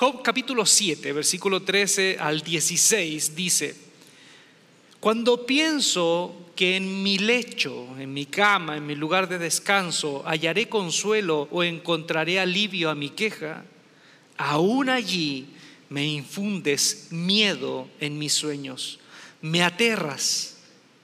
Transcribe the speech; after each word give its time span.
Job 0.00 0.22
capítulo 0.22 0.64
7, 0.64 1.12
versículo 1.12 1.60
13 1.60 2.16
al 2.18 2.40
16 2.40 3.36
dice, 3.36 3.76
cuando 4.98 5.44
pienso 5.44 6.52
que 6.56 6.76
en 6.76 7.02
mi 7.02 7.18
lecho, 7.18 7.86
en 7.98 8.14
mi 8.14 8.24
cama, 8.24 8.78
en 8.78 8.86
mi 8.86 8.94
lugar 8.94 9.28
de 9.28 9.38
descanso, 9.38 10.22
hallaré 10.26 10.70
consuelo 10.70 11.48
o 11.50 11.62
encontraré 11.62 12.40
alivio 12.40 12.88
a 12.88 12.94
mi 12.94 13.10
queja, 13.10 13.62
aún 14.38 14.88
allí 14.88 15.48
me 15.90 16.06
infundes 16.06 17.08
miedo 17.10 17.86
en 18.00 18.18
mis 18.18 18.32
sueños, 18.32 19.00
me 19.42 19.62
aterras 19.62 20.56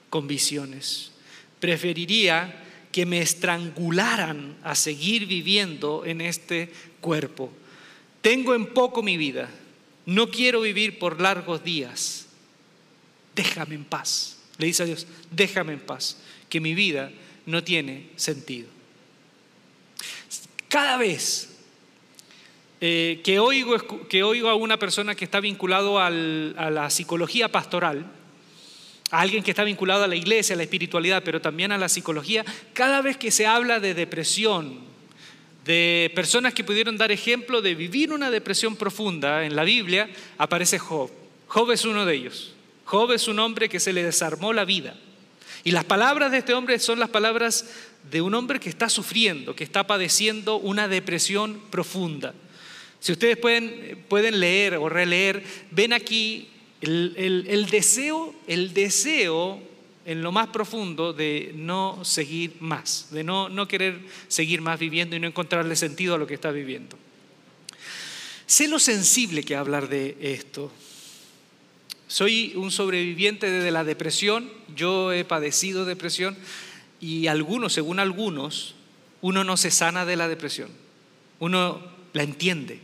con 0.09 0.27
visiones. 0.27 1.11
Preferiría 1.59 2.63
que 2.91 3.05
me 3.05 3.21
estrangularan 3.21 4.57
a 4.63 4.73
seguir 4.73 5.27
viviendo 5.27 6.03
en 6.03 6.19
este 6.21 6.71
cuerpo. 6.99 7.51
Tengo 8.27 8.53
en 8.53 8.65
poco 8.65 9.01
mi 9.01 9.15
vida, 9.15 9.49
no 10.05 10.29
quiero 10.29 10.59
vivir 10.59 10.99
por 10.99 11.21
largos 11.21 11.63
días 11.63 12.27
déjame 13.33 13.75
en 13.75 13.85
paz. 13.85 14.37
Le 14.57 14.67
dice 14.67 14.83
a 14.83 14.85
Dios, 14.85 15.07
déjame 15.31 15.71
en 15.71 15.79
paz, 15.79 16.17
que 16.49 16.59
mi 16.59 16.73
vida 16.75 17.09
no 17.45 17.63
tiene 17.63 18.09
sentido. 18.17 18.67
Cada 20.67 20.97
vez 20.97 21.55
eh, 22.81 23.21
que, 23.23 23.39
oigo, 23.39 23.77
que 24.09 24.23
oigo 24.23 24.49
a 24.49 24.55
una 24.55 24.77
persona 24.77 25.15
que 25.15 25.23
está 25.23 25.39
vinculado 25.39 25.97
a 25.97 26.09
la 26.09 26.89
psicología 26.89 27.49
pastoral, 27.49 28.11
a 29.09 29.21
alguien 29.21 29.41
que 29.41 29.51
está 29.51 29.63
vinculado 29.63 30.03
a 30.03 30.07
la 30.07 30.17
iglesia, 30.17 30.53
a 30.53 30.57
la 30.57 30.63
espiritualidad, 30.63 31.23
pero 31.23 31.39
también 31.39 31.71
a 31.71 31.77
la 31.77 31.87
psicología, 31.87 32.43
cada 32.73 33.01
vez 33.01 33.15
que 33.15 33.31
se 33.31 33.45
habla 33.45 33.79
de 33.79 33.93
depresión, 33.93 34.86
de 35.67 36.11
personas 36.15 36.53
que 36.53 36.63
pudieron 36.63 36.97
dar 36.97 37.11
ejemplo 37.11 37.61
de 37.61 37.75
vivir 37.75 38.13
una 38.13 38.31
depresión 38.31 38.77
profunda 38.77 39.45
en 39.45 39.55
la 39.55 39.65
Biblia, 39.65 40.09
aparece 40.37 40.79
Job. 40.79 41.11
Job 41.47 41.71
es 41.71 41.83
uno 41.83 42.05
de 42.05 42.15
ellos. 42.15 42.53
Job 42.85 43.11
es 43.11 43.27
un 43.27 43.37
hombre 43.39 43.67
que 43.67 43.81
se 43.81 43.91
le 43.91 44.01
desarmó 44.01 44.53
la 44.53 44.63
vida. 44.63 44.95
Y 45.65 45.71
las 45.71 45.83
palabras 45.83 46.31
de 46.31 46.37
este 46.37 46.53
hombre 46.53 46.79
son 46.79 46.99
las 46.99 47.09
palabras 47.09 47.65
de 48.09 48.21
un 48.21 48.33
hombre 48.33 48.61
que 48.61 48.69
está 48.69 48.87
sufriendo, 48.87 49.55
que 49.55 49.65
está 49.65 49.85
padeciendo 49.85 50.55
una 50.55 50.87
depresión 50.87 51.61
profunda. 51.69 52.33
Si 53.01 53.11
ustedes 53.11 53.35
pueden, 53.35 54.05
pueden 54.07 54.39
leer 54.39 54.75
o 54.75 54.87
releer, 54.87 55.43
ven 55.71 55.91
aquí 55.91 56.49
el, 56.79 57.67
deseo, 57.69 58.33
el 58.47 58.73
deseo 58.73 59.61
en 60.07 60.23
lo 60.23 60.31
más 60.31 60.47
profundo 60.47 61.11
de 61.11 61.51
no 61.53 61.99
seguir 62.05 62.55
más, 62.61 63.07
de 63.11 63.25
no, 63.25 63.49
no 63.49 63.67
querer 63.67 63.99
seguir 64.29 64.61
más 64.61 64.79
viviendo 64.79 65.17
y 65.17 65.19
no 65.19 65.27
encontrarle 65.27 65.75
sentido 65.75 66.15
a 66.15 66.17
lo 66.17 66.25
que 66.25 66.33
está 66.33 66.49
viviendo. 66.49 66.97
Sé 68.45 68.69
lo 68.69 68.79
sensible 68.79 69.43
que 69.43 69.57
hablar 69.57 69.89
de 69.89 70.15
esto. 70.21 70.71
Soy 72.07 72.53
un 72.55 72.71
sobreviviente 72.71 73.51
de 73.51 73.69
la 73.69 73.83
depresión, 73.83 74.49
yo 74.73 75.11
he 75.11 75.25
padecido 75.25 75.83
depresión 75.83 76.37
y 77.01 77.27
algunos, 77.27 77.73
según 77.73 77.99
algunos, 77.99 78.75
uno 79.19 79.43
no 79.43 79.57
se 79.57 79.71
sana 79.71 80.05
de 80.05 80.15
la 80.15 80.29
depresión, 80.29 80.69
uno 81.39 81.81
la 82.13 82.23
entiende. 82.23 82.79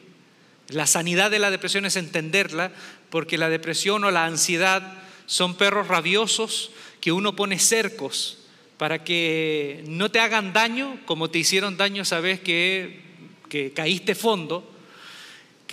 La 0.67 0.87
sanidad 0.87 1.31
de 1.31 1.39
la 1.39 1.51
depresión 1.51 1.85
es 1.85 1.95
entenderla 1.95 2.73
porque 3.09 3.37
la 3.37 3.47
depresión 3.47 4.03
o 4.03 4.11
la 4.11 4.25
ansiedad 4.25 5.01
son 5.25 5.55
perros 5.55 5.87
rabiosos 5.87 6.71
que 7.03 7.11
uno 7.11 7.35
pone 7.35 7.59
cercos 7.59 8.37
para 8.77 9.03
que 9.03 9.83
no 9.87 10.09
te 10.09 10.21
hagan 10.21 10.53
daño 10.53 11.01
como 11.03 11.29
te 11.29 11.37
hicieron 11.37 11.75
daño 11.75 12.05
sabes 12.05 12.39
que, 12.39 13.01
que 13.49 13.73
caíste 13.73 14.15
fondo 14.15 14.73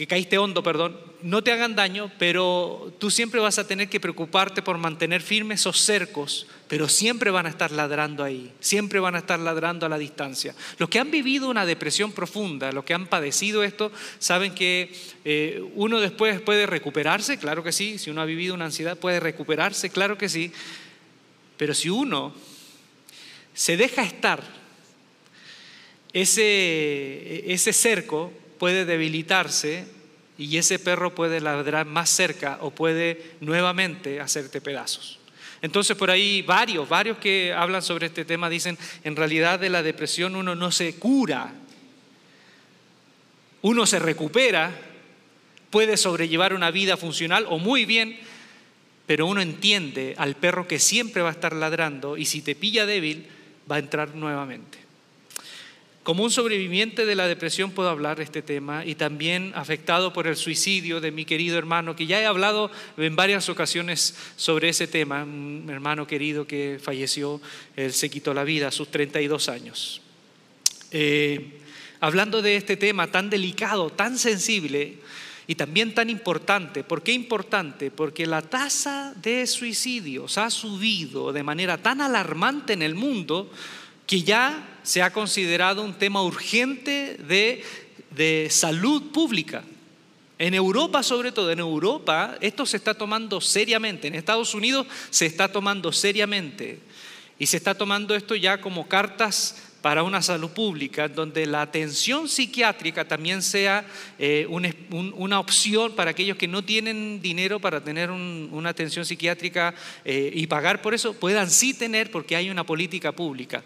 que 0.00 0.06
caíste 0.06 0.38
hondo, 0.38 0.62
perdón, 0.62 0.96
no 1.20 1.44
te 1.44 1.52
hagan 1.52 1.74
daño, 1.76 2.10
pero 2.18 2.90
tú 2.98 3.10
siempre 3.10 3.38
vas 3.38 3.58
a 3.58 3.66
tener 3.66 3.90
que 3.90 4.00
preocuparte 4.00 4.62
por 4.62 4.78
mantener 4.78 5.20
firmes 5.20 5.60
esos 5.60 5.78
cercos, 5.78 6.46
pero 6.68 6.88
siempre 6.88 7.30
van 7.30 7.44
a 7.44 7.50
estar 7.50 7.70
ladrando 7.70 8.24
ahí, 8.24 8.50
siempre 8.60 8.98
van 8.98 9.14
a 9.14 9.18
estar 9.18 9.38
ladrando 9.38 9.84
a 9.84 9.90
la 9.90 9.98
distancia. 9.98 10.54
Los 10.78 10.88
que 10.88 11.00
han 11.00 11.10
vivido 11.10 11.50
una 11.50 11.66
depresión 11.66 12.12
profunda, 12.12 12.72
los 12.72 12.84
que 12.84 12.94
han 12.94 13.08
padecido 13.08 13.62
esto, 13.62 13.92
saben 14.18 14.54
que 14.54 14.90
eh, 15.26 15.62
uno 15.74 16.00
después 16.00 16.40
puede 16.40 16.64
recuperarse, 16.64 17.38
claro 17.38 17.62
que 17.62 17.72
sí, 17.72 17.98
si 17.98 18.08
uno 18.08 18.22
ha 18.22 18.24
vivido 18.24 18.54
una 18.54 18.64
ansiedad 18.64 18.96
puede 18.96 19.20
recuperarse, 19.20 19.90
claro 19.90 20.16
que 20.16 20.30
sí, 20.30 20.50
pero 21.60 21.74
si 21.74 21.90
uno 21.90 22.32
se 23.52 23.76
deja 23.76 24.02
estar, 24.02 24.42
ese, 26.14 27.52
ese 27.52 27.74
cerco 27.74 28.32
puede 28.58 28.86
debilitarse 28.86 29.84
y 30.38 30.56
ese 30.56 30.78
perro 30.78 31.14
puede 31.14 31.38
ladrar 31.38 31.84
más 31.84 32.08
cerca 32.08 32.56
o 32.62 32.70
puede 32.70 33.32
nuevamente 33.40 34.20
hacerte 34.20 34.62
pedazos. 34.62 35.18
Entonces 35.60 35.98
por 35.98 36.10
ahí 36.10 36.40
varios, 36.40 36.88
varios 36.88 37.18
que 37.18 37.52
hablan 37.52 37.82
sobre 37.82 38.06
este 38.06 38.24
tema 38.24 38.48
dicen, 38.48 38.78
en 39.04 39.14
realidad 39.14 39.60
de 39.60 39.68
la 39.68 39.82
depresión 39.82 40.36
uno 40.36 40.54
no 40.54 40.72
se 40.72 40.94
cura, 40.94 41.52
uno 43.60 43.84
se 43.84 43.98
recupera, 43.98 44.74
puede 45.68 45.98
sobrellevar 45.98 46.54
una 46.54 46.70
vida 46.70 46.96
funcional 46.96 47.44
o 47.50 47.58
muy 47.58 47.84
bien, 47.84 48.18
pero 49.10 49.26
uno 49.26 49.40
entiende 49.40 50.14
al 50.18 50.36
perro 50.36 50.68
que 50.68 50.78
siempre 50.78 51.20
va 51.20 51.30
a 51.30 51.32
estar 51.32 51.52
ladrando 51.52 52.16
y 52.16 52.26
si 52.26 52.42
te 52.42 52.54
pilla 52.54 52.86
débil 52.86 53.26
va 53.68 53.74
a 53.74 53.80
entrar 53.80 54.14
nuevamente. 54.14 54.78
Como 56.04 56.22
un 56.22 56.30
sobreviviente 56.30 57.04
de 57.04 57.16
la 57.16 57.26
depresión 57.26 57.72
puedo 57.72 57.88
hablar 57.88 58.18
de 58.18 58.22
este 58.22 58.40
tema 58.40 58.86
y 58.86 58.94
también 58.94 59.50
afectado 59.56 60.12
por 60.12 60.28
el 60.28 60.36
suicidio 60.36 61.00
de 61.00 61.10
mi 61.10 61.24
querido 61.24 61.58
hermano, 61.58 61.96
que 61.96 62.06
ya 62.06 62.20
he 62.20 62.24
hablado 62.24 62.70
en 62.98 63.16
varias 63.16 63.48
ocasiones 63.48 64.14
sobre 64.36 64.68
ese 64.68 64.86
tema, 64.86 65.24
un 65.24 65.66
hermano 65.68 66.06
querido 66.06 66.46
que 66.46 66.78
falleció, 66.80 67.40
él 67.74 67.92
se 67.92 68.10
quitó 68.10 68.32
la 68.32 68.44
vida 68.44 68.68
a 68.68 68.70
sus 68.70 68.92
32 68.92 69.48
años. 69.48 70.02
Eh, 70.92 71.58
hablando 71.98 72.42
de 72.42 72.54
este 72.54 72.76
tema 72.76 73.08
tan 73.08 73.28
delicado, 73.28 73.90
tan 73.90 74.16
sensible 74.16 74.98
y 75.46 75.54
también 75.54 75.94
tan 75.94 76.10
importante. 76.10 76.84
¿Por 76.84 77.02
qué 77.02 77.12
importante? 77.12 77.90
Porque 77.90 78.26
la 78.26 78.42
tasa 78.42 79.14
de 79.16 79.46
suicidios 79.46 80.38
ha 80.38 80.50
subido 80.50 81.32
de 81.32 81.42
manera 81.42 81.78
tan 81.78 82.00
alarmante 82.00 82.72
en 82.72 82.82
el 82.82 82.94
mundo 82.94 83.50
que 84.06 84.22
ya 84.22 84.78
se 84.82 85.02
ha 85.02 85.12
considerado 85.12 85.82
un 85.82 85.94
tema 85.94 86.22
urgente 86.22 87.16
de, 87.26 87.64
de 88.10 88.48
salud 88.50 89.12
pública. 89.12 89.62
En 90.38 90.54
Europa, 90.54 91.02
sobre 91.02 91.32
todo, 91.32 91.50
en 91.50 91.58
Europa, 91.58 92.36
esto 92.40 92.64
se 92.64 92.78
está 92.78 92.94
tomando 92.94 93.40
seriamente. 93.40 94.08
En 94.08 94.14
Estados 94.14 94.54
Unidos 94.54 94.86
se 95.10 95.26
está 95.26 95.52
tomando 95.52 95.92
seriamente. 95.92 96.80
Y 97.38 97.46
se 97.46 97.56
está 97.56 97.74
tomando 97.74 98.14
esto 98.14 98.34
ya 98.34 98.60
como 98.60 98.88
cartas 98.88 99.69
para 99.82 100.02
una 100.02 100.20
salud 100.20 100.50
pública, 100.50 101.08
donde 101.08 101.46
la 101.46 101.62
atención 101.62 102.28
psiquiátrica 102.28 103.06
también 103.06 103.42
sea 103.42 103.86
eh, 104.18 104.46
una 104.48 105.40
opción 105.40 105.94
para 105.94 106.10
aquellos 106.10 106.36
que 106.36 106.48
no 106.48 106.62
tienen 106.62 107.22
dinero 107.22 107.60
para 107.60 107.82
tener 107.82 108.10
una 108.10 108.70
atención 108.70 109.04
psiquiátrica 109.04 109.74
eh, 110.04 110.30
y 110.34 110.46
pagar 110.46 110.82
por 110.82 110.94
eso, 110.94 111.14
puedan 111.14 111.50
sí 111.50 111.72
tener 111.72 112.10
porque 112.10 112.36
hay 112.36 112.50
una 112.50 112.64
política 112.64 113.12
pública. 113.12 113.62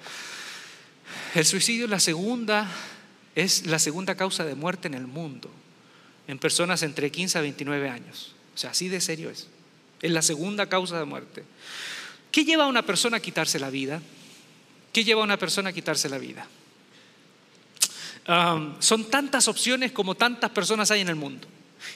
El 1.34 1.44
suicidio 1.44 1.84
es 1.84 1.91
la 1.91 2.00
segunda, 2.00 2.70
es 3.34 3.66
la 3.66 3.78
segunda 3.78 4.14
causa 4.14 4.44
de 4.44 4.54
muerte 4.54 4.86
en 4.86 4.94
el 4.94 5.06
mundo, 5.06 5.50
en 6.28 6.38
personas 6.38 6.82
entre 6.82 7.10
15 7.10 7.38
a 7.38 7.41
29 7.41 7.88
años. 7.88 8.34
O 8.54 8.58
sea, 8.58 8.70
así 8.70 8.88
de 8.88 9.00
serio 9.00 9.31
es. 9.31 9.48
Es 10.00 10.10
la 10.12 10.22
segunda 10.22 10.69
causa 10.69 10.98
de 10.98 11.04
muerte. 11.04 11.44
¿Qué 12.31 12.44
lleva 12.44 12.64
a 12.64 12.69
una 12.69 12.82
persona 12.82 13.16
a 13.16 13.20
quitarse 13.20 13.58
la 13.58 13.70
vida? 13.70 14.00
¿Qué 14.94 15.03
lleva 15.03 15.22
a 15.22 15.25
una 15.25 15.37
persona 15.37 15.71
a 15.71 15.72
quitarse 15.72 16.09
la 16.09 16.19
vida? 16.19 16.47
son 18.78 19.10
tantas 19.10 19.49
opciones 19.49 19.93
como 19.93 20.14
tantas 20.14 20.50
personas 20.50 20.91
hay 20.91 21.02
en 21.02 21.11
el 21.11 21.17
mundo. 21.17 21.46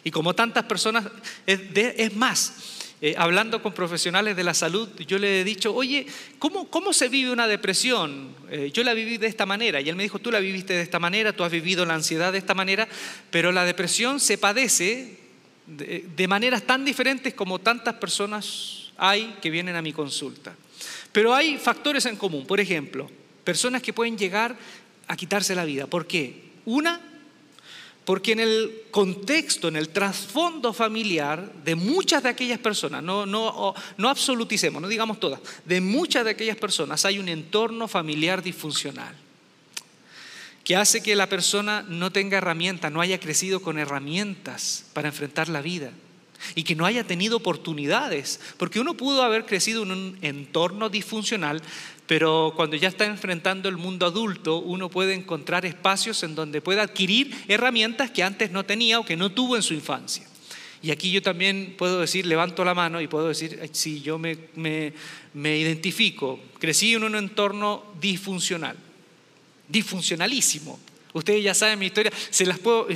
Y 0.05 0.11
como 0.11 0.35
tantas 0.35 0.65
personas, 0.65 1.07
es 1.47 2.17
más, 2.17 2.53
eh, 3.01 3.15
hablando 3.17 3.63
con 3.63 3.73
profesionales 3.73 4.37
de 4.37 4.45
la 4.45 4.53
salud, 4.53 4.91
yo 5.07 5.19
le 5.19 5.41
he 5.41 5.45
dicho, 5.45 5.75
oye, 5.75 6.07
¿cómo, 6.39 6.69
cómo 6.69 6.93
se 6.93 7.09
vive 7.09 7.31
una 7.31 7.47
depresión? 7.47 8.35
Eh, 8.51 8.71
yo 8.75 8.85
la 8.85 8.93
viví 8.93 9.17
de 9.17 9.29
esta 9.29 9.47
manera. 9.47 9.81
Y 9.81 9.89
él 9.89 9.97
me 9.97 10.03
dijo, 10.03 10.19
tú 10.19 10.31
la 10.31 10.41
viviste 10.41 10.75
de 10.75 10.83
esta 10.83 10.99
manera, 10.99 11.33
tú 11.33 11.45
has 11.45 11.51
vivido 11.51 11.87
la 11.87 11.95
ansiedad 11.95 12.33
de 12.33 12.39
esta 12.39 12.53
manera, 12.53 12.89
pero 13.31 13.53
la 13.53 13.65
depresión 13.65 14.21
se 14.21 14.37
padece 14.37 15.19
de, 15.67 16.05
de 16.15 16.29
maneras 16.29 16.65
tan 16.65 16.85
diferentes 16.85 17.33
como 17.33 17.59
tantas 17.59 17.95
personas 17.95 18.78
hay 18.99 19.37
que 19.41 19.51
vienen 19.51 19.77
a 19.77 19.83
mi 19.83 19.93
consulta. 19.93 20.55
Pero 21.13 21.35
hay 21.35 21.57
factores 21.57 22.05
en 22.07 22.17
común. 22.17 22.47
Por 22.47 22.61
ejemplo, 22.61 23.11
personas 23.45 23.81
que 23.81 23.93
pueden 23.93 24.19
llegar 24.19 24.57
a 25.07 25.17
quitarse 25.17 25.55
la 25.55 25.65
vida. 25.65 25.87
¿Por 25.87 26.07
qué? 26.07 26.51
Una, 26.67 27.01
porque 28.05 28.33
en 28.33 28.41
el 28.41 28.83
contexto, 28.91 29.69
en 29.69 29.77
el 29.77 29.89
trasfondo 29.89 30.73
familiar 30.73 31.53
de 31.65 31.75
muchas 31.75 32.23
de 32.23 32.29
aquellas 32.29 32.59
personas, 32.59 33.03
no, 33.03 33.25
no, 33.25 33.75
no 33.97 34.09
absoluticemos, 34.09 34.83
no 34.83 34.89
digamos 34.89 35.19
todas, 35.19 35.41
de 35.65 35.81
muchas 35.81 36.25
de 36.25 36.33
aquellas 36.33 36.57
personas 36.57 37.05
hay 37.05 37.19
un 37.19 37.29
entorno 37.29 37.89
familiar 37.89 38.43
disfuncional 38.43 39.15
que 40.65 40.77
hace 40.77 41.03
que 41.03 41.17
la 41.17 41.31
persona 41.31 41.83
no 41.89 42.13
tenga 42.13 42.37
herramientas, 42.37 42.93
no 42.93 43.01
haya 43.01 43.19
crecido 43.19 43.63
con 43.63 43.79
herramientas 43.79 44.85
para 44.93 45.09
enfrentar 45.09 45.49
la 45.49 45.63
vida 45.63 45.93
y 46.55 46.63
que 46.63 46.75
no 46.75 46.87
haya 46.87 47.05
tenido 47.05 47.37
oportunidades, 47.37 48.41
porque 48.57 48.81
uno 48.81 48.97
pudo 48.97 49.23
haber 49.23 49.47
crecido 49.47 49.83
en 49.83 49.93
un 49.93 50.19
entorno 50.23 50.89
disfuncional, 50.89 51.63
pero 52.07 52.53
cuando 52.57 52.77
ya 52.77 52.89
está 52.89 53.05
enfrentando 53.05 53.69
el 53.69 53.77
mundo 53.77 54.07
adulto, 54.07 54.59
uno 54.59 54.89
puede 54.89 55.15
encontrar 55.15 55.67
espacios 55.67 56.23
en 56.23 56.35
donde 56.35 56.63
pueda 56.63 56.83
adquirir 56.83 57.37
herramientas 57.49 58.11
que 58.11 58.23
antes 58.23 58.51
no 58.51 58.65
tenía 58.65 58.99
o 58.99 59.05
que 59.05 59.17
no 59.17 59.31
tuvo 59.31 59.57
en 59.57 59.63
su 59.63 59.75
infancia. 59.75 60.27
Y 60.83 60.91
aquí 60.91 61.11
yo 61.11 61.21
también 61.23 61.75
puedo 61.77 62.01
decir, 62.01 62.25
levanto 62.25 62.65
la 62.65 62.75
mano 62.75 63.01
y 63.01 63.09
puedo 63.09 63.29
decir, 63.29 63.69
sí, 63.73 64.01
yo 64.01 64.19
me, 64.19 64.93
identifico, 65.35 66.39
crecí 66.59 66.95
en 66.95 67.05
un 67.05 67.17
entorno 67.17 67.85
disfuncional, 68.01 68.77
disfuncionalísimo. 69.69 70.79
Ustedes 71.13 71.43
ya 71.43 71.55
saben 71.55 71.79
mi 71.79 71.87
historia, 71.87 72.13
se 72.31 72.47
las 72.47 72.59
puedo, 72.59 72.87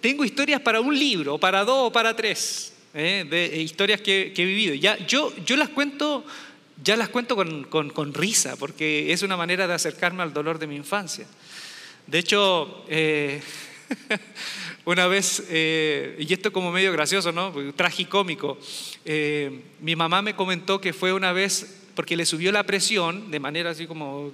tengo 0.00 0.24
historias 0.24 0.60
para 0.60 0.80
un 0.80 0.96
libro, 0.96 1.38
para 1.38 1.64
dos 1.64 1.88
o 1.88 1.92
para 1.92 2.14
tres. 2.14 2.69
¿Eh? 2.94 3.26
de 3.28 3.62
historias 3.62 4.00
que, 4.00 4.32
he 4.36 4.44
vivido. 4.44 4.74
Ya, 4.74 4.96
yo, 5.06 5.32
yo 5.44 5.56
las 5.56 5.68
cuento, 5.68 6.24
ya 6.82 6.96
las 6.96 7.08
cuento 7.08 7.36
con, 7.36 8.14
risa, 8.14 8.56
porque 8.56 9.12
es 9.12 9.22
una 9.22 9.36
manera 9.36 9.66
de 9.66 9.74
acercarme 9.74 10.22
al 10.22 10.32
dolor 10.32 10.58
de 10.58 10.66
mi 10.66 10.76
infancia. 10.76 11.26
De 12.06 12.18
hecho, 12.18 12.84
eh, 12.88 13.40
una 14.84 15.06
vez, 15.06 15.44
eh, 15.48 16.16
y 16.18 16.32
esto 16.32 16.52
como 16.52 16.72
medio 16.72 16.92
gracioso, 16.92 17.32
¿no? 17.32 17.52
Tragicómico, 17.74 18.58
mi 19.80 19.96
mamá 19.96 20.22
me 20.22 20.34
comentó 20.34 20.80
que 20.80 20.92
fue 20.92 21.12
una 21.12 21.32
vez 21.32 21.76
porque 21.94 22.16
le 22.16 22.24
subió 22.24 22.50
la 22.52 22.62
presión 22.62 23.30
de 23.30 23.40
manera 23.40 23.70
así 23.70 23.86
como 23.86 24.32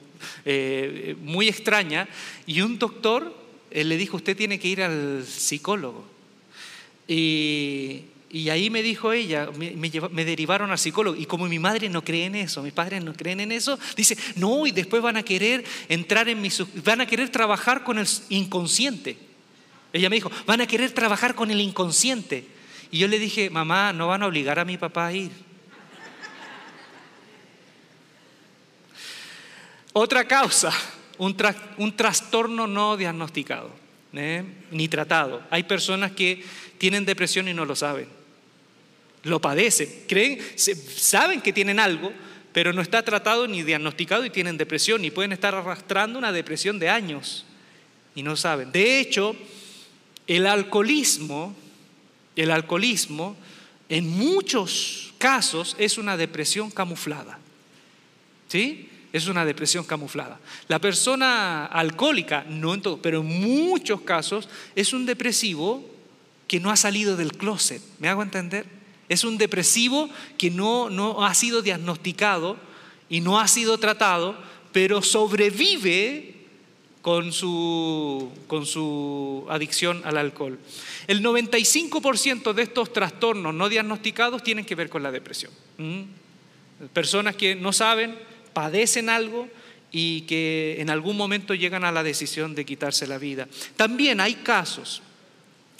muy 1.21 1.49
extraña, 1.49 2.09
y 2.47 2.61
un 2.61 2.79
doctor 2.79 3.35
le 3.71 3.97
dijo, 3.97 4.17
usted 4.17 4.37
tiene 4.37 4.59
que 4.59 4.69
ir 4.69 4.83
al 4.83 5.25
psicólogo. 5.27 6.05
Y, 7.09 8.05
y 8.37 8.51
ahí 8.51 8.69
me 8.69 8.83
dijo 8.83 9.15
ella, 9.15 9.49
me, 9.57 10.25
derivaron 10.27 10.71
al 10.71 10.79
psicólogo. 10.79 11.17
Y 11.17 11.25
como 11.25 11.47
mi 11.47 11.59
madre 11.59 11.89
no 11.89 12.05
cree 12.05 12.27
en 12.27 12.35
eso, 12.35 12.63
mis 12.63 12.75
padres 12.75 13.03
no 13.03 13.15
creen 13.15 13.41
en 13.41 13.51
eso, 13.51 13.79
dice, 13.97 14.15
no, 14.35 14.67
y 14.67 14.73
después 14.73 15.03
van 15.03 15.17
a 15.17 15.23
querer 15.23 15.65
entrar 15.89 16.29
en 16.29 16.43
mi, 16.43 16.51
van 16.85 17.01
a 17.01 17.07
querer 17.07 17.31
trabajar 17.31 17.83
con 17.83 17.99
el 17.99 18.07
inconsciente. 18.29 19.17
Ella 19.91 20.11
me 20.11 20.17
dijo, 20.17 20.31
van 20.45 20.61
a 20.61 20.67
querer 20.67 20.91
trabajar 20.91 21.35
con 21.35 21.51
el 21.51 21.63
inconsciente. 21.63 22.47
Y 22.91 22.99
yo 22.99 23.09
le 23.09 23.19
dije, 23.19 23.49
mamá, 23.49 23.95
no 23.95 24.09
van 24.09 24.23
a 24.23 24.27
obligar 24.27 24.59
a 24.59 24.67
mi 24.67 24.77
papá 24.77 25.07
a 25.07 25.15
ir. 25.15 25.31
Otra 29.95 30.29
causa, 30.29 30.75
un, 31.17 31.35
trastorno 31.97 32.67
no 32.67 32.99
diagnosticado, 32.99 33.71
¿eh? 34.13 34.45
ni 34.71 34.89
tratado. 34.89 35.43
Hay 35.49 35.63
personas 35.63 36.13
que 36.13 36.45
tienen 36.77 37.07
depresión 37.07 37.49
y 37.49 37.55
no 37.55 37.65
lo 37.65 37.75
saben 37.75 38.16
lo 39.27 39.41
padecen, 39.41 40.05
creen, 40.09 40.39
saben 40.57 41.41
que 41.41 41.53
tienen 41.53 41.81
algo, 41.81 42.13
pero 42.53 42.73
no 42.73 42.81
está 42.81 43.03
tratado 43.03 43.47
ni 43.47 43.63
diagnosticado 43.63 44.25
y 44.25 44.31
tienen 44.31 44.57
depresión 44.57 45.05
y 45.05 45.11
pueden 45.11 45.33
estar 45.33 45.55
arrastrando 45.55 46.19
una 46.19 46.33
depresión 46.33 46.79
de 46.79 46.89
años 46.89 47.45
y 48.15 48.23
no 48.23 48.37
saben. 48.37 48.73
De 48.73 49.01
hecho, 49.01 49.37
el 50.27 50.47
alcoholismo, 50.47 51.55
el 52.35 52.51
alcoholismo 52.51 53.37
en 53.89 54.09
muchos 54.09 55.13
casos 55.19 55.77
es 55.79 55.99
una 55.99 56.17
depresión 56.17 56.71
camuflada. 56.71 57.39
¿Sí? 58.49 58.89
Es 59.13 59.27
una 59.27 59.45
depresión 59.45 59.85
camuflada. 59.85 60.39
La 60.69 60.79
persona 60.79 61.67
alcohólica, 61.67 62.45
no 62.49 62.75
en 62.75 62.83
todo, 62.83 63.03
pero 63.03 63.21
en 63.21 63.27
muchos 63.27 64.03
casos 64.03 64.49
es 64.75 64.93
un 64.93 65.05
depresivo 65.05 65.85
que 66.47 66.61
no 66.61 66.71
ha 66.71 66.77
salido 66.77 67.17
del 67.17 67.33
closet. 67.33 67.83
¿Me 67.99 68.09
hago 68.09 68.23
entender? 68.23 68.76
Es 69.09 69.25
un 69.25 69.39
depresivo 69.39 70.09
que 70.39 70.51
no, 70.51 70.91
no 70.91 71.25
ha 71.25 71.35
sido 71.35 71.63
diagnosticado 71.63 72.57
y 73.09 73.21
no 73.21 73.39
ha 73.41 73.49
sido 73.49 73.79
tratado, 73.79 74.37
pero 74.73 75.03
sobrevive 75.03 76.35
con 77.07 77.33
su, 77.33 78.33
con 78.49 78.67
su 78.67 79.47
adicción 79.49 80.03
al 80.05 80.17
alcohol. 80.17 80.59
El 81.07 81.23
95% 81.23 82.53
de 82.53 82.63
estos 82.63 82.93
trastornos 82.93 83.55
no 83.55 83.69
diagnosticados 83.69 84.43
tienen 84.43 84.65
que 84.65 84.75
ver 84.75 84.89
con 84.89 85.05
la 85.05 85.13
depresión. 85.13 85.53
Personas 86.93 87.37
que 87.37 87.55
no 87.55 87.73
saben, 87.73 88.19
padecen 88.53 89.09
algo 89.09 89.49
y 89.93 90.23
que 90.23 90.77
en 90.81 90.91
algún 90.91 91.17
momento 91.17 91.55
llegan 91.55 91.85
a 91.85 91.93
la 91.93 92.03
decisión 92.03 92.57
de 92.57 92.65
quitarse 92.65 93.07
la 93.07 93.19
vida. 93.19 93.47
También 93.77 94.21
hay 94.21 94.35
casos 94.35 95.01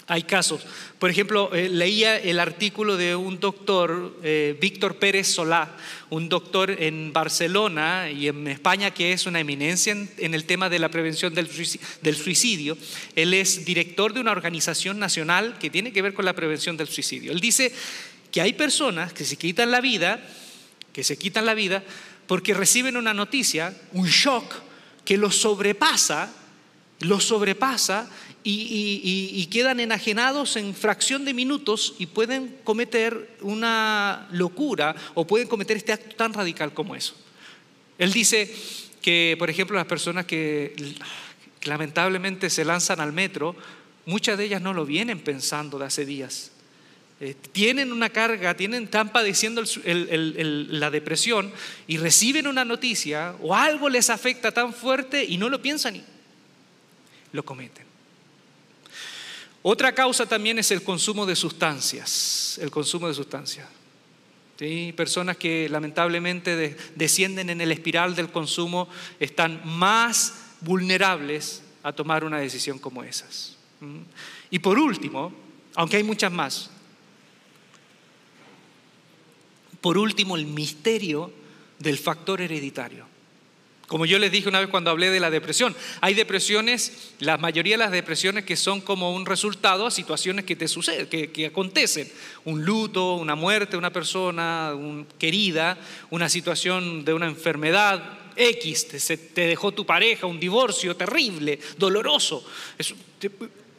hay 0.07 0.23
casos. 0.23 0.65
Por 0.99 1.09
ejemplo, 1.09 1.53
eh, 1.53 1.67
leía 1.67 2.17
el 2.17 2.39
artículo 2.39 2.95
de 2.95 3.15
un 3.15 3.39
doctor, 3.39 4.17
eh, 4.23 4.57
Víctor 4.59 4.95
Pérez 4.95 5.27
Solá, 5.27 5.75
un 6.09 6.29
doctor 6.29 6.71
en 6.71 7.11
Barcelona 7.11 8.09
y 8.09 8.29
en 8.29 8.47
España 8.47 8.91
que 8.91 9.11
es 9.11 9.25
una 9.25 9.41
eminencia 9.41 9.91
en, 9.91 10.33
el 10.33 10.45
tema 10.45 10.69
de 10.69 10.79
la 10.79 10.89
prevención 10.89 11.33
del 11.33 12.15
suicidio. 12.15 12.77
Él 13.15 13.33
es 13.33 13.65
director 13.65 14.13
de 14.13 14.21
una 14.21 14.31
organización 14.31 14.97
nacional 14.97 15.57
que 15.59 15.69
tiene 15.69 15.91
que 15.91 16.01
ver 16.01 16.13
con 16.13 16.23
la 16.23 16.33
prevención 16.33 16.77
del 16.77 16.87
suicidio. 16.87 17.33
Él 17.33 17.41
dice 17.41 17.73
que 18.31 18.41
hay 18.41 18.53
personas 18.53 19.11
que 19.11 19.25
se 19.25 19.35
quitan 19.35 19.71
la 19.71 19.81
vida, 19.81 20.21
que 20.93 21.03
se 21.03 21.17
quitan 21.17 21.45
la 21.45 21.53
vida 21.53 21.83
porque 22.27 22.53
reciben 22.53 22.95
una 22.95 23.13
noticia, 23.13 23.75
un 23.91 24.07
shock 24.07 24.53
que 25.03 25.17
los 25.17 25.35
sobrepasa, 25.35 26.31
los 27.01 27.25
sobrepasa 27.25 28.09
y, 28.49 29.47
quedan 29.51 29.79
enajenados 29.79 30.55
en 30.55 30.73
fracción 30.73 31.25
de 31.25 31.33
minutos 31.33 31.95
y 31.99 32.05
pueden 32.05 32.57
cometer 32.63 33.29
una 33.41 34.27
locura 34.31 34.95
o 35.15 35.25
pueden 35.27 35.47
cometer 35.47 35.77
este 35.77 35.93
acto 35.93 36.15
tan 36.15 36.33
radical 36.33 36.73
como 36.73 36.95
eso. 36.95 37.15
Él 37.97 38.13
dice 38.13 38.53
que, 39.01 39.35
por 39.39 39.49
ejemplo, 39.49 39.75
las 39.75 39.87
personas 39.87 40.25
que 40.25 40.75
lamentablemente 41.63 42.49
se 42.49 42.63
lanzan 42.63 42.99
al 42.99 43.13
metro, 43.13 43.55
muchas 44.05 44.37
de 44.37 44.45
ellas 44.45 44.61
no 44.61 44.73
lo 44.73 44.85
vienen 44.85 45.19
pensando 45.19 45.79
de 45.79 45.85
hace 45.85 46.05
días. 46.05 46.51
Eh, 47.19 47.35
tienen 47.51 47.91
una 47.91 48.09
carga, 48.09 48.51
están 48.51 49.11
padeciendo 49.11 49.63
la 49.83 50.91
depresión 50.91 51.51
y 51.87 51.97
reciben 51.97 52.45
una 52.45 52.63
noticia 52.63 53.35
o 53.41 53.55
algo 53.55 53.89
les 53.89 54.11
afecta 54.11 54.51
tan 54.51 54.71
fuerte 54.71 55.25
y 55.25 55.37
no 55.37 55.49
lo 55.49 55.59
piensan 55.59 55.95
y 55.95 56.03
lo 57.31 57.43
cometen. 57.43 57.86
Otra 59.69 59.93
causa 59.93 60.25
también 60.25 60.57
es 60.59 60.71
el 60.71 60.81
consumo 60.81 61.25
de 61.25 61.35
sustancias, 61.35 62.57
el 62.61 62.71
consumo 62.71 63.09
de 63.09 63.13
sustancias. 63.13 63.67
Personas 64.95 65.35
que 65.35 65.67
lamentablemente 65.67 66.77
descienden 66.95 67.49
en 67.49 67.59
el 67.59 67.73
espiral 67.73 68.15
del 68.15 68.31
consumo 68.31 68.87
están 69.19 69.59
más 69.65 70.35
vulnerables 70.61 71.63
a 71.83 71.91
tomar 71.91 72.23
una 72.23 72.39
decisión 72.39 72.79
como 72.79 73.03
esas. 73.03 73.57
Y 74.49 74.59
por 74.59 74.79
último, 74.79 75.33
aunque 75.75 75.97
hay 75.97 76.03
muchas 76.03 76.31
más, 76.31 76.69
por 79.81 79.97
último 79.97 80.37
el 80.37 80.45
misterio 80.45 81.29
del 81.77 81.97
factor 81.97 82.39
hereditario. 82.39 83.05
Como 83.87 84.05
yo 84.05 84.19
les 84.19 84.33
dije 84.33 84.49
una 84.49 84.59
vez 84.59 84.67
cuando 84.67 84.91
hablé 84.91 85.09
de 85.09 85.21
la 85.21 85.29
depresión, 85.29 85.73
hay 86.01 86.13
depresiones, 86.13 87.13
la 87.19 87.37
mayoría 87.37 87.75
de 87.75 87.83
las 87.83 87.91
depresiones 87.91 88.43
que 88.43 88.57
son 88.57 88.81
como 88.81 89.15
un 89.15 89.25
resultado 89.25 89.87
a 89.87 89.91
situaciones 89.91 90.43
que 90.43 90.57
te 90.57 90.67
suceden, 90.67 91.07
que, 91.07 91.45
acontecen. 91.45 92.11
Un 92.43 92.65
luto, 92.65 93.13
una 93.13 93.35
muerte 93.35 93.71
de 93.71 93.77
una 93.77 93.93
persona 93.93 94.73
querida, 95.17 95.77
una 96.09 96.27
situación 96.27 97.05
de 97.05 97.13
una 97.13 97.27
enfermedad 97.27 98.19
X, 98.35 98.87
te, 99.33 99.47
dejó 99.47 99.71
tu 99.71 99.85
pareja, 99.85 100.27
un 100.27 100.39
divorcio 100.39 100.97
terrible, 100.97 101.57
doloroso. 101.77 102.45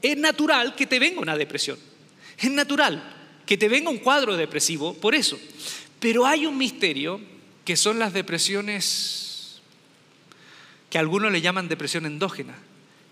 Es 0.01 0.17
natural 0.17 0.75
que 0.75 0.87
te 0.87 0.99
venga 0.99 1.21
una 1.21 1.37
depresión. 1.37 1.79
Es 2.39 2.51
natural 2.51 3.43
que 3.45 3.59
te 3.59 3.69
venga 3.69 3.91
un 3.91 3.99
cuadro 3.99 4.39
depresivo 4.39 4.95
por 4.95 5.15
eso. 5.15 5.39
Pero 6.01 6.25
hay 6.25 6.47
un 6.47 6.57
misterio 6.57 7.21
que 7.63 7.77
son 7.77 7.99
las 7.99 8.15
depresiones 8.15 9.28
que 10.91 10.99
algunos 10.99 11.33
le 11.33 11.41
llaman 11.41 11.69
depresión 11.69 12.07
endógena, 12.07 12.55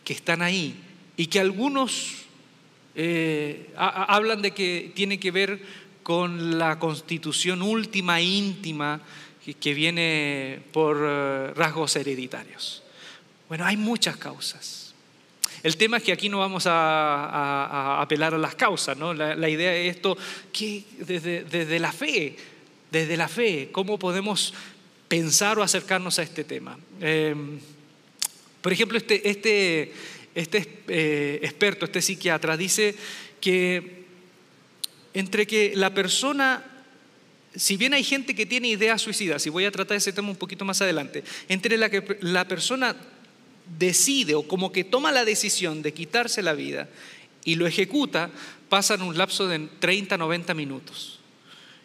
que 0.05 0.13
están 0.13 0.43
ahí 0.43 0.77
y 1.17 1.27
que 1.27 1.41
algunos 1.41 2.27
eh, 2.95 3.71
hablan 3.77 4.43
de 4.43 4.53
que 4.53 4.93
tiene 4.95 5.19
que 5.19 5.31
ver 5.31 5.61
con 6.03 6.59
la 6.59 6.79
constitución 6.79 7.63
última 7.63 8.21
íntima 8.21 9.01
que, 9.61 9.75
viene 9.75 10.61
por 10.73 10.97
eh, 11.01 11.53
rasgos 11.55 11.97
hereditarios. 11.97 12.83
Bueno, 13.49 13.65
hay 13.65 13.77
muchas 13.77 14.17
causas. 14.17 14.95
El 15.63 15.77
tema 15.77 15.99
es 15.99 16.03
que 16.03 16.13
aquí 16.13 16.29
no 16.29 16.39
vamos 16.39 16.67
a, 16.67 18.01
apelar 18.01 18.35
a 18.35 18.39
las 18.39 18.55
causas, 18.55 18.97
¿no? 18.97 19.15
La, 19.15 19.49
idea 19.49 19.75
es 19.75 19.97
esto, 19.97 20.17
que 20.53 20.85
desde, 20.99 21.45
desde 21.45 21.79
la 21.79 21.93
fe, 21.93 22.37
desde 22.91 23.17
la 23.17 23.29
fe, 23.29 23.71
¿cómo 23.73 23.99
podemos 23.99 24.55
pensar 25.09 25.59
o 25.59 25.63
acercarnos 25.63 26.19
a 26.19 26.23
este 26.23 26.45
tema. 26.45 26.79
Em, 27.01 27.59
por 28.61 28.73
ejemplo, 28.73 28.99
este, 28.99 29.29
este, 29.29 29.93
este 30.35 30.83
eh, 30.89 31.41
experto, 31.43 31.85
este 31.85 32.03
psiquiatra, 32.03 32.57
dice 32.57 32.95
que 33.41 34.05
entre 35.15 35.47
que 35.47 35.73
la 35.75 35.95
persona, 35.95 36.63
si 37.55 37.77
bien 37.77 37.95
hay 37.95 38.05
gente 38.05 38.35
que 38.35 38.45
tiene 38.45 38.69
ideas 38.69 39.01
suicidas, 39.01 39.47
y 39.47 39.51
voy 39.51 39.65
a 39.65 39.71
tratar 39.71 39.97
ese 39.97 40.13
tema 40.13 40.29
un 40.29 40.37
poquito 40.37 40.65
más 40.65 40.83
adelante, 40.83 41.25
entre 41.49 41.77
la 41.77 41.89
que 41.89 42.19
la 42.21 42.47
persona 42.47 42.97
decide 43.79 44.35
o 44.35 44.47
como 44.47 44.73
que 44.73 44.85
toma 44.85 45.13
la 45.13 45.25
decisión 45.25 45.83
de 45.83 45.95
quitarse 45.95 46.43
la 46.43 46.53
vida 46.53 46.89
y 47.45 47.55
lo 47.55 47.67
ejecuta, 47.67 48.31
pasan 48.69 49.03
un 49.03 49.17
lapso 49.17 49.47
de 49.49 49.69
30, 49.79 50.19
90 50.19 50.55
minutos. 50.55 51.16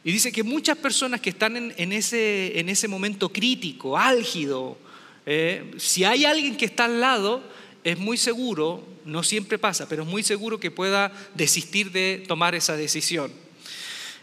Y 0.03 0.12
dice 0.12 0.31
que 0.31 0.43
muchas 0.43 0.77
personas 0.77 1.22
que 1.22 1.29
están 1.29 1.74
en, 1.77 1.91
ese, 1.91 2.60
en 2.60 2.70
ese, 2.70 2.88
momento 2.88 3.29
crítico, 3.29 3.98
álgido, 3.98 4.77
eh, 5.25 5.72
si 5.77 6.03
hay 6.03 6.25
alguien 6.25 6.58
que 6.58 6.65
está 6.65 6.86
al 6.86 7.00
lado, 7.00 7.43
es 7.84 8.00
muy 8.00 8.17
seguro, 8.17 8.84
no 9.05 9.22
siempre 9.22 9.60
pasa, 9.60 9.88
pero 9.88 10.03
es 10.03 10.10
muy 10.10 10.24
seguro 10.24 10.60
que 10.60 10.72
pueda 10.72 11.12
desistir 11.36 11.91
de 11.91 12.24
tomar 12.27 12.55
esa 12.55 12.75
decisión. 12.75 13.31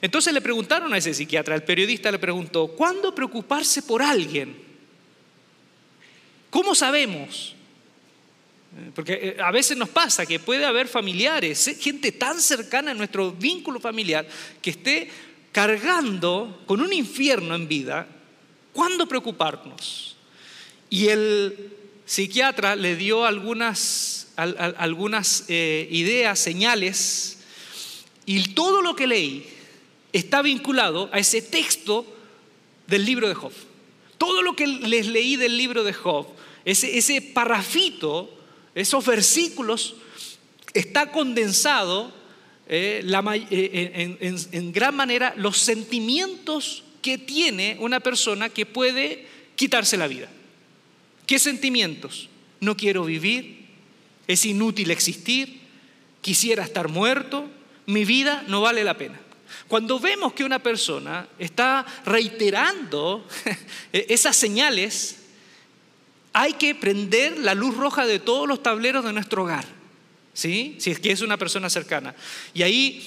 Entonces 0.01 0.33
le 0.33 0.41
preguntaron 0.41 0.93
a 0.93 0.99
ese 0.99 1.15
psiquiatra, 1.15 1.55
el 1.55 1.63
periodista 1.63 2.11
le 2.11 2.19
preguntó, 2.19 2.69
¿cuándo 2.69 3.15
preocuparse 3.15 3.83
por 3.83 4.03
alguien? 4.03 4.57
¿Cómo 6.51 6.75
sabemos? 6.75 7.55
Eh, 8.77 8.91
porque 8.95 9.13
eh, 9.13 9.37
a 9.43 9.51
veces 9.51 9.77
nos 9.77 9.89
pasa 9.89 10.27
que 10.27 10.39
puede 10.39 10.65
haber 10.65 10.89
familiares, 10.89 11.77
gente 11.81 12.13
tan 12.13 12.41
cercana 12.41 12.93
a 12.93 12.95
nuestro 12.95 13.33
vínculo 13.33 13.81
familiar, 13.81 14.27
que 14.63 14.71
esté 14.71 15.11
cargando 15.53 16.63
con 16.67 16.81
un 16.81 16.93
infierno 16.93 17.55
en 17.55 17.69
vida. 17.69 18.07
¿Cuándo 18.73 19.07
preocuparnos? 19.09 20.17
Y 20.91 21.09
el 21.09 21.73
psiquiatra 22.07 22.77
le 22.77 22.97
dio 22.97 23.25
algunas, 23.25 24.29
eh, 25.49 25.89
ideas, 25.91 26.39
señales, 26.39 27.39
y 28.25 28.55
todo 28.55 28.83
lo 28.83 28.95
que 28.95 29.07
leí 29.07 29.47
está 30.13 30.43
vinculado 30.43 31.11
a 31.13 31.19
ese 31.19 31.43
texto 31.43 32.07
del 32.87 33.05
libro 33.05 33.29
de 33.29 33.35
Job. 33.35 33.53
Todo 34.17 34.43
lo 34.43 34.57
que 34.57 34.67
les 34.67 35.07
leí 35.07 35.37
del 35.37 35.57
libro 35.57 35.85
de 35.85 35.93
Job, 35.93 36.27
ese, 36.65 36.99
ese 36.99 37.21
parrafito, 37.21 38.31
esos 38.75 39.05
versículos, 39.07 39.97
está 40.75 41.11
condensado 41.11 42.13
eh, 42.69 43.01
eh, 43.51 44.17
en, 44.21 44.37
en 44.53 44.73
gran 44.73 44.95
manera 44.95 45.33
los 45.37 45.57
sentimientos 45.59 46.85
que 47.01 47.17
tiene 47.17 47.77
una 47.81 48.01
persona 48.01 48.51
que 48.51 48.67
puede 48.67 49.27
quitarse 49.57 49.97
la 49.97 50.07
vida. 50.07 50.29
¿Qué 51.27 51.39
sentimientos? 51.39 52.29
No 52.61 52.77
quiero 52.77 53.05
vivir, 53.05 53.67
es 54.27 54.45
inútil 54.45 54.91
existir, 54.91 55.61
quisiera 56.21 56.65
estar 56.65 56.89
muerto, 56.89 57.49
mi 57.87 58.05
vida 58.05 58.45
no 58.49 58.61
vale 58.61 58.85
la 58.85 58.99
pena. 58.99 59.19
Cuando 59.67 59.99
vemos 59.99 60.35
que 60.35 60.45
una 60.45 60.59
persona 60.59 61.27
está 61.39 61.87
reiterando 62.05 63.27
esas 63.93 64.37
señales, 64.37 65.21
hay 66.33 66.53
que 66.53 66.75
prender 66.75 67.39
la 67.39 67.55
luz 67.55 67.77
roja 67.77 68.07
de 68.07 68.19
todos 68.19 68.47
los 68.47 68.63
tableros 68.63 69.05
de 69.05 69.13
nuestro 69.13 69.45
hogar, 69.45 69.78
¿sí? 70.39 70.77
si 70.79 70.93
es 70.93 71.01
que 71.01 71.11
es 71.11 71.21
una 71.21 71.37
persona 71.37 71.69
cercana. 71.69 72.15
Y 72.55 72.63
ahí 72.63 73.03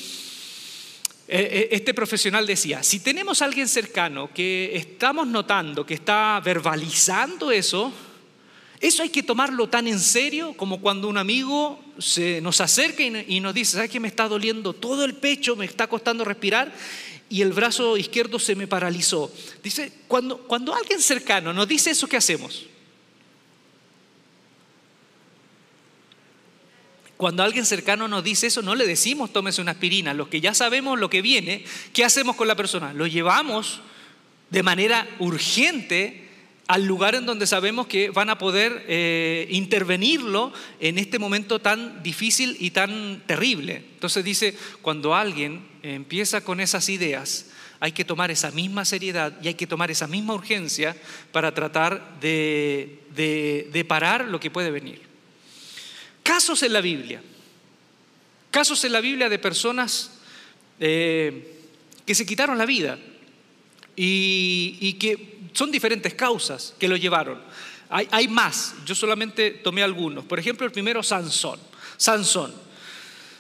eh, 1.30 1.48
eh, 1.52 1.68
este 1.72 1.94
profesional 1.94 2.46
decía, 2.46 2.84
si 2.84 3.00
tenemos 3.00 3.42
a 3.42 3.46
alguien 3.46 3.70
cercano 3.70 4.30
que 4.34 4.76
estamos 4.76 5.26
notando 5.28 5.86
que 5.86 5.94
está 5.94 6.42
verbalizando 6.44 7.50
eso, 7.50 7.94
eso 8.82 9.02
hay 9.02 9.10
que 9.10 9.24
tomarlo 9.24 9.70
tan 9.70 9.88
en 9.88 10.00
serio 10.02 10.54
como 10.58 10.82
cuando 10.82 11.08
un 11.08 11.18
amigo 11.18 11.82
se 12.00 12.42
nos 12.42 12.60
acerca 12.60 13.02
y 13.02 13.40
nos 13.40 13.54
dice, 13.54 13.74
¿sabes 13.78 13.92
que 13.92 14.02
me 14.02 14.10
está 14.10 14.28
doliendo 14.28 14.74
todo 14.74 15.06
el 15.06 15.14
pecho, 15.14 15.56
me 15.56 15.66
está 15.66 15.88
costando 15.88 16.26
respirar? 16.26 16.74
Y 17.30 17.42
el 17.44 17.54
brazo 17.54 17.96
izquierdo 17.96 18.40
se 18.40 18.56
me 18.56 18.68
paralizó. 18.68 19.32
Dice, 19.64 19.94
cuando, 20.10 20.40
cuando 20.40 20.76
alguien 20.76 21.00
cercano 21.00 21.54
nos 21.54 21.66
dice 21.66 21.92
eso, 21.92 22.10
¿qué 22.10 22.18
hacemos? 22.18 22.66
Cuando 27.22 27.44
alguien 27.44 27.68
cercano 27.68 28.08
nos 28.08 28.24
dice 28.24 28.48
eso, 28.48 28.63
no 28.63 28.74
le 28.74 28.88
decimos 28.88 29.32
tómese 29.32 29.62
una 29.62 29.74
aspirina. 29.74 30.12
Los 30.16 30.28
que 30.28 30.42
ya 30.42 30.56
sabemos 30.56 31.00
lo 31.00 31.08
que 31.08 31.22
viene, 31.22 31.63
¿qué 31.94 32.04
hacemos 32.04 32.36
con 32.36 32.48
la 32.48 32.56
persona? 32.56 32.94
Lo 32.94 33.06
llevamos 33.06 33.82
de 34.50 34.63
manera 34.63 35.08
urgente 35.20 36.28
al 36.66 36.88
lugar 36.88 37.13
en 37.13 37.28
donde 37.28 37.46
sabemos 37.46 37.86
que 37.86 38.10
van 38.10 38.32
a 38.32 38.40
poder 38.40 38.86
eh, 38.88 39.46
intervenirlo 39.51 40.51
en 40.80 40.98
este 40.98 41.20
momento 41.20 41.60
tan 41.60 42.01
difícil 42.01 42.58
y 42.60 42.72
tan 42.72 43.22
terrible. 43.28 43.84
Entonces 43.94 44.24
dice, 44.24 44.56
cuando 44.82 45.13
alguien 45.13 45.63
empieza 45.84 46.42
con 46.42 46.60
esas 46.60 46.90
ideas, 46.90 47.51
hay 47.80 47.92
que 47.92 48.04
tomar 48.04 48.32
esa 48.32 48.50
misma 48.50 48.84
seriedad 48.84 49.38
y 49.44 49.48
hay 49.48 49.54
que 49.54 49.68
tomar 49.68 49.92
esa 49.92 50.08
misma 50.08 50.34
urgencia 50.34 50.98
para 51.32 51.54
tratar 51.54 52.20
de, 52.20 53.86
parar 53.88 54.28
lo 54.28 54.40
que 54.40 54.50
puede 54.50 54.72
venir. 54.72 55.11
Casos 56.24 56.63
en 56.63 56.74
la 56.74 56.82
Biblia. 56.82 57.22
Casos 58.51 58.84
en 58.84 58.92
la 58.92 59.01
Biblia 59.01 59.30
de 59.30 59.40
personas 59.40 60.12
eh, 60.80 61.60
que 62.06 62.16
se 62.16 62.25
quitaron 62.25 62.58
la 62.58 62.66
vida 62.66 62.98
y, 63.96 64.94
que 64.94 65.40
son 65.54 65.72
diferentes 65.72 66.13
causas 66.13 66.74
que 66.80 66.88
lo 66.88 66.96
llevaron. 66.98 67.40
Hay, 67.90 68.28
más, 68.30 68.74
yo 68.86 68.96
solamente 68.96 69.51
tomé 69.51 69.84
algunos. 69.84 70.24
Por 70.25 70.40
ejemplo, 70.40 70.66
el 70.66 70.72
primero, 70.72 71.04
Sansón. 71.04 71.60
Sansón. 71.98 72.54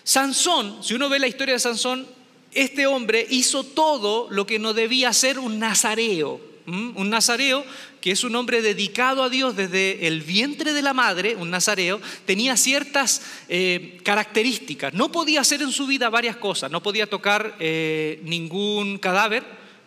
Sansón, 0.03 0.83
si 0.83 0.93
uno 0.93 1.07
ve 1.07 1.19
la 1.19 1.27
historia 1.27 1.53
de 1.53 1.59
Sansón, 1.59 2.05
este 2.51 2.85
hombre 2.85 3.25
hizo 3.29 3.63
todo 3.63 4.27
lo 4.29 4.45
que 4.45 4.59
no 4.59 4.73
debía 4.73 5.09
hacer 5.09 5.39
un 5.39 5.57
nazareo. 5.57 6.41
Un 6.67 7.09
nazareo 7.09 7.65
que 8.01 8.11
es 8.11 8.23
un 8.23 8.35
hombre 8.35 8.61
dedicado 8.61 9.23
a 9.23 9.29
Dios 9.29 9.55
desde 9.55 10.07
el 10.07 10.21
vientre 10.21 10.73
de 10.73 10.81
la 10.81 10.93
madre, 10.93 11.35
un 11.35 11.51
nazareo, 11.51 12.01
tenía 12.25 12.57
ciertas 12.57 13.21
eh, 13.47 13.99
características. 14.03 14.93
No 14.95 15.11
podía 15.11 15.41
hacer 15.41 15.61
en 15.61 15.71
su 15.71 15.85
vida 15.85 16.09
varias 16.09 16.35
cosas. 16.35 16.71
No 16.71 16.81
podía 16.81 17.07
tocar 17.07 17.55
eh, 17.59 18.19
ningún 18.23 18.97
cadáver, 18.97 19.43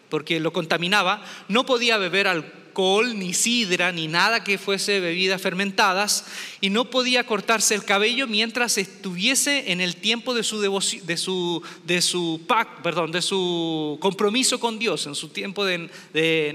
porque 0.08 0.38
lo 0.38 0.52
contaminaba, 0.52 1.24
no 1.48 1.66
podía 1.66 1.98
beber 1.98 2.28
alcohol, 2.28 3.18
ni 3.18 3.34
sidra, 3.34 3.90
ni 3.90 4.06
nada 4.06 4.44
que 4.44 4.58
fuese 4.58 5.00
bebidas 5.00 5.42
fermentadas, 5.42 6.26
y 6.60 6.70
no 6.70 6.90
podía 6.90 7.26
cortarse 7.26 7.74
el 7.74 7.84
cabello 7.84 8.28
mientras 8.28 8.78
estuviese 8.78 9.72
en 9.72 9.80
el 9.80 9.96
tiempo 9.96 10.34
de 10.34 10.44
su, 10.44 10.60
de 10.60 11.16
su, 11.16 11.62
de 11.84 12.00
su 12.00 12.40
perdón, 12.82 13.10
de 13.10 13.22
su 13.22 13.98
compromiso 14.00 14.60
con 14.60 14.78
Dios, 14.78 15.06
en 15.06 15.16
su 15.16 15.30
tiempo 15.30 15.64
de, 15.64 15.88
de, 16.12 16.52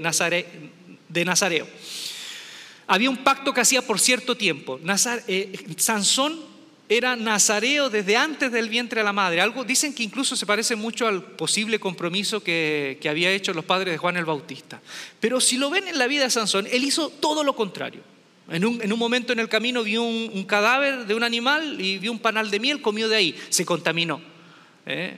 de 1.10 1.24
Nazareo. 1.24 1.66
Había 2.86 3.10
un 3.10 3.18
pacto 3.18 3.52
que 3.52 3.60
hacía 3.60 3.82
por 3.82 4.00
cierto 4.00 4.36
tiempo. 4.36 4.80
Eh, 5.28 5.52
Sansón 5.76 6.40
era 6.88 7.14
nazareo 7.14 7.88
desde 7.88 8.16
antes 8.16 8.50
del 8.50 8.68
vientre 8.68 9.00
de 9.00 9.04
la 9.04 9.12
madre. 9.12 9.40
Algo, 9.40 9.62
dicen 9.62 9.94
que 9.94 10.02
incluso 10.02 10.34
se 10.34 10.44
parece 10.44 10.74
mucho 10.74 11.06
al 11.06 11.22
posible 11.22 11.78
compromiso 11.78 12.42
que, 12.42 12.98
que 13.00 13.08
había 13.08 13.30
hecho 13.30 13.54
los 13.54 13.64
padres 13.64 13.92
de 13.92 13.98
Juan 13.98 14.16
el 14.16 14.24
Bautista. 14.24 14.80
Pero 15.20 15.40
si 15.40 15.56
lo 15.56 15.70
ven 15.70 15.86
en 15.86 15.98
la 15.98 16.08
vida 16.08 16.24
de 16.24 16.30
Sansón, 16.30 16.66
él 16.68 16.82
hizo 16.82 17.10
todo 17.10 17.44
lo 17.44 17.54
contrario. 17.54 18.02
En 18.48 18.64
un, 18.64 18.82
en 18.82 18.92
un, 18.92 18.98
momento 18.98 19.32
en 19.32 19.38
el 19.38 19.48
camino 19.48 19.84
vio 19.84 20.02
un, 20.02 20.42
cadáver 20.42 21.06
de 21.06 21.14
un 21.14 21.22
animal 21.22 21.80
y 21.80 21.98
vio 21.98 22.10
un 22.10 22.18
panal 22.18 22.50
de 22.50 22.58
miel, 22.58 22.82
comió 22.82 23.08
de 23.08 23.14
ahí, 23.14 23.36
se 23.50 23.64
contaminó. 23.64 24.20
¿eh? 24.86 25.16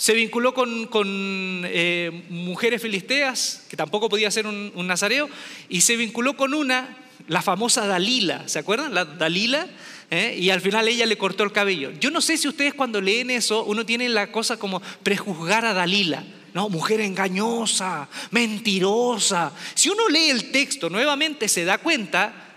Se 0.00 0.14
vinculó 0.14 0.54
con, 0.54 1.62
eh, 1.66 2.22
mujeres 2.30 2.80
filisteas, 2.80 3.64
que 3.68 3.76
tampoco 3.76 4.08
podía 4.08 4.30
ser 4.30 4.46
un, 4.46 4.72
un, 4.74 4.86
nazareo, 4.86 5.28
y 5.68 5.82
se 5.82 5.98
vinculó 5.98 6.38
con 6.38 6.54
una, 6.54 6.96
la 7.28 7.42
famosa 7.42 7.86
Dalila, 7.86 8.48
¿se 8.48 8.58
acuerdan? 8.58 8.94
La 8.94 9.04
Dalila, 9.04 9.68
¿eh? 10.10 10.38
y 10.40 10.48
al 10.48 10.62
final 10.62 10.88
ella 10.88 11.04
le 11.04 11.18
cortó 11.18 11.44
el 11.44 11.52
cabello. 11.52 11.90
Yo 12.00 12.10
no 12.10 12.22
sé 12.22 12.38
si 12.38 12.48
ustedes 12.48 12.72
cuando 12.72 13.02
leen 13.02 13.30
eso, 13.30 13.62
uno 13.64 13.84
tiene 13.84 14.08
la 14.08 14.32
cosa 14.32 14.56
como 14.56 14.80
prejuzgar 15.02 15.66
a 15.66 15.74
Dalila. 15.74 16.24
No, 16.54 16.70
mujer 16.70 17.02
engañosa, 17.02 18.08
mentirosa. 18.30 19.52
Si 19.74 19.90
uno 19.90 20.08
lee 20.08 20.30
el 20.30 20.50
texto 20.50 20.88
nuevamente 20.88 21.46
se 21.46 21.66
da 21.66 21.76
cuenta 21.76 22.49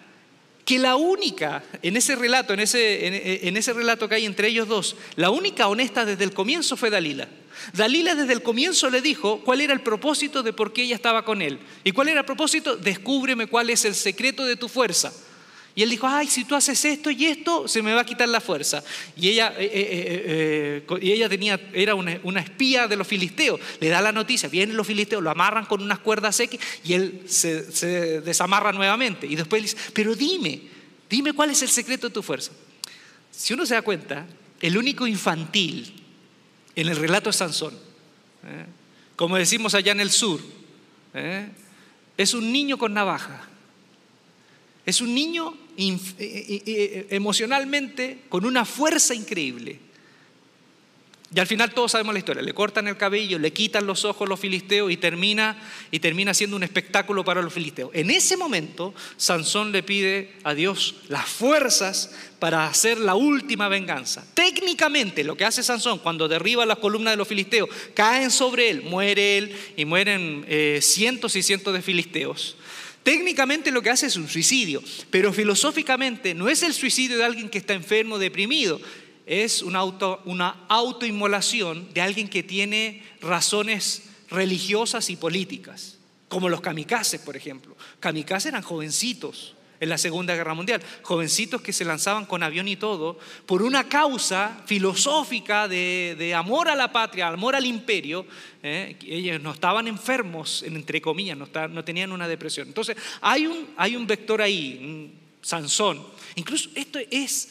que 0.65 0.79
la 0.79 0.95
única, 0.95 1.63
en 1.81 1.97
ese 1.97 2.15
relato, 2.15 2.53
en 2.53 2.61
ese, 2.61 3.47
en 3.47 3.57
ese 3.57 3.73
relato 3.73 4.07
que 4.07 4.15
hay 4.15 4.25
entre 4.25 4.47
ellos 4.47 4.67
dos, 4.67 4.95
la 5.15 5.29
única 5.29 5.67
honesta 5.67 6.05
desde 6.05 6.23
el 6.23 6.33
comienzo 6.33 6.77
fue 6.77 6.89
Dalila. 6.89 7.27
Dalila 7.73 8.15
desde 8.15 8.33
el 8.33 8.41
comienzo 8.41 8.89
le 8.89 9.01
dijo 9.01 9.41
cuál 9.43 9.61
era 9.61 9.73
el 9.73 9.81
propósito 9.81 10.43
de 10.43 10.53
por 10.53 10.73
qué 10.73 10.83
ella 10.83 10.95
estaba 10.95 11.23
con 11.25 11.41
él. 11.41 11.59
¿Y 11.83 11.91
cuál 11.91 12.09
era 12.09 12.21
el 12.21 12.25
propósito? 12.25 12.77
Descúbreme 12.77 13.47
cuál 13.47 13.69
es 13.69 13.85
el 13.85 13.95
secreto 13.95 14.45
de 14.45 14.55
tu 14.55 14.69
fuerza. 14.69 15.13
Y 15.75 15.81
él 15.81 15.89
dijo, 15.89 16.07
ay, 16.07 16.27
si 16.27 16.45
tú 16.45 16.55
haces 16.55 16.85
esto 16.85 17.09
y 17.09 17.25
esto, 17.25 17.67
se 17.67 17.81
me 17.81 17.93
va 17.93 18.01
a 18.01 18.05
quitar 18.05 18.29
la 18.29 18.39
fuerza. 18.39 18.83
Y 19.17 19.29
ella, 19.29 19.55
eh, 19.57 19.65
eh, 19.73 20.85
eh, 20.87 20.99
y 21.01 21.11
ella 21.11 21.27
tenía, 21.27 21.59
era 21.73 21.95
una, 21.95 22.39
espía 22.39 22.87
de 22.87 22.95
los 22.95 23.07
filisteos. 23.07 23.59
Le 23.79 23.89
da 23.89 23.99
la 23.99 24.11
noticia, 24.11 24.49
vienen 24.49 24.77
los 24.77 24.85
filisteos, 24.85 25.23
lo 25.23 25.31
amarran 25.31 25.65
con 25.65 25.81
unas 25.81 25.97
cuerdas 25.99 26.35
secas 26.35 26.59
y 26.83 26.93
él 26.93 27.23
se, 27.25 28.21
desamarra 28.21 28.71
nuevamente. 28.71 29.25
Y 29.25 29.35
después 29.35 29.63
le 29.63 29.69
dice, 29.69 29.91
pero 29.93 30.13
dime, 30.15 30.61
dime 31.09 31.33
cuál 31.33 31.49
es 31.49 31.63
el 31.63 31.69
secreto 31.69 32.07
de 32.07 32.13
tu 32.13 32.21
fuerza. 32.21 32.51
Si 33.31 33.53
uno 33.53 33.65
se 33.65 33.73
da 33.73 33.81
cuenta, 33.81 34.27
el 34.61 34.77
único 34.77 35.07
infantil 35.07 36.03
en 36.75 36.87
el 36.87 36.97
relato 36.97 37.29
de 37.29 37.33
Sansón, 37.33 37.73
como 39.15 39.37
decimos 39.37 39.73
allá 39.73 39.91
en 39.91 40.01
el 40.01 40.11
sur, 40.11 40.39
es 42.15 42.33
un 42.35 42.51
niño 42.51 42.77
con 42.77 42.93
navaja. 42.93 43.49
Es 44.85 45.01
un 45.01 45.15
niño 45.15 45.55
eh, 45.77 47.07
emocionalmente 47.09 48.19
con 48.29 48.45
una 48.45 48.65
fuerza 48.65 49.13
increíble. 49.13 49.79
Y 51.35 51.39
al 51.39 51.47
final 51.47 51.73
todos 51.73 51.91
sabemos 51.91 52.13
la 52.13 52.19
historia. 52.19 52.43
Le 52.43 52.53
cortan 52.53 52.87
el 52.87 52.95
cabello, 52.95 53.39
le 53.39 53.51
quitan 53.51 53.87
los 53.87 54.05
ojos 54.05 54.27
a 54.27 54.29
los 54.29 54.39
filisteos 54.39 54.91
y 54.91 54.97
termina, 54.97 55.57
y 55.89 55.99
termina 55.99 56.33
siendo 56.33 56.55
un 56.55 56.63
espectáculo 56.63 57.25
para 57.25 57.41
los 57.41 57.51
filisteos. 57.51 57.89
En 57.93 58.11
ese 58.11 58.37
momento, 58.37 58.93
Sansón 59.17 59.71
le 59.71 59.81
pide 59.81 60.33
a 60.43 60.53
Dios 60.53 60.95
las 61.07 61.25
fuerzas 61.25 62.11
para 62.37 62.67
hacer 62.67 62.99
la 62.99 63.15
última 63.15 63.67
venganza. 63.67 64.23
Técnicamente, 64.35 65.23
lo 65.23 65.35
que 65.35 65.45
hace 65.45 65.63
Sansón 65.63 65.99
cuando 65.99 66.27
derriba 66.27 66.67
las 66.67 66.77
columnas 66.77 67.13
de 67.13 67.17
los 67.17 67.27
filisteos, 67.27 67.69
caen 67.95 68.29
sobre 68.29 68.69
él, 68.69 68.83
muere 68.83 69.37
él 69.39 69.55
y 69.75 69.85
mueren 69.85 70.45
eh, 70.47 70.79
cientos 70.83 71.35
y 71.35 71.41
cientos 71.41 71.73
de 71.73 71.81
filisteos. 71.81 72.57
Técnicamente 73.03 73.71
lo 73.71 73.81
que 73.81 73.89
hace 73.89 74.07
es 74.07 74.15
un 74.15 74.29
suicidio, 74.29 74.81
pero 75.09 75.33
filosóficamente 75.33 76.33
no 76.33 76.47
es 76.47 76.63
el 76.63 76.73
suicidio 76.73 77.17
de 77.17 77.25
alguien 77.25 77.49
que 77.49 77.57
está 77.57 77.73
enfermo, 77.73 78.17
deprimido, 78.17 78.79
es 79.25 79.61
una, 79.61 79.79
auto, 79.79 80.21
una 80.25 80.65
autoinmolación 80.69 81.93
de 81.93 82.01
alguien 82.01 82.29
que 82.29 82.43
tiene 82.43 83.03
razones 83.21 84.03
religiosas 84.29 85.09
y 85.09 85.15
políticas, 85.15 85.97
como 86.29 86.49
los 86.49 86.61
kamikazes, 86.61 87.21
por 87.21 87.35
ejemplo. 87.35 87.75
Kamikazes 87.99 88.47
eran 88.47 88.63
jovencitos 88.63 89.55
en 89.83 89.89
la 89.89 89.97
Segunda 89.97 90.33
Guerra 90.35 90.53
Mundial, 90.53 90.81
jovencitos 91.01 91.61
que 91.61 91.73
se 91.73 91.85
lanzaban 91.85 92.25
con 92.25 92.41
avión 92.41 92.67
y 92.67 92.75
todo, 92.75 93.19
por 93.45 93.61
una 93.61 93.87
causa 93.89 94.63
filosófica 94.65 95.67
de, 95.67 96.33
amor 96.35 96.69
a 96.69 96.75
la 96.75 96.91
patria, 96.91 97.27
amor 97.27 97.55
al 97.55 97.65
imperio. 97.65 98.25
¿eh? 98.63 98.97
Ellos 99.05 99.41
no 99.41 99.51
estaban 99.51 99.87
enfermos, 99.87 100.63
entre 100.63 101.01
comillas, 101.01 101.37
no, 101.37 101.83
tenían 101.83 102.11
una 102.11 102.27
depresión. 102.27 102.67
Entonces, 102.67 102.95
hay 103.21 103.45
un, 103.45 103.69
hay 103.77 103.95
un 103.95 104.07
vector 104.07 104.41
ahí, 104.41 105.13
Sansón. 105.41 106.05
Incluso 106.35 106.69
esto 106.75 106.99
es 107.11 107.49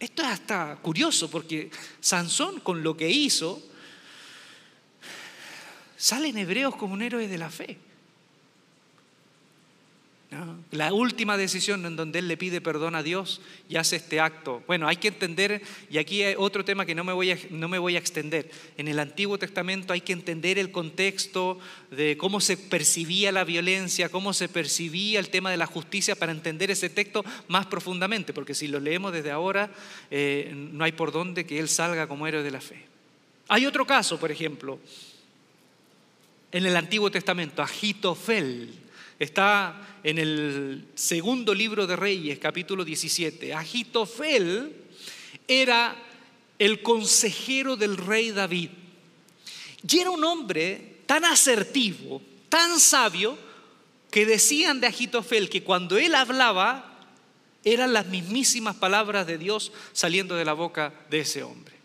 esto 0.00 0.22
es 0.22 0.28
hasta 0.28 0.76
curioso 0.82 1.30
porque 1.30 1.70
Sansón 2.00 2.58
con 2.58 2.82
lo 2.82 2.96
que 2.96 3.08
hizo 3.08 3.62
sale 5.96 6.30
en 6.30 6.38
Hebreos 6.38 6.74
como 6.74 6.94
un 6.94 7.02
héroe 7.02 7.28
de 7.28 7.38
la 7.38 7.50
fe. 7.50 7.78
La 10.70 10.92
última 10.92 11.36
decisión 11.36 11.84
en 11.84 11.96
donde 11.96 12.20
él 12.20 12.28
le 12.28 12.36
pide 12.36 12.60
perdón 12.60 12.94
a 12.94 13.02
Dios 13.02 13.42
y 13.68 13.76
hace 13.76 13.96
este 13.96 14.20
acto. 14.20 14.62
Bueno, 14.66 14.88
hay 14.88 14.96
que 14.96 15.08
entender, 15.08 15.62
y 15.90 15.98
aquí 15.98 16.22
hay 16.22 16.34
otro 16.38 16.64
tema 16.64 16.86
que 16.86 16.94
no 16.94 17.04
me, 17.04 17.12
voy 17.12 17.32
a, 17.32 17.38
no 17.50 17.68
me 17.68 17.78
voy 17.78 17.96
a 17.96 17.98
extender. 17.98 18.50
En 18.78 18.88
el 18.88 18.98
Antiguo 18.98 19.38
Testamento 19.38 19.92
hay 19.92 20.00
que 20.00 20.12
entender 20.12 20.58
el 20.58 20.70
contexto 20.70 21.58
de 21.90 22.16
cómo 22.16 22.40
se 22.40 22.56
percibía 22.56 23.32
la 23.32 23.44
violencia, 23.44 24.08
cómo 24.08 24.32
se 24.32 24.48
percibía 24.48 25.20
el 25.20 25.28
tema 25.28 25.50
de 25.50 25.58
la 25.58 25.66
justicia 25.66 26.14
para 26.14 26.32
entender 26.32 26.70
ese 26.70 26.88
texto 26.88 27.24
más 27.48 27.66
profundamente, 27.66 28.32
porque 28.32 28.54
si 28.54 28.68
lo 28.68 28.80
leemos 28.80 29.12
desde 29.12 29.30
ahora, 29.30 29.70
eh, 30.10 30.52
no 30.54 30.84
hay 30.84 30.92
por 30.92 31.12
dónde 31.12 31.44
que 31.44 31.58
él 31.58 31.68
salga 31.68 32.06
como 32.06 32.26
héroe 32.26 32.42
de 32.42 32.50
la 32.50 32.60
fe. 32.60 32.86
Hay 33.48 33.66
otro 33.66 33.86
caso, 33.86 34.18
por 34.18 34.30
ejemplo, 34.30 34.78
en 36.52 36.64
el 36.64 36.76
Antiguo 36.76 37.10
Testamento, 37.10 37.62
Agitofel 37.62 38.81
Está 39.22 40.00
en 40.02 40.18
el 40.18 40.88
segundo 40.96 41.54
libro 41.54 41.86
de 41.86 41.94
Reyes, 41.94 42.40
capítulo 42.40 42.84
17. 42.84 43.54
Agitofel 43.54 44.74
era 45.46 45.94
el 46.58 46.82
consejero 46.82 47.76
del 47.76 47.98
rey 47.98 48.32
David. 48.32 48.70
Y 49.88 49.98
era 50.00 50.10
un 50.10 50.24
hombre 50.24 50.96
tan 51.06 51.24
asertivo, 51.24 52.20
tan 52.48 52.80
sabio, 52.80 53.38
que 54.10 54.26
decían 54.26 54.80
de 54.80 54.88
Agitofel 54.88 55.48
que 55.48 55.62
cuando 55.62 55.98
él 55.98 56.16
hablaba 56.16 56.98
eran 57.62 57.92
las 57.92 58.06
mismísimas 58.06 58.74
palabras 58.74 59.24
de 59.28 59.38
Dios 59.38 59.70
saliendo 59.92 60.34
de 60.34 60.44
la 60.44 60.54
boca 60.54 60.92
de 61.10 61.20
ese 61.20 61.44
hombre. 61.44 61.76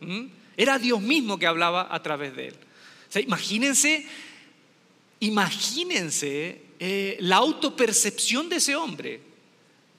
¿Mm? 0.00 0.26
Era 0.56 0.80
Dios 0.80 1.00
mismo 1.00 1.38
que 1.38 1.46
hablaba 1.46 1.86
a 1.88 2.02
través 2.02 2.34
de 2.34 2.48
él. 2.48 2.56
imagínense, 3.24 4.04
imagínense 5.20 6.71
eh, 6.84 7.16
la 7.20 7.36
autopercepción 7.36 8.48
de 8.48 8.56
ese 8.56 8.74
hombre, 8.74 9.20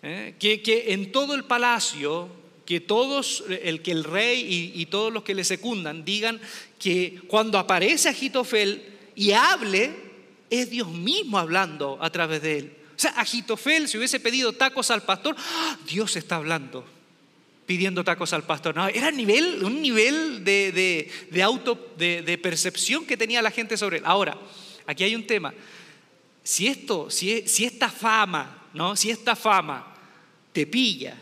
eh, 0.02 0.36
que, 0.38 0.84
en 0.90 1.14
todo 1.14 1.34
el 1.34 1.46
palacio, 1.46 2.28
que 2.66 2.82
todos, 2.82 3.46
el, 3.48 3.82
que 3.82 3.92
el 3.92 4.04
rey 4.04 4.74
y, 4.76 4.86
todos 4.88 5.14
los 5.14 5.24
que 5.24 5.34
le 5.34 5.46
secundan 5.46 6.04
digan 6.04 6.42
que 6.78 7.22
cuando 7.28 7.58
aparece 7.58 8.10
Agitofel 8.10 8.84
y 9.16 9.32
hable, 9.32 9.92
es 10.50 10.70
Dios 10.72 10.90
mismo 10.90 11.38
hablando 11.38 11.98
a 12.02 12.10
través 12.10 12.42
de 12.42 12.58
él. 12.58 12.74
O 12.98 13.00
sea, 13.00 13.12
Agitofel, 13.12 13.88
si 13.88 13.98
hubiese 13.98 14.20
pedido 14.20 14.52
tacos 14.52 14.92
al 14.92 15.04
pastor, 15.04 15.38
¡ah! 15.40 15.78
Dios 15.88 16.18
está 16.18 16.36
hablando 16.36 16.84
pidiendo 17.66 18.04
tacos 18.04 18.34
al 18.34 18.44
pastor. 18.44 18.76
No, 18.76 18.90
era 18.90 19.10
nivel, 19.10 19.64
un 19.64 19.82
nivel 19.82 20.44
de, 20.44 21.10
de 21.32 21.44
auto, 21.44 21.94
de, 21.98 22.38
percepción 22.44 23.06
que 23.06 23.16
tenía 23.16 23.42
la 23.42 23.52
gente 23.52 23.78
sobre 23.78 24.00
él. 24.00 24.04
Ahora, 24.06 24.38
aquí 24.86 25.06
hay 25.06 25.16
un 25.16 25.26
tema 25.26 25.54
si 26.44 26.68
esto, 26.68 27.10
si, 27.10 27.48
si 27.48 27.64
esta 27.64 27.90
fama, 27.90 28.68
¿no? 28.74 28.96
Si 28.96 29.10
esta 29.10 29.36
fama 29.36 29.96
te 30.52 30.68
pilla, 30.68 31.16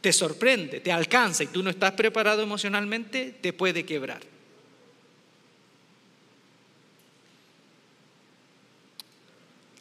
te 0.00 0.12
sorprende, 0.12 0.80
te 0.80 0.92
alcanza 0.92 1.44
y 1.44 1.46
tú 1.46 1.62
no 1.62 1.70
estás 1.70 1.92
preparado 1.92 2.42
emocionalmente, 2.42 3.34
te 3.40 3.52
puede 3.52 3.84
quebrar. 3.84 4.20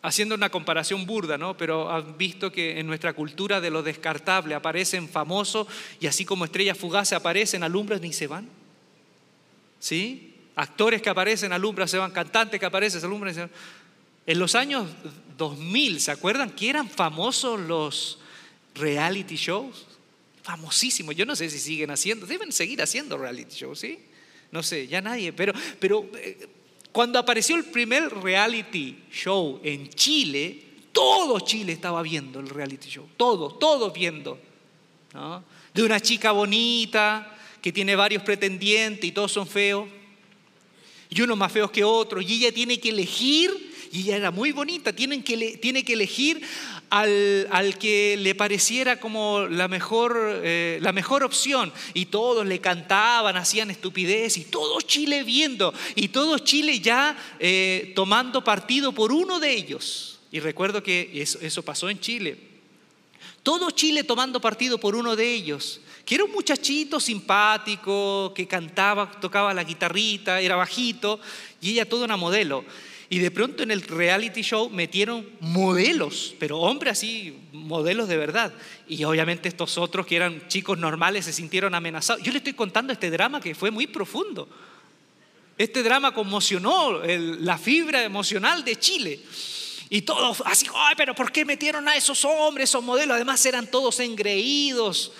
Haciendo 0.03 0.33
una 0.33 0.49
comparación 0.49 1.05
burda, 1.05 1.37
¿no? 1.37 1.55
Pero 1.57 1.91
han 1.91 2.17
visto 2.17 2.51
que 2.51 2.79
en 2.79 2.87
nuestra 2.87 3.13
cultura 3.13 3.61
de 3.61 3.69
lo 3.69 3.83
descartable 3.83 4.55
aparecen 4.55 5.09
famosos 5.09 5.67
y 5.99 6.07
así 6.07 6.25
como 6.25 6.45
estrellas 6.45 6.77
fugaces 6.77 7.13
aparecen, 7.13 7.61
alumbran 7.61 8.03
y 8.03 8.13
se 8.13 8.25
van. 8.25 8.47
¿Sí? 9.79 10.35
Actores 10.55 11.01
que 11.01 11.09
aparecen, 11.09 11.53
alumbran, 11.53 11.87
se 11.87 11.97
van, 11.97 12.11
cantantes 12.11 12.59
que 12.59 12.65
aparecen, 12.65 13.03
alumbran 13.03 13.31
y 13.31 13.35
se 13.35 13.41
van. 13.41 13.51
En 14.25 14.39
los 14.39 14.55
años 14.55 14.87
2000, 15.37 15.99
¿se 15.99 16.11
acuerdan 16.11 16.51
que 16.51 16.69
eran 16.69 16.89
famosos 16.89 17.59
los 17.59 18.19
reality 18.75 19.35
shows? 19.35 19.85
Famosísimos. 20.43 21.15
Yo 21.15 21.25
no 21.25 21.35
sé 21.35 21.49
si 21.49 21.59
siguen 21.59 21.91
haciendo, 21.91 22.25
deben 22.25 22.51
seguir 22.51 22.81
haciendo 22.81 23.17
reality 23.17 23.55
shows, 23.55 23.79
¿sí? 23.79 23.99
No 24.51 24.61
sé, 24.61 24.87
ya 24.87 25.01
nadie, 25.01 25.33
pero, 25.33 25.53
pero 25.79 26.09
eh, 26.15 26.47
cuando 26.91 27.17
apareció 27.17 27.55
el 27.55 27.63
primer 27.65 28.13
reality 28.21 29.03
show 29.11 29.59
en 29.63 29.89
Chile, 29.89 30.61
todo 30.91 31.39
Chile 31.39 31.71
estaba 31.71 32.01
viendo 32.01 32.39
el 32.39 32.49
reality 32.49 32.89
show, 32.89 33.07
todos, 33.17 33.57
todos 33.59 33.93
viendo. 33.93 34.39
De 35.73 35.83
una 35.83 35.99
chica 35.99 36.31
bonita 36.31 37.37
que 37.61 37.71
tiene 37.71 37.95
varios 37.95 38.23
pretendientes 38.23 39.05
y 39.05 39.11
todos 39.11 39.31
son 39.31 39.47
feos, 39.47 39.87
y 41.09 41.21
unos 41.21 41.37
más 41.37 41.51
feos 41.51 41.71
que 41.71 41.83
otros, 41.83 42.23
y 42.27 42.35
ella 42.35 42.53
tiene 42.53 42.79
que 42.79 42.89
elegir 42.89 43.70
y 43.91 44.01
ella 44.01 44.17
era 44.17 44.31
muy 44.31 44.51
bonita, 44.51 44.93
tienen 44.93 45.21
que, 45.21 45.57
tiene 45.61 45.83
que 45.83 45.93
elegir 45.93 46.41
al, 46.89 47.75
que 47.77 48.15
le 48.17 48.35
pareciera 48.35 48.99
como 48.99 49.41
la 49.41 49.67
mejor, 49.67 50.41
eh, 50.43 50.79
la 50.81 50.93
mejor 50.93 51.23
opción. 51.23 51.73
Y 51.93 52.05
todos 52.05 52.45
le 52.45 52.59
cantaban, 52.59 53.35
hacían 53.35 53.69
estupidez, 53.69 54.37
y 54.37 54.45
todo 54.45 54.79
Chile 54.81 55.23
viendo, 55.23 55.73
y 55.95 56.07
todo 56.07 56.39
Chile 56.39 56.79
ya 56.79 57.17
eh, 57.39 57.91
tomando 57.95 58.43
partido 58.43 58.93
por 58.93 59.11
uno 59.11 59.39
de 59.39 59.53
ellos. 59.53 60.19
Y 60.31 60.39
recuerdo 60.39 60.81
que 60.81 61.11
eso, 61.13 61.39
eso 61.41 61.61
pasó 61.61 61.89
en 61.89 61.99
Chile. 61.99 62.37
Todo 63.43 63.71
Chile 63.71 64.03
tomando 64.03 64.39
partido 64.39 64.77
por 64.77 64.95
uno 64.95 65.15
de 65.15 65.33
ellos, 65.33 65.81
que 66.05 66.15
era 66.15 66.23
un 66.23 66.31
muchachito 66.31 66.99
simpático, 66.99 68.33
que 68.33 68.47
cantaba, 68.47 69.11
tocaba 69.19 69.53
la 69.53 69.63
guitarrita, 69.63 70.39
era 70.39 70.55
bajito, 70.55 71.19
y 71.59 71.71
ella 71.71 71.89
toda 71.89 72.05
una 72.05 72.17
modelo. 72.17 72.63
Y 73.11 73.19
de 73.19 73.29
pronto 73.29 73.61
en 73.61 73.71
el 73.71 73.81
reality 73.81 74.41
show 74.41 74.69
metieron 74.69 75.29
modelos, 75.41 76.33
pero 76.39 76.59
hombres 76.59 76.93
así, 76.93 77.37
modelos 77.51 78.07
de 78.07 78.15
verdad. 78.15 78.53
Y 78.87 79.03
obviamente 79.03 79.49
estos 79.49 79.77
otros 79.77 80.05
que 80.05 80.15
eran 80.15 80.47
chicos 80.47 80.77
normales 80.77 81.25
se 81.25 81.33
sintieron 81.33 81.75
amenazados. 81.75 82.23
Yo 82.23 82.31
le 82.31 82.37
estoy 82.37 82.53
contando 82.53 82.93
este 82.93 83.11
drama 83.11 83.41
que 83.41 83.53
fue 83.53 83.69
muy 83.69 83.85
profundo. 83.85 84.47
Este 85.57 85.83
drama 85.83 86.13
conmocionó 86.13 87.01
la 87.03 87.57
fibra 87.57 88.01
emocional 88.01 88.63
de 88.63 88.79
Chile. 88.79 89.19
Y 89.89 90.03
todos 90.03 90.41
así, 90.45 90.67
ay, 90.73 90.95
pero 90.95 91.13
¿por 91.13 91.33
qué 91.33 91.43
metieron 91.43 91.89
a 91.89 91.97
esos 91.97 92.23
hombres, 92.23 92.69
esos 92.69 92.81
modelos? 92.81 93.15
Además 93.15 93.45
eran 93.45 93.67
todos 93.67 93.99
engreídos, 93.99 95.11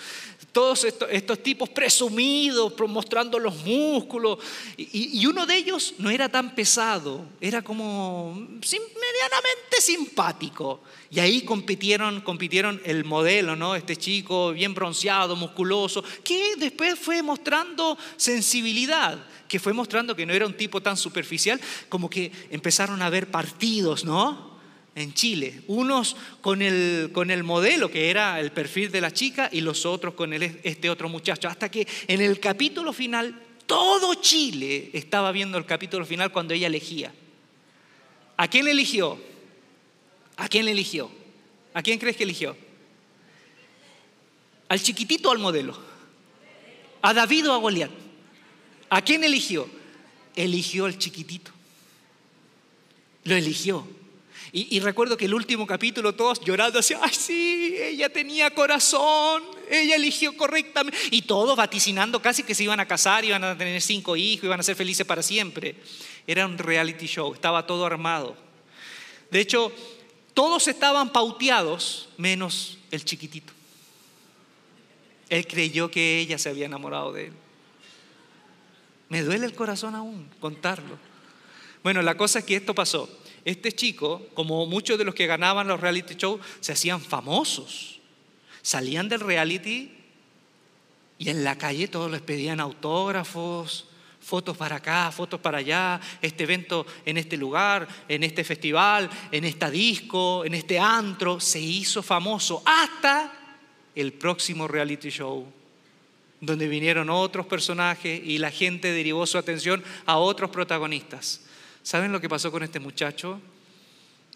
todos 0.52 0.84
estos, 0.84 1.42
tipos 1.42 1.68
presumidos, 1.70 2.74
mostrando 2.88 3.38
los 3.38 3.56
músculos. 3.64 4.38
Y, 4.76 5.24
uno 5.26 5.46
de 5.46 5.56
ellos 5.56 5.94
no 5.98 6.10
era 6.10 6.28
tan 6.28 6.54
pesado, 6.54 7.24
era 7.40 7.62
como 7.62 8.34
medianamente 8.34 9.80
simpático. 9.80 10.82
Y 11.10 11.20
ahí 11.20 11.42
compitieron, 11.42 12.20
compitieron 12.20 12.80
el 12.84 13.04
modelo, 13.04 13.56
¿no? 13.56 13.74
Este 13.74 13.96
chico 13.96 14.52
bien 14.52 14.74
bronceado, 14.74 15.36
musculoso, 15.36 16.04
que 16.22 16.56
después 16.56 16.98
fue 16.98 17.22
mostrando 17.22 17.98
sensibilidad 18.16 19.26
que 19.48 19.60
fue 19.60 19.74
mostrando 19.74 20.16
que 20.16 20.24
no 20.24 20.32
era 20.32 20.46
un 20.46 20.56
tipo 20.56 20.80
tan 20.80 20.96
superficial, 20.96 21.60
como 21.90 22.08
que 22.08 22.32
empezaron 22.48 23.02
a 23.02 23.10
ver 23.10 23.30
partidos, 23.30 24.02
¿no? 24.02 24.51
En 24.94 25.14
Chile, 25.14 25.62
unos 25.68 26.16
con 26.40 26.60
el, 26.60 27.10
con 27.12 27.30
el 27.30 27.44
modelo 27.44 27.90
que 27.90 28.10
era 28.10 28.38
el 28.40 28.52
perfil 28.52 28.90
de 28.90 29.00
la 29.00 29.10
chica 29.10 29.48
y 29.50 29.62
los 29.62 29.86
otros 29.86 30.14
con 30.14 30.32
el, 30.32 30.60
este 30.62 30.90
otro 30.90 31.08
muchacho, 31.08 31.48
hasta 31.48 31.70
que 31.70 31.86
en 32.08 32.20
el 32.20 32.38
capítulo 32.40 32.92
final 32.92 33.40
todo 33.66 34.14
Chile 34.14 34.90
estaba 34.92 35.32
viendo 35.32 35.56
el 35.56 35.64
capítulo 35.64 36.04
final 36.04 36.30
cuando 36.30 36.52
ella 36.52 36.66
elegía. 36.66 37.12
¿A 38.36 38.48
quién 38.48 38.68
eligió? 38.68 39.18
¿A 40.36 40.48
quién 40.48 40.68
eligió? 40.68 41.10
¿A 41.72 41.82
quién 41.82 41.98
crees 41.98 42.16
que 42.16 42.24
eligió? 42.24 42.56
¿Al 44.68 44.82
chiquitito 44.82 45.28
o 45.28 45.32
al 45.32 45.38
modelo? 45.38 45.78
¿A 47.00 47.14
David 47.14 47.48
o 47.48 47.54
a 47.54 47.58
Goliat? 47.58 47.90
¿A 48.90 49.00
quién 49.02 49.24
eligió? 49.24 49.68
Eligió 50.36 50.84
al 50.84 50.98
chiquitito. 50.98 51.50
Lo 53.24 53.34
eligió. 53.34 53.86
Y, 54.54 54.80
recuerdo 54.80 55.16
que 55.16 55.24
el 55.24 55.32
último 55.32 55.66
capítulo 55.66 56.14
todos 56.14 56.38
llorando 56.40 56.78
así, 56.78 56.92
ay 57.00 57.14
sí, 57.14 57.74
ella 57.80 58.10
tenía 58.10 58.50
corazón, 58.50 59.42
ella 59.70 59.96
eligió 59.96 60.36
correctamente. 60.36 60.98
Y 61.10 61.22
todos 61.22 61.56
vaticinando 61.56 62.20
casi 62.20 62.42
que 62.42 62.54
se 62.54 62.64
iban 62.64 62.78
a 62.78 62.86
casar, 62.86 63.24
iban 63.24 63.42
a 63.42 63.56
tener 63.56 63.80
cinco 63.80 64.14
hijos, 64.14 64.44
iban 64.44 64.60
a 64.60 64.62
ser 64.62 64.76
felices 64.76 65.06
para 65.06 65.22
siempre. 65.22 65.76
Era 66.26 66.44
un 66.44 66.58
reality 66.58 67.06
show, 67.06 67.32
estaba 67.32 67.66
todo 67.66 67.86
armado. 67.86 68.36
De 69.30 69.40
hecho, 69.40 69.72
todos 70.34 70.68
estaban 70.68 71.14
pauteados 71.14 72.10
menos 72.18 72.76
el 72.90 73.06
chiquitito. 73.06 73.54
Él 75.30 75.46
creyó 75.46 75.90
que 75.90 76.18
ella 76.18 76.36
se 76.36 76.50
había 76.50 76.66
enamorado 76.66 77.10
de 77.14 77.28
él. 77.28 77.32
Me 79.08 79.22
duele 79.22 79.46
el 79.46 79.54
corazón 79.54 79.94
aún 79.94 80.28
contarlo. 80.40 80.98
Bueno, 81.82 82.02
la 82.02 82.18
cosa 82.18 82.40
es 82.40 82.44
que 82.44 82.56
esto 82.56 82.74
pasó 82.74 83.08
este 83.44 83.72
chico, 83.72 84.26
como 84.34 84.66
muchos 84.66 84.98
de 84.98 85.04
los 85.04 85.14
que 85.14 85.26
ganaban 85.26 85.68
los 85.68 85.80
reality 85.80 86.14
shows, 86.14 86.40
se 86.60 86.72
hacían 86.72 87.00
famosos. 87.00 88.00
Salían 88.62 89.08
del 89.08 89.20
reality 89.20 89.90
y 91.18 91.28
en 91.28 91.44
la 91.44 91.56
calle 91.58 91.88
todos 91.88 92.10
les 92.10 92.20
pedían 92.20 92.60
autógrafos, 92.60 93.86
fotos 94.20 94.56
para 94.56 94.76
acá, 94.76 95.10
fotos 95.10 95.40
para 95.40 95.58
allá, 95.58 96.00
este 96.20 96.44
evento 96.44 96.86
en 97.04 97.18
este 97.18 97.36
lugar, 97.36 97.88
en 98.08 98.22
este 98.22 98.44
festival, 98.44 99.10
en 99.32 99.44
esta 99.44 99.70
disco, 99.70 100.44
en 100.44 100.54
este 100.54 100.78
antro, 100.78 101.40
se 101.40 101.60
hizo 101.60 102.02
famoso 102.02 102.62
hasta 102.64 103.32
el 103.94 104.12
próximo 104.12 104.68
reality 104.68 105.10
show, 105.10 105.46
donde 106.40 106.68
vinieron 106.68 107.10
otros 107.10 107.46
personajes 107.46 108.20
y 108.24 108.38
la 108.38 108.50
gente 108.50 108.92
derivó 108.92 109.26
su 109.26 109.38
atención 109.38 109.82
a 110.06 110.16
otros 110.16 110.50
protagonistas. 110.50 111.40
¿Saben 111.82 112.12
lo 112.12 112.20
que 112.20 112.28
pasó 112.28 112.52
con 112.52 112.62
este 112.62 112.80
muchacho? 112.80 113.40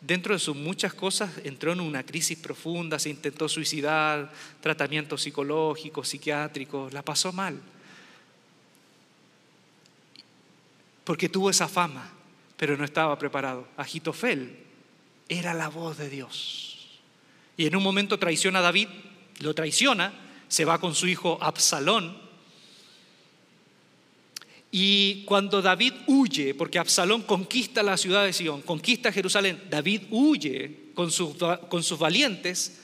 Dentro 0.01 0.35
de 0.35 0.41
sus 0.41 0.57
muchas 0.57 0.93
cosas 0.93 1.31
entró 1.45 1.73
en 1.73 1.81
una 1.81 2.05
crisis 2.05 2.39
profunda, 2.39 2.99
se 2.99 3.11
intentó 3.11 3.49
suicidar, 3.49 4.33
tratamientos 4.61 5.23
psicológicos, 5.23 6.09
psiquiátricos, 6.09 6.93
la 6.93 7.03
pasó 7.03 7.33
mal. 7.33 7.61
Porque 11.05 11.29
tuvo 11.29 11.51
esa 11.51 11.69
fama, 11.69 12.13
pero 12.57 12.77
no 12.77 12.85
estaba 12.85 13.19
preparado. 13.19 13.67
Agitofel 13.77 14.59
era 15.29 15.55
la 15.55 15.69
voz 15.69 15.97
de 15.97 16.11
Dios. 16.11 17.01
Y 17.57 17.67
en 17.67 17.77
un 17.77 17.83
momento 17.83 18.19
traiciona 18.19 18.59
a 18.59 18.63
David, 18.63 18.89
lo 19.41 19.55
traiciona, 19.55 20.13
se 20.49 20.65
va 20.65 20.79
con 20.79 20.95
su 20.95 21.07
hijo 21.07 21.39
Absalón, 21.41 22.26
y 24.71 25.25
cuando 25.25 25.63
David 25.63 25.95
huye, 26.07 26.55
porque 26.55 26.79
Absalón 26.79 27.23
conquista 27.23 27.83
la 27.83 27.97
ciudad 27.97 28.25
de 28.25 28.33
Sion, 28.33 28.63
conquista 28.63 29.13
Jerusalén, 29.13 29.63
David 29.71 30.03
huye 30.11 30.91
con 30.95 31.11
sus, 31.11 31.37
con 31.69 31.83
valientes, 31.99 32.81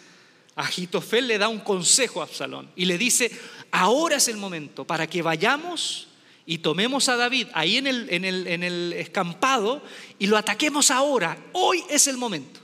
Agitofel 0.54 1.26
le 1.26 1.38
da 1.38 1.48
un 1.48 1.60
consejo 1.60 2.20
a 2.20 2.24
Absalón 2.24 2.70
y 2.76 2.84
le 2.84 2.98
dice, 2.98 3.30
ahora 3.70 4.16
es 4.16 4.28
el 4.28 4.36
momento 4.36 4.86
para 4.86 5.06
que 5.06 5.22
vayamos 5.22 6.08
y 6.46 6.58
tomemos 6.58 7.08
a 7.08 7.16
David 7.16 7.48
ahí 7.54 7.78
en 7.78 7.86
el, 7.86 8.92
escampado 8.92 9.82
y 10.18 10.26
lo 10.26 10.36
ataquemos 10.36 10.90
ahora, 10.90 11.36
hoy 11.52 11.82
es 11.88 12.06
el 12.06 12.16
momento. 12.16 12.60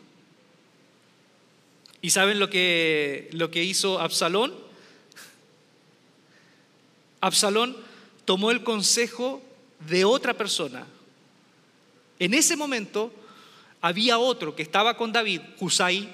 ¿Y 2.00 2.10
saben 2.10 2.38
lo 2.38 2.48
que 2.50 3.28
hizo 3.64 4.00
Absalón? 4.00 4.54
Absalón 7.20 7.87
tomó 8.28 8.50
el 8.50 8.62
consejo 8.62 9.40
de 9.88 10.04
otra 10.04 10.34
persona. 10.34 10.86
En 12.18 12.34
ese 12.34 12.56
momento 12.56 13.10
había 13.80 14.18
otro 14.18 14.54
que 14.54 14.62
estaba 14.62 14.98
con 14.98 15.14
David, 15.14 15.40
Husay, 15.58 16.06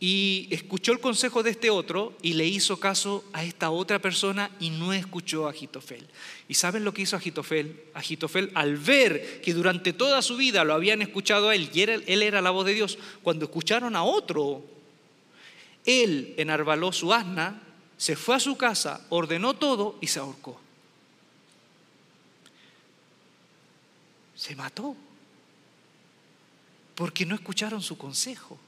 y 0.00 0.48
escuchó 0.50 0.90
el 0.90 0.98
consejo 0.98 1.44
de 1.44 1.50
este 1.50 1.70
otro 1.70 2.12
y 2.22 2.32
le 2.32 2.44
hizo 2.44 2.80
caso 2.80 3.24
a 3.32 3.44
esta 3.44 3.70
otra 3.70 4.00
persona 4.00 4.50
y 4.58 4.70
no 4.70 4.92
escuchó 4.92 5.46
a 5.46 5.50
Agitofel. 5.50 6.08
¿Y 6.48 6.54
saben 6.54 6.84
lo 6.84 6.92
que 6.92 7.02
hizo 7.02 7.14
Agitofel? 7.14 7.84
Agitofel, 7.94 8.50
al 8.54 8.76
ver 8.76 9.40
que 9.40 9.54
durante 9.54 9.92
toda 9.92 10.22
su 10.22 10.36
vida 10.36 10.64
lo 10.64 10.74
habían 10.74 11.02
escuchado 11.02 11.50
a 11.50 11.54
él 11.54 11.70
y 11.72 11.82
él 11.82 12.22
era 12.24 12.42
la 12.42 12.50
voz 12.50 12.66
de 12.66 12.74
Dios, 12.74 12.98
cuando 13.22 13.44
escucharon 13.44 13.94
a 13.94 14.02
otro, 14.02 14.64
él 15.84 16.34
enarbaló 16.36 16.90
su 16.90 17.14
asna, 17.14 17.62
se 17.96 18.16
fue 18.16 18.34
a 18.34 18.40
su 18.40 18.56
casa, 18.56 19.06
ordenó 19.08 19.54
todo 19.54 19.98
y 20.00 20.08
se 20.08 20.18
ahorcó. 20.18 20.60
Se 24.38 24.54
mató 24.54 24.96
porque 26.94 27.26
no 27.26 27.34
escucharon 27.34 27.82
su 27.82 27.98
consejo. 27.98 28.58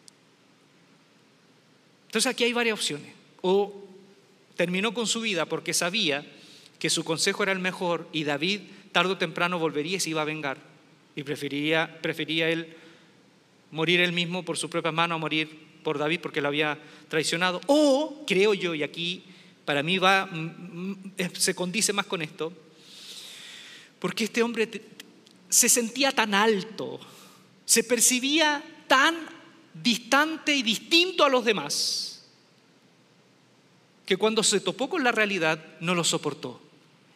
Entonces 2.06 2.28
aquí 2.28 2.42
hay 2.42 2.52
varias 2.52 2.74
opciones. 2.74 3.12
O 3.40 3.84
terminó 4.56 4.92
con 4.92 5.06
su 5.06 5.20
vida 5.20 5.46
porque 5.46 5.72
sabía 5.72 6.26
que 6.80 6.90
su 6.90 7.04
consejo 7.04 7.44
era 7.44 7.52
el 7.52 7.60
mejor 7.60 8.08
y 8.12 8.24
David 8.24 8.62
tarde 8.90 9.12
o 9.12 9.18
temprano 9.18 9.60
volvería 9.60 9.96
y 9.96 10.00
se 10.00 10.10
iba 10.10 10.22
a 10.22 10.24
vengar. 10.24 10.58
Y 11.14 11.22
prefería, 11.22 11.98
él 12.50 12.76
morir 13.70 14.00
él 14.00 14.12
mismo 14.12 14.44
por 14.44 14.58
su 14.58 14.68
propia 14.68 14.90
mano 14.90 15.14
a 15.14 15.18
morir 15.18 15.68
por 15.84 15.98
David 15.98 16.18
porque 16.20 16.40
lo 16.40 16.48
había 16.48 16.78
traicionado. 17.08 17.60
O, 17.68 18.24
creo 18.26 18.54
yo, 18.54 18.74
y 18.74 18.82
aquí 18.82 19.22
para 19.64 19.84
mí 19.84 19.98
va, 19.98 20.28
se 21.34 21.54
condice 21.54 21.92
más 21.92 22.06
con 22.06 22.22
esto, 22.22 22.52
porque 24.00 24.24
este 24.24 24.42
hombre 24.42 24.68
se 25.50 25.68
sentía 25.68 26.12
tan 26.12 26.32
alto, 26.32 27.00
se 27.66 27.84
percibía 27.84 28.64
tan 28.86 29.14
distante 29.74 30.54
y 30.54 30.62
distinto 30.62 31.24
a 31.24 31.28
los 31.28 31.44
demás, 31.44 32.22
que 34.06 34.16
cuando 34.16 34.42
se 34.42 34.60
topó 34.60 34.88
con 34.88 35.04
la 35.04 35.12
realidad 35.12 35.62
no 35.80 35.94
lo 35.94 36.02
soportó. 36.02 36.60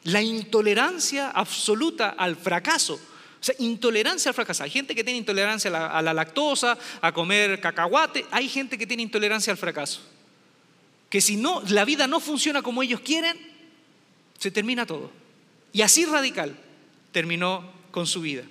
La 0.05 0.20
intolerancia 0.20 1.31
absoluta 1.31 2.11
al 2.11 2.37
fracaso. 2.37 2.94
O 2.94 3.44
sea, 3.44 3.55
intolerancia 3.59 4.31
al 4.31 4.35
fracaso. 4.35 4.62
Hay 4.62 4.70
gente 4.70 4.94
que 4.94 5.03
tiene 5.03 5.18
intolerancia 5.18 5.70
a 5.70 5.73
la, 5.73 5.87
a 5.87 6.03
la 6.03 6.14
lactosa, 6.14 6.79
a 7.01 7.12
comer 7.12 7.61
cacahuate. 7.61 8.27
Hay 8.31 8.49
gente 8.49 8.79
que 8.79 8.87
tiene 8.87 9.03
intolerancia 9.03 9.51
al 9.51 9.57
fracaso. 9.57 10.03
Que 11.09 11.20
si 11.20 11.37
no, 11.37 11.62
la 11.68 11.85
vida 11.85 12.07
no 12.07 12.20
funciona 12.20 12.62
como 12.62 12.83
ellos 12.83 13.01
quieren, 13.01 13.37
se 14.38 14.51
termina 14.51 14.87
todo. 14.87 15.11
Y 15.73 15.83
así 15.83 16.05
radical 16.05 16.57
terminó 17.11 17.74
con 17.95 18.09
su 18.09 18.23
vida. 18.23 18.43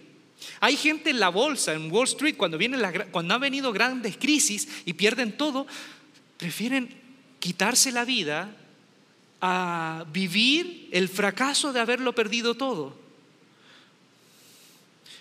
Hay 0.62 0.78
gente 0.78 1.10
en 1.10 1.20
la 1.20 1.28
bolsa, 1.28 1.74
en 1.74 1.92
Wall 1.92 2.08
Street, 2.08 2.38
cuando, 2.38 2.58
viene 2.58 2.78
cuando 3.12 3.34
han 3.34 3.42
venido 3.42 3.74
grandes 3.74 4.16
crisis 4.16 4.70
y 4.86 4.94
pierden 4.94 5.36
todo, 5.36 5.68
prefieren 6.38 6.88
quitarse 7.42 7.92
la 7.92 8.06
vida 8.06 8.56
a 9.42 10.06
vivir 10.14 10.88
el 10.94 11.10
fracaso 11.10 11.74
de 11.74 11.82
haberlo 11.82 12.16
perdido 12.16 12.56
todo. 12.56 12.98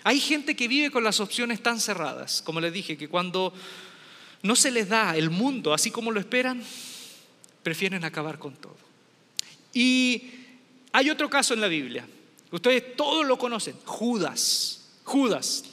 Hay 0.05 0.21
gente 0.21 0.55
que 0.55 0.69
vive 0.69 0.89
con 0.89 1.03
las 1.03 1.19
opciones 1.19 1.61
tan 1.61 1.81
cerradas, 1.81 2.41
como 2.41 2.61
les 2.61 2.71
dije, 2.71 2.95
que 2.95 3.09
cuando 3.09 3.53
no 4.41 4.55
se 4.55 4.71
les 4.71 4.87
da 4.87 5.17
el 5.17 5.31
mundo 5.31 5.73
así 5.73 5.91
como 5.91 6.11
lo 6.11 6.21
esperan, 6.21 6.63
prefieren 7.61 8.05
acabar 8.05 8.39
con 8.39 8.55
todo. 8.55 8.77
Y 9.73 10.31
hay 10.93 11.09
otro 11.09 11.29
caso 11.29 11.53
en 11.53 11.59
la 11.59 11.67
Biblia 11.67 12.07
Ustedes 12.53 12.95
todos 12.95 13.25
lo 13.25 13.39
conocen, 13.39 13.75
Judas. 13.83 14.85
Judas. 15.03 15.63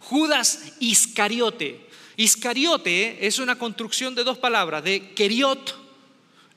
Judas 0.00 0.72
Iscariote. 0.80 1.80
Iscariote 2.16 3.26
es 3.26 3.38
una 3.38 3.58
construcción 3.58 4.14
de 4.14 4.24
dos 4.24 4.38
palabras, 4.38 4.82
de 4.82 5.10
Keriot, 5.10 5.76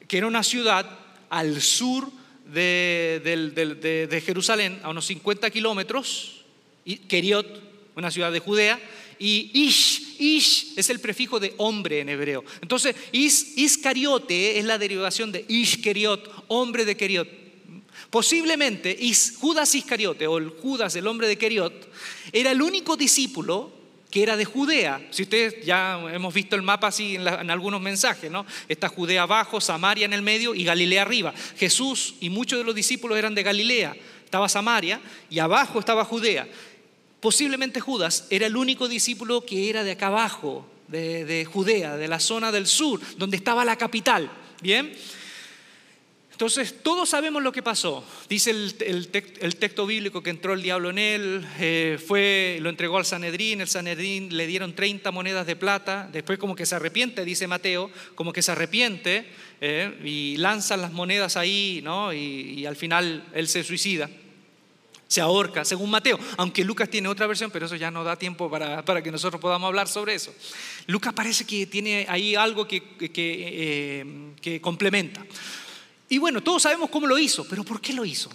que 0.08 0.20
era 0.20 0.28
una 0.28 0.42
ciudad 0.42 0.90
al 1.30 1.62
sur 1.62 2.10
de, 2.46 4.24
Jerusalén, 4.26 4.80
a 4.84 4.90
unos 4.90 5.06
50 5.06 5.50
kilómetros, 5.50 6.46
Keriot, 7.10 7.46
una 7.94 8.12
ciudad 8.12 8.32
de 8.32 8.40
Judea, 8.40 8.80
y 9.20 9.52
Ish, 9.54 10.16
Ish 10.18 10.74
es 10.78 10.90
el 10.90 11.02
prefijo 11.02 11.42
de 11.42 11.54
hombre 11.58 12.00
en 12.00 12.08
hebreo. 12.08 12.46
Entonces, 12.62 12.96
Iscariote 13.12 14.60
es 14.60 14.64
la 14.64 14.78
derivación 14.78 15.34
de 15.34 15.44
Ish 15.46 15.82
Keriot, 15.82 16.46
hombre 16.48 16.86
de 16.86 16.96
Keriot. 16.96 17.45
Posiblemente 18.10 18.98
Judas 19.40 19.76
Iscariote 19.76 20.28
o 20.28 20.40
Judas, 20.62 20.96
el 20.96 21.08
hombre 21.08 21.28
de 21.28 21.38
Keriot, 21.38 21.90
era 22.32 22.52
el 22.52 22.62
único 22.62 22.96
discípulo 22.96 23.72
que 24.10 24.24
era 24.24 24.38
de 24.38 24.46
Judea. 24.46 25.06
Si 25.12 25.24
ustedes 25.24 25.66
ya 25.66 26.00
hemos 26.14 26.34
visto 26.34 26.56
el 26.56 26.62
mapa 26.62 26.88
así 26.88 27.16
en, 27.16 27.52
algunos 27.52 27.82
mensajes, 27.82 28.32
¿no? 28.32 28.46
Está 28.70 28.88
Judea 28.88 29.24
abajo, 29.24 29.60
Samaria 29.60 30.06
en 30.06 30.14
el 30.14 30.22
medio 30.22 30.56
y 30.56 30.64
Galilea 30.64 31.02
arriba. 31.02 31.34
Jesús 31.58 32.16
y 32.22 32.30
muchos 32.30 32.60
de 32.60 32.64
los 32.64 32.74
discípulos 32.74 33.18
eran 33.18 33.36
de 33.36 33.44
Galilea. 33.44 33.96
Estaba 34.24 34.48
Samaria 34.48 35.02
y 35.30 35.40
abajo 35.40 35.80
estaba 35.80 36.06
Judea. 36.06 36.48
Posiblemente 37.20 37.82
Judas 37.82 38.28
era 38.30 38.46
el 38.48 38.56
único 38.56 38.88
discípulo 38.88 39.46
que 39.46 39.70
era 39.70 39.84
de 39.84 39.92
acá 39.92 40.08
abajo, 40.08 40.66
de 40.88 41.46
Judea, 41.52 41.98
de 41.98 42.08
la 42.08 42.20
zona 42.20 42.52
del 42.52 42.68
sur, 42.68 43.02
donde 43.18 43.36
estaba 43.36 43.66
la 43.66 43.76
capital. 43.76 44.32
Bien. 44.62 44.94
Entonces, 46.36 46.84
todos 46.84 47.08
sabemos 47.08 47.42
lo 47.42 47.54
que 47.54 47.64
pasó. 47.64 48.04
Dice 48.28 48.52
el, 48.52 49.08
texto 49.58 49.88
bíblico 49.88 50.22
que 50.22 50.32
entró 50.32 50.52
el 50.52 50.62
diablo 50.62 50.90
en 50.90 51.00
él, 51.00 51.48
eh, 51.60 51.98
fue, 52.06 52.58
lo 52.60 52.70
entregó 52.70 52.98
al 52.98 53.06
Sanedrín, 53.06 53.62
el 53.62 53.70
Sanedrín 53.70 54.36
le 54.36 54.46
dieron 54.46 54.76
30 54.76 55.12
monedas 55.12 55.48
de 55.48 55.56
plata, 55.56 56.10
después 56.12 56.38
como 56.38 56.54
que 56.54 56.66
se 56.66 56.76
arrepiente, 56.76 57.24
dice 57.24 57.48
Mateo, 57.48 57.90
como 58.16 58.34
que 58.34 58.42
se 58.42 58.52
arrepiente 58.52 59.32
eh, 59.62 59.98
y 60.04 60.36
lanzan 60.36 60.82
las 60.82 60.92
monedas 60.92 61.38
ahí, 61.38 61.80
¿no? 61.82 62.12
Y, 62.12 62.66
al 62.66 62.76
final 62.76 63.24
él 63.34 63.48
se 63.48 63.64
suicida, 63.64 64.10
se 65.08 65.22
ahorca, 65.22 65.64
según 65.64 65.90
Mateo, 65.90 66.20
aunque 66.36 66.66
Lucas 66.66 66.90
tiene 66.90 67.08
otra 67.08 67.28
versión, 67.28 67.50
pero 67.50 67.68
eso 67.68 67.78
ya 67.78 67.92
no 67.92 68.04
da 68.04 68.18
tiempo 68.18 68.52
para, 68.52 69.02
que 69.02 69.12
nosotros 69.12 69.40
podamos 69.40 69.68
hablar 69.68 69.88
sobre 69.88 70.16
eso. 70.16 70.36
Lucas 70.88 71.14
parece 71.14 71.46
que 71.46 71.66
tiene 71.66 72.06
ahí 72.10 72.36
algo 72.36 72.68
que, 72.68 72.84
que 72.98 74.04
eh, 74.44 74.60
complementa. 74.60 75.26
Y 76.16 76.18
bueno, 76.18 76.42
todos 76.42 76.62
sabemos 76.64 76.90
cómo 76.90 77.08
lo 77.08 77.18
hizo, 77.18 77.46
pero 77.46 77.66
¿por 77.66 77.82
qué 77.82 77.92
lo 77.92 78.06
hizo? 78.06 78.30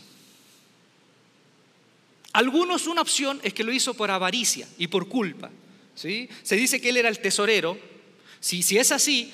Algunos 2.34 2.86
una 2.86 3.00
opción 3.00 3.40
es 3.42 3.54
que 3.54 3.64
lo 3.64 3.72
hizo 3.72 3.94
por 3.94 4.10
avaricia 4.10 4.68
y 4.76 4.88
por 4.88 5.08
culpa. 5.08 5.50
¿sí? 5.94 6.28
Se 6.42 6.56
dice 6.56 6.78
que 6.78 6.90
él 6.90 6.98
era 6.98 7.08
el 7.08 7.20
tesorero. 7.20 7.78
Si, 8.38 8.62
si 8.62 8.76
es 8.76 8.92
así, 8.92 9.32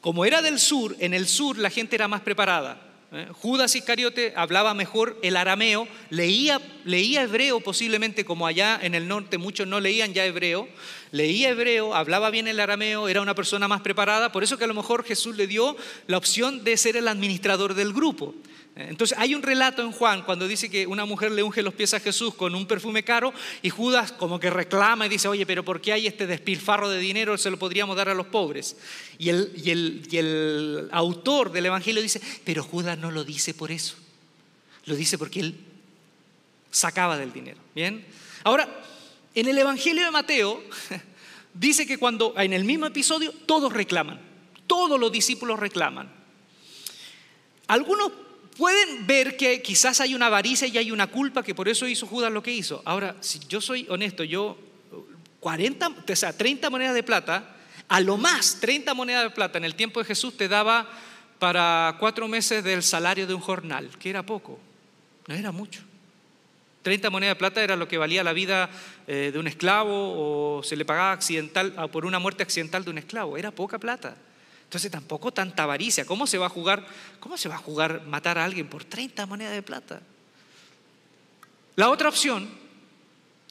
como 0.00 0.24
era 0.24 0.40
del 0.40 0.58
sur, 0.58 0.96
en 1.00 1.12
el 1.12 1.28
sur 1.28 1.58
la 1.58 1.68
gente 1.68 1.94
era 1.94 2.08
más 2.08 2.22
preparada. 2.22 2.91
¿Eh? 3.12 3.28
Judas 3.32 3.74
Iscariote 3.74 4.32
hablaba 4.36 4.74
mejor 4.74 5.18
el 5.22 5.36
arameo, 5.36 5.86
leía, 6.10 6.60
leía 6.84 7.22
hebreo 7.22 7.60
posiblemente 7.60 8.24
como 8.24 8.46
allá 8.46 8.78
en 8.82 8.94
el 8.94 9.08
norte 9.08 9.38
muchos 9.38 9.66
no 9.66 9.80
leían 9.80 10.14
ya 10.14 10.24
hebreo, 10.24 10.68
leía 11.10 11.50
hebreo, 11.50 11.94
hablaba 11.94 12.30
bien 12.30 12.48
el 12.48 12.60
arameo, 12.60 13.08
era 13.08 13.20
una 13.20 13.34
persona 13.34 13.68
más 13.68 13.82
preparada, 13.82 14.32
por 14.32 14.42
eso 14.42 14.58
que 14.58 14.64
a 14.64 14.68
lo 14.68 14.74
mejor 14.74 15.04
Jesús 15.04 15.36
le 15.36 15.46
dio 15.46 15.76
la 16.06 16.16
opción 16.16 16.64
de 16.64 16.76
ser 16.76 16.96
el 16.96 17.08
administrador 17.08 17.74
del 17.74 17.92
grupo. 17.92 18.34
Entonces 18.74 19.16
hay 19.18 19.34
un 19.34 19.42
relato 19.42 19.82
en 19.82 19.92
Juan 19.92 20.22
cuando 20.22 20.48
dice 20.48 20.70
que 20.70 20.86
una 20.86 21.04
mujer 21.04 21.30
le 21.32 21.42
unge 21.42 21.62
los 21.62 21.74
pies 21.74 21.92
a 21.92 22.00
Jesús 22.00 22.34
con 22.34 22.54
un 22.54 22.66
perfume 22.66 23.02
caro 23.02 23.34
y 23.60 23.68
Judas 23.68 24.12
como 24.12 24.40
que 24.40 24.48
reclama 24.48 25.06
y 25.06 25.08
dice, 25.10 25.28
oye, 25.28 25.44
pero 25.44 25.62
¿por 25.62 25.82
qué 25.82 25.92
hay 25.92 26.06
este 26.06 26.26
despilfarro 26.26 26.88
de 26.88 26.98
dinero? 26.98 27.36
Se 27.36 27.50
lo 27.50 27.58
podríamos 27.58 27.96
dar 27.96 28.08
a 28.08 28.14
los 28.14 28.28
pobres. 28.28 28.76
Y 29.18 29.28
el, 29.28 29.52
y 29.62 29.70
el, 29.70 30.08
y 30.10 30.16
el 30.16 30.88
autor 30.90 31.52
del 31.52 31.66
Evangelio 31.66 32.00
dice, 32.00 32.20
pero 32.44 32.62
Judas 32.62 32.96
no 32.96 33.10
lo 33.10 33.24
dice 33.24 33.52
por 33.52 33.70
eso. 33.70 33.96
Lo 34.86 34.96
dice 34.96 35.18
porque 35.18 35.40
él 35.40 35.54
sacaba 36.70 37.18
del 37.18 37.32
dinero. 37.32 37.58
Bien. 37.74 38.04
Ahora, 38.42 38.66
en 39.34 39.48
el 39.48 39.58
Evangelio 39.58 40.04
de 40.04 40.10
Mateo 40.10 40.62
dice 41.54 41.86
que 41.86 41.98
cuando 41.98 42.32
en 42.38 42.54
el 42.54 42.64
mismo 42.64 42.86
episodio 42.86 43.32
todos 43.44 43.70
reclaman, 43.70 44.18
todos 44.66 44.98
los 44.98 45.12
discípulos 45.12 45.60
reclaman. 45.60 46.10
Algunos 47.68 48.12
pueden 48.56 49.06
ver 49.06 49.36
que 49.36 49.62
quizás 49.62 50.00
hay 50.00 50.14
una 50.14 50.26
avaricia 50.26 50.66
y 50.68 50.78
hay 50.78 50.90
una 50.90 51.06
culpa 51.06 51.42
que 51.42 51.54
por 51.54 51.68
eso 51.68 51.86
hizo 51.86 52.06
Judas 52.06 52.32
lo 52.32 52.42
que 52.42 52.52
hizo. 52.52 52.82
Ahora, 52.84 53.16
si 53.20 53.40
yo 53.48 53.60
soy 53.60 53.86
honesto, 53.88 54.24
yo 54.24 54.56
40, 55.40 55.88
o 56.08 56.16
sea, 56.16 56.36
30 56.36 56.70
monedas 56.70 56.94
de 56.94 57.02
plata, 57.02 57.56
a 57.88 58.00
lo 58.00 58.16
más 58.16 58.58
30 58.60 58.94
monedas 58.94 59.24
de 59.24 59.30
plata 59.30 59.58
en 59.58 59.64
el 59.64 59.74
tiempo 59.74 60.00
de 60.00 60.06
Jesús 60.06 60.36
te 60.36 60.48
daba 60.48 60.88
para 61.38 61.96
cuatro 61.98 62.28
meses 62.28 62.62
del 62.62 62.82
salario 62.82 63.26
de 63.26 63.34
un 63.34 63.40
jornal, 63.40 63.90
que 63.98 64.10
era 64.10 64.22
poco, 64.22 64.58
no 65.26 65.34
era 65.34 65.50
mucho. 65.50 65.82
30 66.82 67.10
monedas 67.10 67.34
de 67.34 67.38
plata 67.38 67.62
era 67.62 67.76
lo 67.76 67.88
que 67.88 67.98
valía 67.98 68.24
la 68.24 68.32
vida 68.32 68.70
eh, 69.06 69.30
de 69.32 69.38
un 69.38 69.46
esclavo 69.46 70.58
o 70.58 70.62
se 70.62 70.76
le 70.76 70.84
pagaba 70.84 71.12
accidental, 71.12 71.90
por 71.90 72.06
una 72.06 72.18
muerte 72.18 72.42
accidental 72.42 72.84
de 72.84 72.90
un 72.90 72.98
esclavo, 72.98 73.36
era 73.36 73.50
poca 73.50 73.78
plata. 73.78 74.16
Entonces 74.72 74.90
tampoco 74.90 75.34
tanta 75.34 75.64
avaricia. 75.64 76.06
¿Cómo 76.06 76.26
se 76.26 76.38
va 76.38 76.46
a 76.46 76.48
jugar? 76.48 76.86
¿Cómo 77.20 77.36
se 77.36 77.46
va 77.46 77.56
a 77.56 77.58
jugar 77.58 78.06
matar 78.06 78.38
a 78.38 78.44
alguien 78.46 78.70
por 78.70 78.84
30 78.84 79.26
monedas 79.26 79.52
de 79.52 79.60
plata? 79.60 80.00
La 81.76 81.90
otra 81.90 82.08
opción 82.08 82.48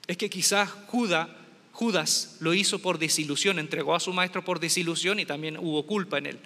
es 0.08 0.18
que 0.18 0.32
quizás 0.32 0.68
Judas, 0.88 1.30
Judas 1.74 2.38
lo 2.40 2.56
hizo 2.56 2.80
por 2.80 2.98
desilusión, 2.98 3.60
entregó 3.60 3.94
a 3.94 4.00
su 4.00 4.12
maestro 4.14 4.44
por 4.44 4.60
desilusión 4.60 5.20
y 5.20 5.28
también 5.28 5.60
hubo 5.60 5.86
culpa 5.86 6.18
en 6.18 6.26
él. 6.26 6.40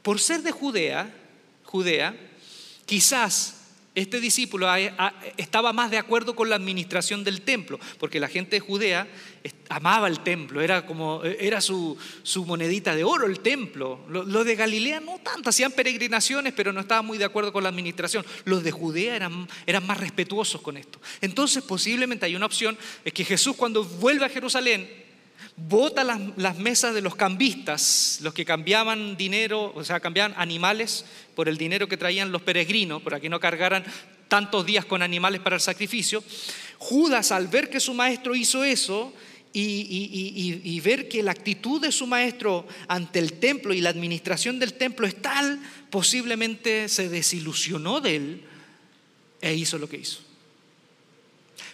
Por 0.00 0.18
ser 0.18 0.40
de 0.40 0.52
Judea, 0.52 1.14
Judea, 1.64 2.16
quizás 2.86 3.57
este 3.98 4.20
discípulo 4.20 4.68
estaba 5.36 5.72
más 5.72 5.90
de 5.90 5.98
acuerdo 5.98 6.34
con 6.34 6.48
la 6.48 6.56
administración 6.56 7.24
del 7.24 7.42
templo, 7.42 7.78
porque 7.98 8.20
la 8.20 8.28
gente 8.28 8.56
de 8.56 8.60
Judea 8.60 9.08
amaba 9.68 10.08
el 10.08 10.20
templo, 10.20 10.60
era 10.60 10.86
como 10.86 11.22
era 11.24 11.60
su, 11.60 11.96
monedita 12.46 12.94
de 12.94 13.04
oro 13.04 13.26
el 13.26 13.40
templo. 13.40 14.00
Los 14.08 14.44
de 14.44 14.54
Galilea 14.54 15.00
no 15.00 15.18
tanto, 15.18 15.50
hacían 15.50 15.72
peregrinaciones, 15.72 16.52
pero 16.54 16.72
no 16.72 16.80
estaban 16.80 17.06
muy 17.06 17.18
de 17.18 17.24
acuerdo 17.24 17.52
con 17.52 17.62
la 17.62 17.68
administración. 17.68 18.24
Los 18.44 18.62
de 18.62 18.70
Judea 18.70 19.16
eran, 19.16 19.48
eran 19.66 19.86
más 19.86 19.98
respetuosos 19.98 20.60
con 20.60 20.76
esto. 20.76 21.00
Entonces, 21.20 21.62
posiblemente 21.62 22.26
hay 22.26 22.36
una 22.36 22.46
opción, 22.46 22.78
es 23.04 23.12
que 23.12 23.24
Jesús 23.24 23.56
cuando 23.56 23.84
vuelve 23.84 24.24
a 24.24 24.28
Jerusalén, 24.28 25.07
bota 25.66 26.04
las, 26.04 26.58
mesas 26.58 26.94
de 26.94 27.00
los 27.00 27.16
cambistas, 27.16 28.20
los 28.22 28.32
que 28.32 28.44
cambiaban 28.44 29.16
dinero, 29.16 29.72
o 29.74 29.84
sea, 29.84 30.00
cambiaban 30.00 30.34
animales 30.36 31.04
por 31.34 31.48
el 31.48 31.58
dinero 31.58 31.88
que 31.88 31.96
traían 31.96 32.30
los 32.30 32.42
peregrinos, 32.42 33.02
para 33.02 33.18
que 33.18 33.28
no 33.28 33.40
cargaran 33.40 33.84
tantos 34.28 34.64
días 34.64 34.84
con 34.84 35.02
animales 35.02 35.40
para 35.40 35.56
el 35.56 35.62
sacrificio. 35.62 36.22
Judas, 36.78 37.32
al 37.32 37.48
ver 37.48 37.70
que 37.70 37.80
su 37.80 37.92
maestro 37.94 38.36
hizo 38.36 38.62
eso, 38.62 39.12
y, 39.50 40.60
y, 40.62 40.80
ver 40.80 41.08
que 41.08 41.22
la 41.22 41.32
actitud 41.32 41.80
de 41.80 41.90
su 41.90 42.06
maestro 42.06 42.68
ante 42.86 43.18
el 43.18 43.40
templo 43.40 43.74
y 43.74 43.80
la 43.80 43.88
administración 43.88 44.60
del 44.60 44.74
templo 44.74 45.04
es 45.04 45.20
tal, 45.20 45.58
posiblemente 45.90 46.88
se 46.88 47.08
desilusionó 47.08 48.00
de 48.00 48.16
él 48.16 48.42
e 49.40 49.54
hizo 49.54 49.78
lo 49.78 49.88
que 49.88 49.96
hizo. 49.96 50.20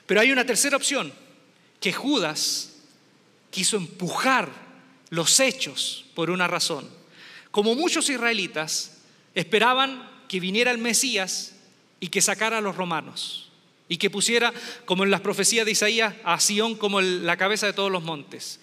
Pero 0.07 0.20
hay 0.20 0.31
una 0.31 0.47
tercera 0.47 0.79
opción, 0.79 1.12
que 1.81 1.92
Judas 1.92 2.73
quiso 3.55 3.77
empujar 3.77 4.51
los 5.11 5.38
hechos 5.38 6.07
por 6.17 6.29
una 6.29 6.49
razón. 6.49 6.90
Como 7.53 7.77
muchos 7.77 8.11
israelitas 8.11 8.99
esperaban 9.33 10.11
que 10.27 10.40
viniera 10.40 10.73
el 10.73 10.79
Mesías 10.79 11.55
y 12.01 12.09
que 12.09 12.21
sacara 12.21 12.59
a 12.59 12.61
los 12.61 12.75
romanos 12.75 13.53
y 13.88 13.97
que 13.97 14.11
pusiera, 14.11 14.53
como 14.87 15.05
en 15.05 15.12
las 15.12 15.21
profecías 15.21 15.64
de 15.64 15.71
Isaías, 15.71 16.14
a 16.25 16.40
Sión 16.40 16.75
como 16.75 17.01
la 17.01 17.37
cabeza 17.37 17.67
de 17.67 17.75
todos 17.75 17.93
los 17.93 18.03
montes. 18.03 18.59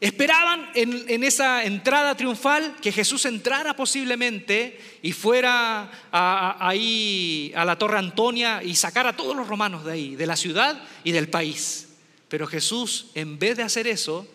Esperaban 0.00 0.70
en, 0.76 1.24
esa 1.24 1.64
entrada 1.64 2.16
triunfal 2.16 2.76
que 2.80 2.92
Jesús 2.92 3.24
entrara 3.26 3.74
posiblemente 3.74 4.80
y 5.02 5.10
fuera 5.10 5.90
ahí 6.12 7.52
a 7.56 7.64
la 7.64 7.76
Torre 7.76 7.98
Antonia 7.98 8.62
y 8.62 8.76
sacara 8.76 9.10
a 9.10 9.16
todos 9.16 9.34
los 9.34 9.48
romanos 9.48 9.84
de 9.84 9.92
ahí, 9.92 10.14
de 10.14 10.26
la 10.26 10.36
ciudad 10.36 10.80
y 11.02 11.10
del 11.10 11.28
país. 11.28 11.89
Pero 12.30 12.46
Jesús, 12.46 13.06
en 13.14 13.40
vez 13.40 13.56
de 13.56 13.64
hacer 13.64 13.88
eso, 13.88 14.26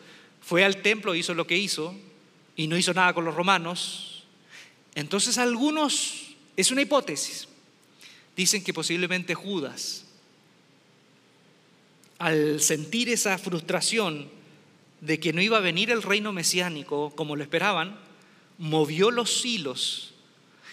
fue 0.41 0.65
al 0.65 0.81
templo, 0.81 1.15
hizo 1.15 1.33
lo 1.33 1.47
que 1.47 1.57
hizo 1.57 1.95
y 2.55 2.67
no 2.67 2.77
hizo 2.77 2.93
nada 2.93 3.13
con 3.13 3.23
los 3.23 3.33
romanos. 3.33 4.25
Entonces 4.93 5.37
algunos, 5.37 6.35
es 6.57 6.71
una 6.71 6.81
hipótesis, 6.81 7.47
dicen 8.35 8.65
que 8.65 8.73
posiblemente 8.73 9.33
Judas, 9.33 10.05
al 12.19 12.61
sentir 12.61 13.07
esa 13.07 13.37
frustración 13.37 14.29
de 14.99 15.17
que 15.17 15.31
no 15.31 15.41
iba 15.41 15.57
a 15.57 15.61
venir 15.61 15.89
el 15.89 16.03
reino 16.03 16.33
mesiánico 16.33 17.11
como 17.15 17.37
lo 17.37 17.43
esperaban, 17.43 17.97
movió 18.57 19.09
los 19.09 19.45
hilos 19.45 20.13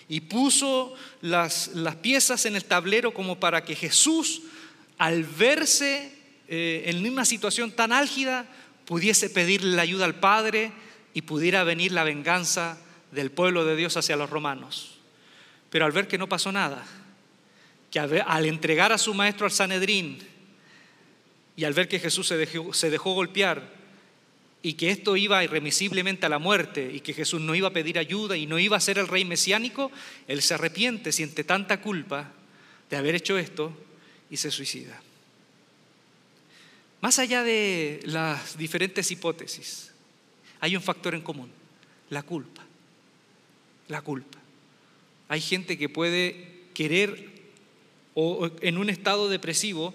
y 0.08 0.22
puso 0.22 0.94
las, 1.20 1.68
las 1.68 1.96
piezas 1.96 2.46
en 2.46 2.56
el 2.56 2.64
tablero 2.64 3.14
como 3.14 3.38
para 3.38 3.64
que 3.64 3.76
Jesús, 3.76 4.42
al 4.98 5.22
verse 5.22 6.11
eh, 6.54 6.90
en 6.90 7.08
una 7.08 7.24
situación 7.24 7.72
tan 7.72 7.94
álgida, 7.94 8.44
pudiese 8.84 9.30
pedirle 9.30 9.74
la 9.74 9.80
ayuda 9.80 10.04
al 10.04 10.20
Padre 10.20 10.70
y 11.14 11.22
pudiera 11.22 11.64
venir 11.64 11.92
la 11.92 12.04
venganza 12.04 12.76
del 13.10 13.30
pueblo 13.30 13.64
de 13.64 13.74
Dios 13.74 13.96
hacia 13.96 14.16
los 14.16 14.28
romanos. 14.28 14.98
Pero 15.70 15.86
al 15.86 15.92
ver 15.92 16.08
que 16.08 16.18
no 16.18 16.28
pasó 16.28 16.52
nada, 16.52 16.84
que 17.90 17.98
al 17.98 18.44
entregar 18.44 18.92
a 18.92 18.98
su 18.98 19.14
maestro 19.14 19.46
al 19.46 19.50
Sanedrín 19.50 20.18
y 21.56 21.64
al 21.64 21.72
ver 21.72 21.88
que 21.88 21.98
Jesús 21.98 22.28
se 22.28 22.36
dejó, 22.36 22.74
se 22.74 22.90
dejó 22.90 23.14
golpear 23.14 23.72
y 24.60 24.74
que 24.74 24.90
esto 24.90 25.16
iba 25.16 25.42
irremisiblemente 25.42 26.26
a 26.26 26.28
la 26.28 26.38
muerte 26.38 26.90
y 26.92 27.00
que 27.00 27.14
Jesús 27.14 27.40
no 27.40 27.54
iba 27.54 27.68
a 27.68 27.72
pedir 27.72 27.98
ayuda 27.98 28.36
y 28.36 28.44
no 28.44 28.58
iba 28.58 28.76
a 28.76 28.80
ser 28.80 28.98
el 28.98 29.08
rey 29.08 29.24
mesiánico, 29.24 29.90
él 30.28 30.42
se 30.42 30.52
arrepiente, 30.52 31.12
siente 31.12 31.44
tanta 31.44 31.80
culpa 31.80 32.30
de 32.90 32.96
haber 32.98 33.14
hecho 33.14 33.38
esto 33.38 33.72
y 34.28 34.36
se 34.36 34.50
suicida. 34.50 35.00
Más 37.02 37.18
allá 37.18 37.42
de 37.42 38.00
las 38.04 38.56
diferentes 38.56 39.10
hipótesis, 39.10 39.92
hay 40.60 40.76
un 40.76 40.82
factor 40.82 41.16
en 41.16 41.20
común, 41.20 41.50
la 42.10 42.22
culpa. 42.22 42.62
La 43.88 44.02
culpa. 44.02 44.38
Hay 45.28 45.40
gente 45.40 45.76
que 45.76 45.88
puede 45.88 46.62
querer 46.74 47.32
o 48.14 48.48
en 48.60 48.78
un 48.78 48.88
estado 48.88 49.28
depresivo, 49.28 49.94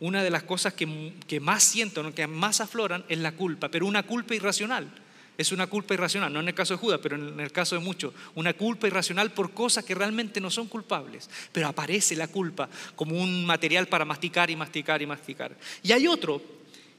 una 0.00 0.24
de 0.24 0.30
las 0.30 0.42
cosas 0.42 0.74
que, 0.74 1.40
más 1.40 1.62
sienten, 1.62 2.12
que 2.12 2.26
más 2.26 2.60
afloran, 2.60 3.04
es 3.08 3.18
la 3.18 3.32
culpa, 3.32 3.70
pero 3.70 3.86
una 3.86 4.02
culpa 4.02 4.34
irracional. 4.34 4.90
Es 5.38 5.52
una 5.52 5.68
culpa 5.68 5.94
irracional, 5.94 6.32
no 6.32 6.40
en 6.40 6.48
el 6.48 6.54
caso 6.54 6.74
de 6.74 6.78
Judas, 6.78 6.98
pero 7.00 7.14
en 7.14 7.38
el 7.38 7.52
caso 7.52 7.76
de 7.76 7.80
muchos. 7.80 8.12
Una 8.34 8.54
culpa 8.54 8.88
irracional 8.88 9.30
por 9.30 9.52
cosas 9.52 9.84
que 9.84 9.94
realmente 9.94 10.40
no 10.40 10.50
son 10.50 10.66
culpables. 10.66 11.30
Pero 11.52 11.68
aparece 11.68 12.16
la 12.16 12.26
culpa 12.26 12.68
como 12.96 13.16
un 13.16 13.46
material 13.46 13.86
para 13.86 14.04
masticar 14.04 14.50
y 14.50 14.56
masticar 14.56 15.00
y 15.00 15.06
masticar. 15.06 15.56
Y 15.84 15.92
hay 15.92 16.08
otro 16.08 16.42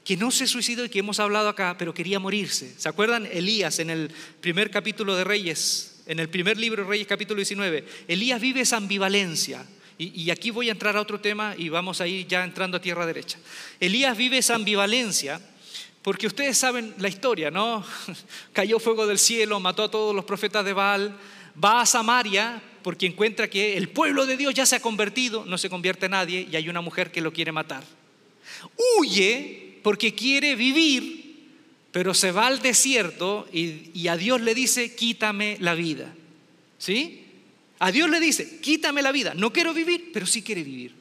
que 0.04 0.16
no 0.16 0.30
se 0.30 0.46
suicidó 0.46 0.86
y 0.86 0.88
que 0.88 1.00
hemos 1.00 1.20
hablado 1.20 1.50
acá, 1.50 1.76
pero 1.78 1.92
quería 1.92 2.18
morirse. 2.18 2.72
¿Se 2.78 2.88
acuerdan? 2.88 3.28
Elías 3.30 3.78
en 3.78 3.90
el 3.90 4.10
primer 4.40 4.70
capítulo 4.70 5.14
de 5.16 5.24
Reyes, 5.24 6.02
en 6.06 6.18
el 6.18 6.30
primer 6.30 6.56
libro 6.56 6.82
de 6.82 6.88
Reyes 6.88 7.06
capítulo 7.06 7.36
19. 7.36 7.84
Elías 8.08 8.40
vive 8.40 8.62
esa 8.62 8.78
ambivalencia. 8.78 9.66
Y, 9.98 10.30
aquí 10.30 10.50
voy 10.50 10.70
a 10.70 10.72
entrar 10.72 10.96
a 10.96 11.02
otro 11.02 11.20
tema 11.20 11.54
y 11.58 11.68
vamos 11.68 12.00
a 12.00 12.06
ir 12.06 12.26
ya 12.26 12.42
entrando 12.42 12.78
a 12.78 12.80
tierra 12.80 13.04
derecha. 13.04 13.38
Elías 13.80 14.16
vive 14.16 14.38
esa 14.38 14.54
ambivalencia 14.54 15.42
porque 16.02 16.26
ustedes 16.26 16.56
saben 16.56 16.94
la 16.98 17.08
historia, 17.08 17.50
¿no? 17.50 17.84
Cayó 18.52 18.78
fuego 18.78 19.06
del 19.06 19.18
cielo, 19.18 19.60
mató 19.60 19.84
a 19.84 19.90
todos 19.90 20.14
los 20.14 20.24
profetas 20.24 20.64
de 20.64 20.72
Baal, 20.72 21.16
va 21.62 21.82
a 21.82 21.86
Samaria 21.86 22.62
porque 22.82 23.06
encuentra 23.06 23.48
que 23.48 23.76
el 23.76 23.90
pueblo 23.90 24.26
de 24.26 24.36
Dios 24.36 24.54
ya 24.54 24.64
se 24.64 24.76
ha 24.76 24.80
convertido, 24.80 25.44
no 25.44 25.58
se 25.58 25.68
convierte 25.68 26.08
nadie 26.08 26.48
y 26.50 26.56
hay 26.56 26.68
una 26.68 26.80
mujer 26.80 27.12
que 27.12 27.20
lo 27.20 27.32
quiere 27.32 27.52
matar. 27.52 27.84
Huye 28.98 29.78
porque 29.82 30.14
quiere 30.14 30.56
vivir, 30.56 31.48
pero 31.92 32.14
se 32.14 32.32
va 32.32 32.46
al 32.46 32.60
desierto 32.62 33.46
y, 33.52 34.08
a 34.08 34.16
Dios 34.16 34.40
le 34.40 34.54
dice, 34.54 34.94
quítame 34.94 35.56
la 35.60 35.74
vida. 35.74 36.14
¿Sí? 36.78 37.26
A 37.78 37.92
Dios 37.92 38.08
le 38.08 38.20
dice, 38.20 38.60
quítame 38.60 39.02
la 39.02 39.12
vida. 39.12 39.34
No 39.34 39.52
quiero 39.52 39.74
vivir, 39.74 40.10
pero 40.12 40.24
sí 40.24 40.42
quiere 40.42 40.62
vivir. 40.62 40.94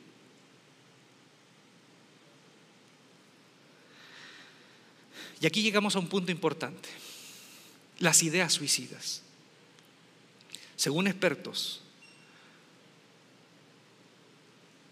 Y 5.42 5.48
aquí 5.48 5.62
llegamos 5.62 5.96
a 5.96 6.00
un 6.00 6.08
punto 6.08 6.32
importante. 6.32 6.90
Las 8.00 8.24
ideas 8.24 8.54
suicidas. 8.54 9.22
Según 10.76 11.08
expertos, 11.08 11.82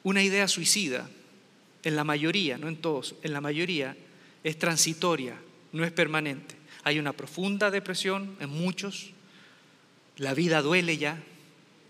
una 0.03 0.23
idea 0.23 0.47
suicida 0.47 1.09
en 1.83 1.95
la 1.95 2.03
mayoría, 2.03 2.57
no 2.57 2.67
en 2.67 2.77
todos, 2.77 3.15
en 3.23 3.33
la 3.33 3.41
mayoría 3.41 3.95
es 4.43 4.57
transitoria, 4.57 5.37
no 5.71 5.85
es 5.85 5.91
permanente. 5.91 6.55
Hay 6.83 6.99
una 6.99 7.13
profunda 7.13 7.71
depresión 7.71 8.35
en 8.39 8.49
muchos, 8.49 9.11
la 10.17 10.33
vida 10.33 10.61
duele 10.61 10.97
ya, 10.97 11.21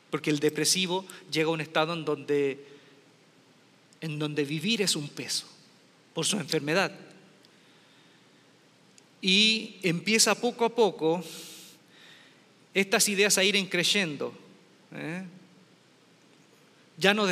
porque 0.09 0.29
el 0.29 0.39
depresivo 0.39 1.05
llega 1.31 1.49
a 1.49 1.53
un 1.53 1.61
estado 1.61 1.93
en 1.93 2.05
donde, 2.05 2.65
en 4.01 4.19
donde 4.19 4.45
vivir 4.45 4.81
es 4.81 4.95
un 4.95 5.09
peso 5.09 5.47
por 6.13 6.25
su 6.25 6.37
enfermedad. 6.37 6.91
Y 9.21 9.77
empieza 9.83 10.35
poco 10.35 10.65
a 10.65 10.75
poco 10.75 11.23
estas 12.73 13.09
ideas 13.09 13.37
a 13.37 13.43
ir 13.43 13.69
creciendo. 13.69 14.33
¿eh? 14.93 15.23
Ya 16.97 17.13
no, 17.13 17.25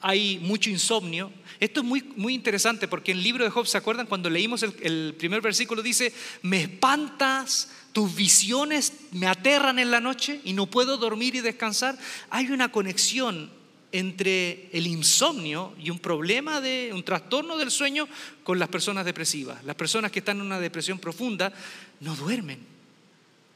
hay 0.00 0.38
mucho 0.38 0.70
insomnio. 0.70 1.32
Esto 1.60 1.80
es 1.80 1.86
muy, 1.86 2.02
muy 2.16 2.34
interesante 2.34 2.86
porque 2.88 3.12
en 3.12 3.18
el 3.18 3.24
libro 3.24 3.44
de 3.44 3.50
Job, 3.50 3.66
¿se 3.66 3.78
acuerdan 3.78 4.06
cuando 4.06 4.30
leímos 4.30 4.62
el, 4.62 4.74
el, 4.82 5.14
primer 5.18 5.40
versículo? 5.40 5.82
Dice, 5.82 6.12
me 6.42 6.62
espantas, 6.62 7.70
tus 7.92 8.14
visiones 8.14 8.92
me 9.12 9.26
aterran 9.26 9.78
en 9.78 9.90
la 9.90 10.00
noche 10.00 10.40
y 10.44 10.52
no 10.52 10.66
puedo 10.66 10.98
dormir 10.98 11.34
y 11.34 11.40
descansar. 11.40 11.98
Hay 12.30 12.50
una 12.50 12.70
conexión 12.70 13.50
entre 13.92 14.68
el 14.72 14.86
insomnio 14.86 15.74
y 15.78 15.90
un 15.90 15.98
problema 15.98 16.60
de 16.60 16.90
un 16.92 17.02
trastorno 17.02 17.56
del 17.56 17.70
sueño 17.70 18.06
con 18.44 18.58
las 18.58 18.68
personas 18.68 19.04
depresivas. 19.04 19.64
Las 19.64 19.76
personas 19.76 20.12
que 20.12 20.18
están 20.18 20.38
en 20.38 20.46
una 20.46 20.60
depresión 20.60 20.98
profunda 20.98 21.52
no 22.00 22.14
duermen 22.14 22.60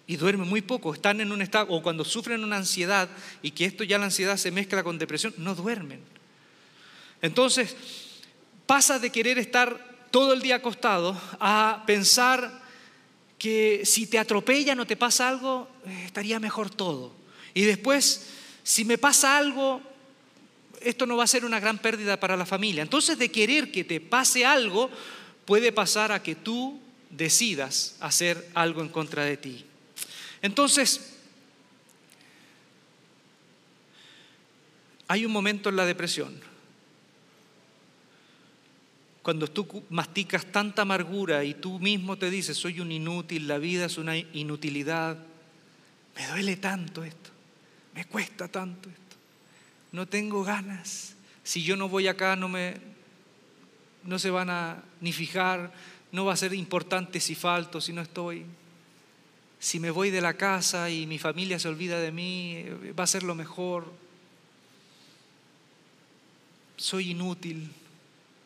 y 0.06 0.16
duermen 0.16 0.48
muy 0.48 0.62
poco, 0.62 0.94
están 0.94 1.20
en 1.20 1.32
un 1.32 1.42
estado, 1.42 1.68
o 1.70 1.82
cuando 1.82 2.04
sufren 2.04 2.42
una 2.42 2.56
ansiedad 2.56 3.08
y 3.40 3.52
que 3.52 3.64
esto 3.64 3.84
ya 3.84 3.98
la 3.98 4.06
ansiedad 4.06 4.36
se 4.36 4.50
mezcla 4.50 4.82
con 4.82 4.98
depresión, 4.98 5.32
no 5.38 5.54
duermen. 5.54 6.00
Entonces, 7.20 7.76
pasa 8.66 8.98
de 8.98 9.10
querer 9.10 9.38
estar 9.38 10.08
todo 10.10 10.32
el 10.32 10.42
día 10.42 10.56
acostado 10.56 11.18
a 11.40 11.84
pensar 11.86 12.62
que 13.38 13.82
si 13.84 14.06
te 14.06 14.18
atropellan 14.18 14.80
o 14.80 14.86
te 14.86 14.96
pasa 14.96 15.28
algo, 15.28 15.68
eh, 15.86 16.02
estaría 16.06 16.38
mejor 16.40 16.70
todo. 16.70 17.12
Y 17.54 17.62
después, 17.62 18.28
si 18.62 18.84
me 18.84 18.98
pasa 18.98 19.36
algo, 19.38 19.80
esto 20.84 21.06
no 21.06 21.16
va 21.16 21.24
a 21.24 21.28
ser 21.28 21.44
una 21.44 21.60
gran 21.60 21.78
pérdida 21.78 22.18
para 22.18 22.36
la 22.36 22.46
familia. 22.46 22.82
Entonces, 22.82 23.18
de 23.18 23.30
querer 23.30 23.70
que 23.70 23.84
te 23.84 24.00
pase 24.00 24.44
algo, 24.44 24.90
puede 25.44 25.72
pasar 25.72 26.12
a 26.12 26.22
que 26.22 26.34
tú 26.34 26.80
decidas 27.10 27.96
hacer 28.00 28.48
algo 28.54 28.82
en 28.82 28.88
contra 28.88 29.24
de 29.24 29.36
ti. 29.36 29.64
Entonces, 30.40 31.14
hay 35.08 35.26
un 35.26 35.32
momento 35.32 35.68
en 35.68 35.76
la 35.76 35.86
depresión 35.86 36.52
cuando 39.22 39.46
tú 39.46 39.84
masticas 39.88 40.46
tanta 40.46 40.82
amargura 40.82 41.44
y 41.44 41.54
tú 41.54 41.78
mismo 41.78 42.18
te 42.18 42.28
dices, 42.28 42.56
soy 42.56 42.80
un 42.80 42.90
inútil, 42.90 43.46
la 43.46 43.58
vida 43.58 43.86
es 43.86 43.96
una 43.96 44.16
inutilidad, 44.16 45.16
me 46.16 46.26
duele 46.26 46.56
tanto 46.56 47.04
esto, 47.04 47.30
me 47.94 48.04
cuesta 48.06 48.48
tanto 48.48 48.88
esto, 48.90 49.01
no 49.92 50.08
tengo 50.08 50.42
ganas, 50.42 51.14
si 51.44 51.62
yo 51.62 51.76
no 51.76 51.88
voy 51.88 52.08
acá 52.08 52.36
no 52.36 52.48
me 52.48 52.92
no 54.04 54.18
se 54.18 54.30
van 54.30 54.50
a 54.50 54.82
ni 55.00 55.12
fijar, 55.12 55.72
no 56.10 56.24
va 56.24 56.32
a 56.32 56.36
ser 56.36 56.52
importante 56.54 57.20
si 57.20 57.34
falto, 57.34 57.80
si 57.80 57.92
no 57.92 58.02
estoy. 58.02 58.44
Si 59.58 59.78
me 59.78 59.90
voy 59.90 60.10
de 60.10 60.20
la 60.20 60.34
casa 60.34 60.90
y 60.90 61.06
mi 61.06 61.18
familia 61.18 61.58
se 61.58 61.68
olvida 61.68 62.00
de 62.00 62.10
mí, 62.10 62.64
va 62.98 63.04
a 63.04 63.06
ser 63.06 63.22
lo 63.22 63.34
mejor. 63.34 63.92
Soy 66.76 67.10
inútil, 67.10 67.70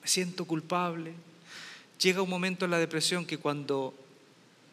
siento 0.04 0.44
culpable. 0.44 1.14
Llega 1.98 2.20
un 2.20 2.28
momento 2.28 2.66
en 2.66 2.70
la 2.70 2.78
depresión 2.78 3.24
que 3.24 3.38
cuando 3.38 3.94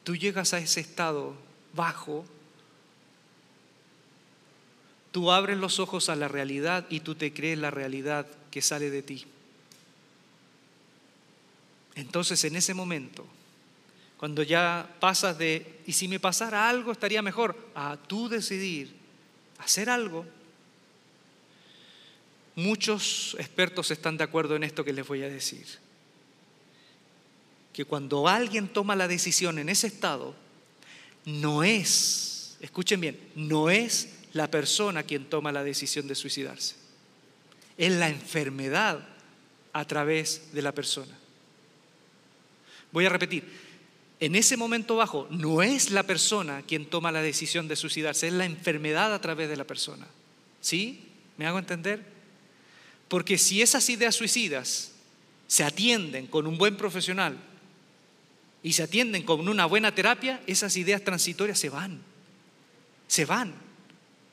tú 0.04 0.18
llegas 0.18 0.54
a 0.54 0.60
ese 0.60 0.82
estado 0.82 1.34
bajo, 1.74 2.26
tú 5.14 5.32
abres 5.32 5.58
los 5.58 5.80
ojos 5.80 6.10
a 6.10 6.18
la 6.18 6.28
realidad 6.28 6.86
y 6.90 7.00
tú 7.00 7.16
te 7.16 7.32
crees 7.32 7.58
la 7.58 7.72
realidad 7.72 8.28
que 8.52 8.62
sale 8.62 8.90
de 8.90 9.02
ti. 9.02 9.26
Entonces 11.96 12.44
en 12.44 12.58
ese 12.58 12.74
momento, 12.74 13.26
cuando 14.18 14.44
ya 14.44 14.94
pasas 15.00 15.38
de, 15.38 15.80
y 15.88 15.94
si 15.94 16.10
me 16.10 16.20
pasara 16.20 16.68
algo 16.68 16.92
estaría 16.92 17.22
mejor, 17.22 17.56
a 17.76 17.96
tú 17.96 18.28
decidir 18.28 18.94
hacer 19.60 19.90
algo, 19.90 20.26
Muchos 22.56 23.36
expertos 23.40 23.90
están 23.90 24.18
de 24.18 24.24
acuerdo 24.24 24.56
en 24.56 24.64
esto 24.64 24.84
que 24.84 24.94
les 24.94 25.08
voy 25.08 25.24
a 25.24 25.30
decir. 25.30 25.66
Que 27.72 27.86
cuando 27.86 28.28
alguien 28.28 28.68
toma 28.68 28.96
la 28.96 29.08
decisión 29.08 29.58
en 29.58 29.70
ese 29.70 29.88
estado, 29.88 30.36
no 31.26 31.64
es, 31.64 32.58
escuchen 32.60 33.02
bien, 33.02 33.20
no 33.36 33.72
es 33.72 34.10
la 34.34 34.50
persona 34.50 35.04
quien 35.04 35.26
toma 35.26 35.52
la 35.52 35.64
decisión 35.64 36.08
de 36.08 36.16
suicidarse. 36.16 36.76
Es 37.78 37.92
la 37.94 38.10
enfermedad 38.10 39.08
a 39.72 39.86
través 39.86 40.54
de 40.54 40.62
la 40.62 40.72
persona. 40.72 41.18
Voy 42.92 43.06
a 43.06 43.10
repetir, 43.10 43.44
en 44.20 44.36
ese 44.36 44.58
momento 44.58 44.96
bajo 44.96 45.28
no 45.32 45.64
es 45.64 45.92
la 45.92 46.04
persona 46.04 46.62
quien 46.62 46.86
toma 46.86 47.12
la 47.12 47.22
decisión 47.22 47.68
de 47.68 47.76
suicidarse, 47.76 48.28
es 48.28 48.34
la 48.34 48.46
enfermedad 48.46 49.14
a 49.14 49.22
través 49.22 49.50
de 49.50 49.58
la 49.58 49.66
persona. 49.66 50.08
¿Sí? 50.62 51.08
¿Me 51.38 51.46
hago 51.46 51.60
entender? 51.60 52.04
Porque 53.08 53.38
si 53.38 53.62
esas 53.62 53.90
ideas 53.90 54.16
suicidas 54.16 54.92
se 55.48 55.64
atienden 55.64 56.28
con 56.28 56.48
un 56.48 56.58
buen 56.58 56.78
profesional 56.78 57.38
y 58.64 58.74
se 58.74 58.84
atienden 58.84 59.24
con 59.24 59.48
una 59.48 59.66
buena 59.66 59.94
terapia, 59.94 60.42
esas 60.48 60.78
ideas 60.78 61.04
transitorias 61.04 61.60
se 61.60 61.70
van, 61.70 62.02
se 63.08 63.26
van. 63.26 63.63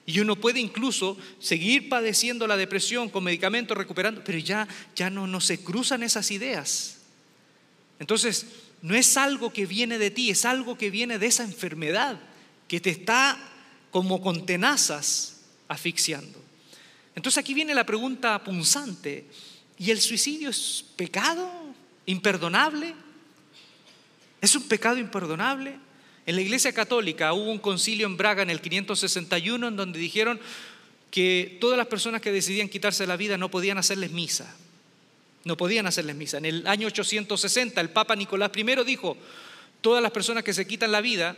Y 0.07 0.21
uno 0.21 0.37
puede 0.37 0.61
incluso 0.61 1.17
seguir 1.39 1.89
padeciendo 1.89 2.47
la 2.47 2.57
depresión 2.57 3.09
con 3.09 3.25
medicamentos, 3.25 3.77
recuperando, 3.77 4.23
pero 4.25 4.39
ya, 4.39 4.67
ya 4.97 5.11
no, 5.11 5.27
no 5.27 5.41
se 5.41 5.63
cruzan 5.63 6.03
esas 6.03 6.31
ideas. 6.31 6.99
Entonces, 7.99 8.47
no 8.83 8.95
es 8.95 9.17
algo 9.17 9.53
que 9.53 9.67
viene 9.67 9.99
de 9.99 10.11
ti, 10.11 10.31
es 10.31 10.45
algo 10.45 10.77
que 10.77 10.91
viene 10.91 11.19
de 11.19 11.27
esa 11.27 11.45
enfermedad 11.45 12.19
que 12.67 12.81
te 12.81 12.91
está 12.91 13.39
como 13.91 14.21
con 14.23 14.47
tenazas 14.47 15.41
asfixiando. 15.69 16.41
Entonces 17.15 17.39
aquí 17.39 17.55
viene 17.55 17.75
la 17.75 17.85
pregunta 17.85 18.43
punzante. 18.43 19.27
¿Y 19.79 19.91
el 19.91 20.01
suicidio 20.01 20.51
es 20.51 20.85
pecado 20.97 21.51
imperdonable? 22.07 22.95
¿Es 24.41 24.55
un 24.55 24.63
pecado 24.69 24.99
imperdonable? 24.99 25.79
En 26.31 26.37
la 26.37 26.43
Iglesia 26.43 26.73
Católica 26.73 27.33
hubo 27.33 27.51
un 27.51 27.59
concilio 27.59 28.07
en 28.07 28.17
Braga 28.17 28.45
en 28.45 28.51
el 28.51 28.61
561 28.61 29.67
en 29.67 29.75
donde 29.75 29.99
dijeron 29.99 30.39
que 31.11 31.59
todas 31.61 31.77
las 31.77 31.89
personas 31.89 32.21
que 32.21 32.31
decidían 32.31 32.69
quitarse 32.69 33.05
la 33.05 33.17
vida 33.17 33.37
no 33.37 33.51
podían 33.51 33.79
hacerles 33.79 34.13
misa. 34.13 34.55
No 35.43 35.57
podían 35.57 35.89
hacerles 35.89 36.15
misa. 36.15 36.39
En 36.39 36.45
el 36.45 36.69
año 36.69 36.87
860 36.87 37.81
el 37.81 37.91
Papa 37.91 38.15
Nicolás 38.15 38.53
I 38.55 38.63
dijo, 38.85 39.17
todas 39.81 40.01
las 40.01 40.13
personas 40.13 40.45
que 40.45 40.55
se 40.55 40.69
quitan 40.69 40.93
la 40.93 41.01
vida 41.01 41.37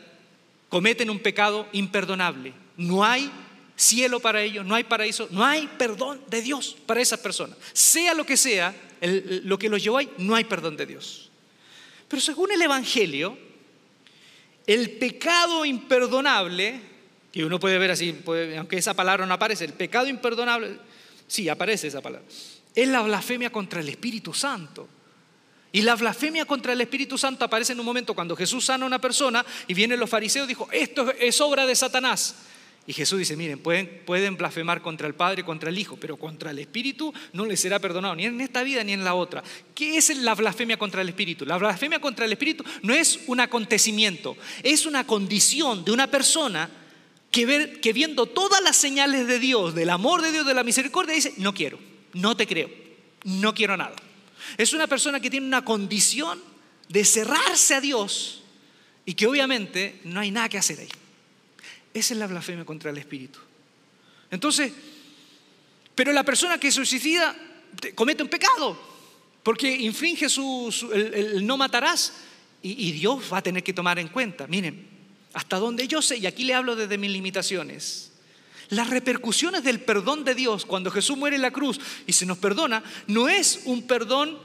cometen 0.69 1.09
un 1.09 1.21
pecado 1.21 1.67
imperdonable. 1.73 2.53
No 2.77 3.03
hay 3.03 3.31
cielo 3.75 4.21
para 4.21 4.43
ellos, 4.43 4.67
no 4.67 4.75
hay 4.75 4.85
paraíso, 4.85 5.27
no 5.31 5.43
hay 5.43 5.71
perdón 5.79 6.21
de 6.29 6.43
Dios 6.43 6.77
para 6.85 7.01
esas 7.01 7.21
personas. 7.21 7.57
Sea 7.73 8.13
lo 8.13 8.27
que 8.27 8.37
sea, 8.37 8.77
lo 9.01 9.59
que 9.59 9.71
los 9.71 9.83
llevó 9.83 9.97
ahí, 9.97 10.11
no 10.19 10.35
hay 10.35 10.45
perdón 10.45 10.77
de 10.77 10.85
Dios. 10.85 11.31
Pero 12.09 12.21
según 12.21 12.53
el 12.53 12.61
Evangelio, 12.61 13.39
el 14.67 14.91
pecado 14.93 15.65
imperdonable, 15.65 16.81
que 17.33 17.45
uno 17.45 17.59
puede 17.59 17.79
ver 17.79 17.91
así, 17.91 18.17
aunque 18.57 18.77
esa 18.77 18.95
palabra 18.95 19.27
no 19.27 19.35
aparece, 19.35 19.65
el 19.65 19.73
pecado 19.73 20.07
imperdonable, 20.07 20.79
sí, 21.27 21.49
aparece 21.49 21.89
esa 21.89 22.01
palabra, 22.01 22.27
es 22.75 22.89
la 22.89 23.03
blasfemia 23.03 23.51
contra 23.51 23.81
el 23.81 23.89
Espíritu 23.89 24.33
Santo. 24.33 24.89
Y 25.75 25.81
la 25.81 25.97
blasfemia 25.97 26.45
contra 26.45 26.75
el 26.75 26.81
Espíritu 26.83 27.17
Santo 27.17 27.47
aparece 27.47 27.73
en 27.73 27.81
un 27.81 27.87
momento 27.87 28.15
cuando 28.15 28.37
Jesús 28.37 28.67
sana 28.67 28.85
a 28.85 28.87
una 28.87 29.01
persona 29.01 29.45
y 29.67 29.73
vienen 29.73 29.99
los 29.99 30.11
fariseos 30.11 30.45
y 30.45 30.49
dijo, 30.49 30.69
esto 30.71 31.11
es 31.19 31.41
obra 31.41 31.65
de 31.65 31.75
Satanás. 31.75 32.35
Y 32.85 32.93
Jesús 32.93 33.21
dice, 33.21 33.37
miren, 33.37 33.61
pueden, 33.61 34.37
blasfemar 34.37 34.83
contra 34.83 35.07
el 35.07 35.15
Padre, 35.15 35.45
contra 35.45 35.71
el 35.71 35.79
Hijo, 35.79 35.97
pero 35.97 36.17
contra 36.17 36.51
el 36.51 36.59
Espíritu 36.59 37.15
no 37.33 37.47
les 37.47 37.61
será 37.61 37.79
perdonado, 37.79 38.17
ni 38.17 38.25
en 38.25 38.41
esta 38.41 38.65
vida 38.65 38.83
ni 38.83 38.93
en 38.93 39.05
la 39.05 39.15
otra. 39.15 39.45
¿Qué 39.75 39.97
es 39.97 40.17
la 40.17 40.35
blasfemia 40.35 40.77
contra 40.77 41.03
el 41.03 41.09
Espíritu? 41.09 41.47
La 41.47 41.59
blasfemia 41.59 42.01
contra 42.01 42.25
el 42.25 42.33
Espíritu 42.33 42.65
no 42.83 42.93
es 42.93 43.21
un 43.29 43.39
acontecimiento, 43.39 44.37
es 44.65 44.85
una 44.85 45.07
condición 45.07 45.85
de 45.85 45.93
una 45.93 46.09
persona 46.09 46.69
que, 47.31 47.79
que 47.81 47.93
viendo 47.93 48.27
todas 48.27 48.61
las 48.63 48.77
señales 48.77 49.29
de 49.29 49.39
Dios, 49.39 49.77
del 49.77 49.91
amor 49.91 50.21
de 50.21 50.33
Dios, 50.33 50.45
de 50.45 50.55
la 50.55 50.65
misericordia, 50.65 51.15
dice, 51.15 51.35
no 51.37 51.55
quiero, 51.55 51.79
no 52.15 52.37
te 52.37 52.49
creo, 52.49 52.69
no 53.25 53.55
quiero 53.55 53.77
nada. 53.77 53.95
Es 54.59 54.73
una 54.73 54.89
persona 54.89 55.21
que 55.21 55.31
tiene 55.31 55.47
una 55.47 55.65
condición 55.65 56.43
de 56.89 57.05
cerrarse 57.05 57.77
a 57.77 57.81
Dios 57.81 58.43
y 59.07 59.15
que 59.15 59.29
obviamente 59.29 60.01
no 60.03 60.19
hay 60.19 60.33
nada 60.33 60.49
que 60.49 60.59
hacer 60.59 60.81
ahí. 60.81 60.89
Esa 61.95 62.15
es 62.15 62.19
la 62.19 62.27
blasfemia 62.27 62.65
contra 62.65 62.91
el 62.91 62.99
Espíritu. 62.99 63.39
Entonces, 64.31 64.73
pero 65.95 66.13
la 66.13 66.25
persona 66.25 66.59
que 66.59 66.73
suicida 66.73 67.37
comete 67.95 68.23
un 68.23 68.29
pecado, 68.29 68.79
porque 69.43 69.71
infringe 69.71 70.29
su, 70.29 70.91
el, 70.93 71.47
no 71.47 71.57
matarás, 71.57 72.13
y, 72.63 72.89
y 72.89 72.93
Dios 72.93 73.25
va 73.33 73.39
a 73.39 73.43
tener 73.43 73.63
que 73.63 73.73
tomar 73.73 73.99
en 73.99 74.09
cuenta. 74.09 74.47
Miren, 74.47 74.87
hasta 75.35 75.59
donde 75.59 75.89
yo 75.89 76.01
sé, 76.01 76.19
y 76.19 76.27
aquí 76.27 76.45
le 76.45 76.55
hablo 76.55 76.77
desde 76.77 76.99
mis 76.99 77.11
limitaciones, 77.11 78.13
las 78.73 78.89
repercusiones 78.89 79.65
del 79.65 79.81
perdón 79.81 80.25
de 80.25 80.35
Dios 80.35 80.65
cuando 80.65 80.91
Jesús 80.91 81.17
muere 81.17 81.37
en 81.37 81.43
la 81.43 81.51
cruz 81.51 81.79
y 82.07 82.15
se 82.15 82.25
nos 82.25 82.39
perdona, 82.39 82.83
no 83.07 83.29
es 83.29 83.61
un 83.67 83.87
perdón, 83.87 84.39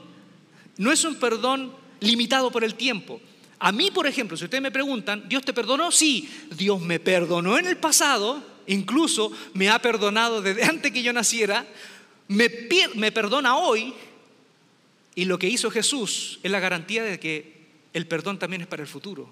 no 0.76 0.92
es 0.92 1.04
un 1.04 1.14
perdón 1.14 1.74
limitado 2.00 2.50
por 2.50 2.62
el 2.62 2.74
tiempo. 2.74 3.22
A 3.60 3.72
mí, 3.72 3.90
por 3.90 4.06
ejemplo, 4.06 4.36
si 4.36 4.44
ustedes 4.44 4.62
me 4.62 4.70
preguntan, 4.70 5.28
¿Dios 5.28 5.44
te 5.44 5.52
perdonó? 5.52 5.90
Sí, 5.90 6.28
Dios 6.50 6.80
me 6.80 7.00
perdonó 7.00 7.58
en 7.58 7.66
el 7.66 7.76
pasado, 7.76 8.42
incluso 8.66 9.32
me 9.54 9.68
ha 9.68 9.80
perdonado 9.80 10.40
desde 10.40 10.64
antes 10.64 10.92
que 10.92 11.02
yo 11.02 11.12
naciera, 11.12 11.66
me, 12.28 12.50
perdona 13.10 13.56
hoy 13.56 13.94
y 15.14 15.24
lo 15.24 15.38
que 15.38 15.48
hizo 15.48 15.70
Jesús 15.70 16.38
es 16.42 16.50
la 16.50 16.60
garantía 16.60 17.02
de 17.02 17.18
que 17.18 17.58
el 17.94 18.06
perdón 18.06 18.38
también 18.38 18.62
es 18.62 18.68
para 18.68 18.82
el 18.82 18.88
futuro. 18.88 19.28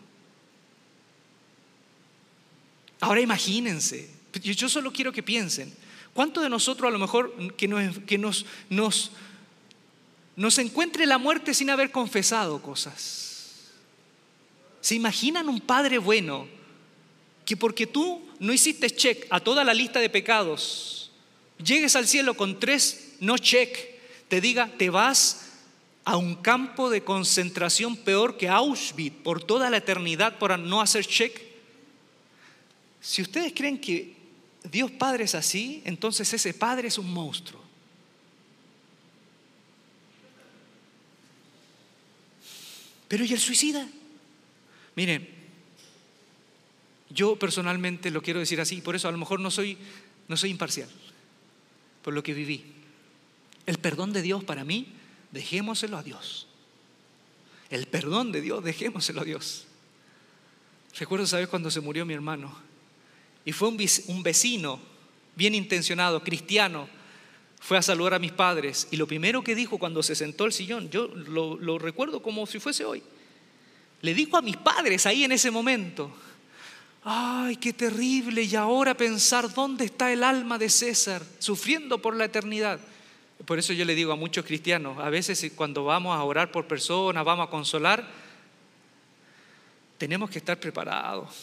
Ahora 3.01 3.21
imagínense, 3.21 4.11
yo 4.33 4.69
solo 4.69 4.93
quiero 4.93 5.13
que 5.13 5.23
piensen, 5.23 5.73
¿cuántos 6.15 6.43
de 6.43 6.49
nosotros 6.49 6.89
a 6.89 6.91
lo 6.91 6.99
mejor 6.99 7.33
que 7.57 7.69
que 8.07 8.19
nos, 8.19 8.47
nos 8.71 10.59
encuentre 10.59 11.07
la 11.07 11.19
muerte 11.19 11.55
sin 11.55 11.71
haber 11.71 11.93
confesado 11.93 12.61
cosas? 12.61 13.26
¿Se 14.81 14.95
imaginan 14.95 15.49
un 15.49 15.61
padre 15.61 15.99
bueno 15.99 16.47
que 17.45 17.57
porque 17.57 17.87
tú 17.87 18.23
no 18.39 18.53
hiciste 18.53 18.91
check 18.91 19.27
a 19.31 19.41
toda 19.41 19.65
la 19.65 19.75
lista 19.75 20.01
de 20.01 20.11
pecados, 20.11 21.11
llegues 21.63 21.97
al 21.97 22.07
cielo 22.07 22.35
con 22.35 22.61
tres 22.61 23.15
no 23.21 23.39
check, 23.39 23.77
te 24.29 24.41
diga, 24.41 24.71
te 24.77 24.91
vas 24.91 25.53
a 26.05 26.17
un 26.17 26.37
campo 26.37 26.91
de 26.91 27.03
concentración 27.03 27.97
peor 27.97 28.37
que 28.37 28.49
Auschwitz 28.49 29.17
por 29.23 29.43
toda 29.43 29.71
la 29.71 29.79
eternidad 29.79 30.39
por 30.39 30.59
no 30.59 30.81
hacer 30.81 31.07
check? 31.07 31.41
Si 33.01 33.23
ustedes 33.23 33.53
creen 33.55 33.81
que 33.81 34.17
Dios 34.65 34.91
Padre 34.91 35.25
es 35.25 35.35
así, 35.35 35.83
entonces 35.85 36.33
ese 36.33 36.53
Padre 36.53 36.89
es 36.89 36.99
un 36.99 37.13
monstruo. 37.13 37.61
Pero 43.09 43.25
¿y 43.25 43.33
el 43.33 43.39
suicida? 43.39 43.87
Miren, 44.97 45.29
yo 47.11 47.37
personalmente 47.37 48.11
lo 48.11 48.23
quiero 48.23 48.41
decir 48.41 48.61
así, 48.61 48.81
por 48.81 48.97
eso 48.97 49.09
a 49.09 49.13
lo 49.13 49.19
mejor 49.19 49.41
no 49.41 49.51
soy, 49.51 49.79
no 50.27 50.37
soy 50.37 50.51
imparcial, 50.51 50.89
por 52.03 52.15
lo 52.15 52.23
que 52.23 52.35
viví. 52.35 52.65
El 53.67 53.79
perdón 53.79 54.13
de 54.13 54.23
Dios 54.23 54.43
para 54.43 54.65
mí, 54.65 54.89
dejémoselo 55.33 55.99
a 55.99 56.03
Dios. 56.03 56.49
El 57.71 57.87
perdón 57.87 58.33
de 58.33 58.41
Dios, 58.41 58.65
dejémoselo 58.65 59.21
a 59.21 59.25
Dios. 59.25 59.67
Recuerdo, 60.99 61.27
¿sabes? 61.27 61.49
Cuando 61.49 61.71
se 61.71 61.81
murió 61.81 62.07
mi 62.07 62.15
hermano. 62.15 62.57
Y 63.45 63.53
fue 63.53 63.69
un 63.69 64.23
vecino, 64.23 64.81
bien 65.35 65.55
intencionado, 65.55 66.23
cristiano, 66.23 66.89
fue 67.61 67.77
a 67.77 67.83
saludar 67.83 68.15
a 68.15 68.19
mis 68.19 68.33
padres. 68.33 68.89
Y 68.91 68.97
lo 68.97 69.07
primero 69.07 69.43
que 69.43 69.55
dijo 69.55 69.79
cuando 69.79 70.03
se 70.03 70.15
sentó 70.15 70.47
el 70.47 70.53
sillón, 70.53 70.89
yo 70.91 71.09
lo, 71.09 71.57
lo 71.57 71.79
recuerdo 71.79 72.23
como 72.23 72.47
si 72.47 72.61
fuese 72.61 72.85
hoy. 72.85 73.03
Le 74.07 74.15
dijo 74.15 74.37
a 74.37 74.41
mis 74.41 74.57
padres 74.57 75.05
ahí 75.05 75.25
en 75.25 75.33
ese 75.33 75.51
momento, 75.51 76.15
ay, 77.03 77.57
qué 77.57 77.73
terrible, 77.73 78.45
y 78.45 78.55
ahora 78.55 78.97
pensar 78.97 79.53
dónde 79.53 79.87
está 79.87 80.13
el 80.13 80.23
alma 80.23 80.59
de 80.59 80.71
César, 80.71 81.25
sufriendo 81.41 82.01
por 82.01 82.15
la 82.15 82.27
eternidad. 82.27 82.79
Por 83.45 83.59
eso 83.59 83.73
yo 83.73 83.85
le 83.85 83.97
digo 83.97 84.13
a 84.13 84.17
muchos 84.17 84.45
cristianos, 84.45 84.97
a 85.01 85.11
veces 85.11 85.51
cuando 85.57 85.83
vamos 85.83 86.17
a 86.17 86.23
orar 86.23 86.53
por 86.53 86.69
personas, 86.69 87.25
vamos 87.25 87.49
a 87.49 87.51
consolar, 87.51 88.09
tenemos 89.99 90.31
que 90.31 90.39
estar 90.39 90.61
preparados. 90.61 91.35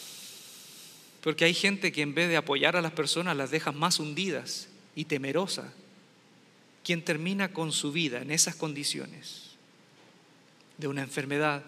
Porque 1.20 1.44
hay 1.44 1.52
gente 1.52 1.92
que 1.92 2.00
en 2.00 2.14
vez 2.14 2.30
de 2.30 2.38
apoyar 2.38 2.76
a 2.76 2.80
las 2.80 2.92
personas 2.92 3.36
las 3.36 3.50
deja 3.50 3.72
más 3.72 3.98
hundidas 3.98 4.68
y 4.96 5.04
temerosas. 5.04 5.66
Quien 6.82 7.04
termina 7.04 7.52
con 7.52 7.72
su 7.72 7.92
vida 7.92 8.22
en 8.22 8.30
esas 8.30 8.54
condiciones 8.54 9.50
de 10.78 10.88
una 10.88 11.02
enfermedad, 11.02 11.62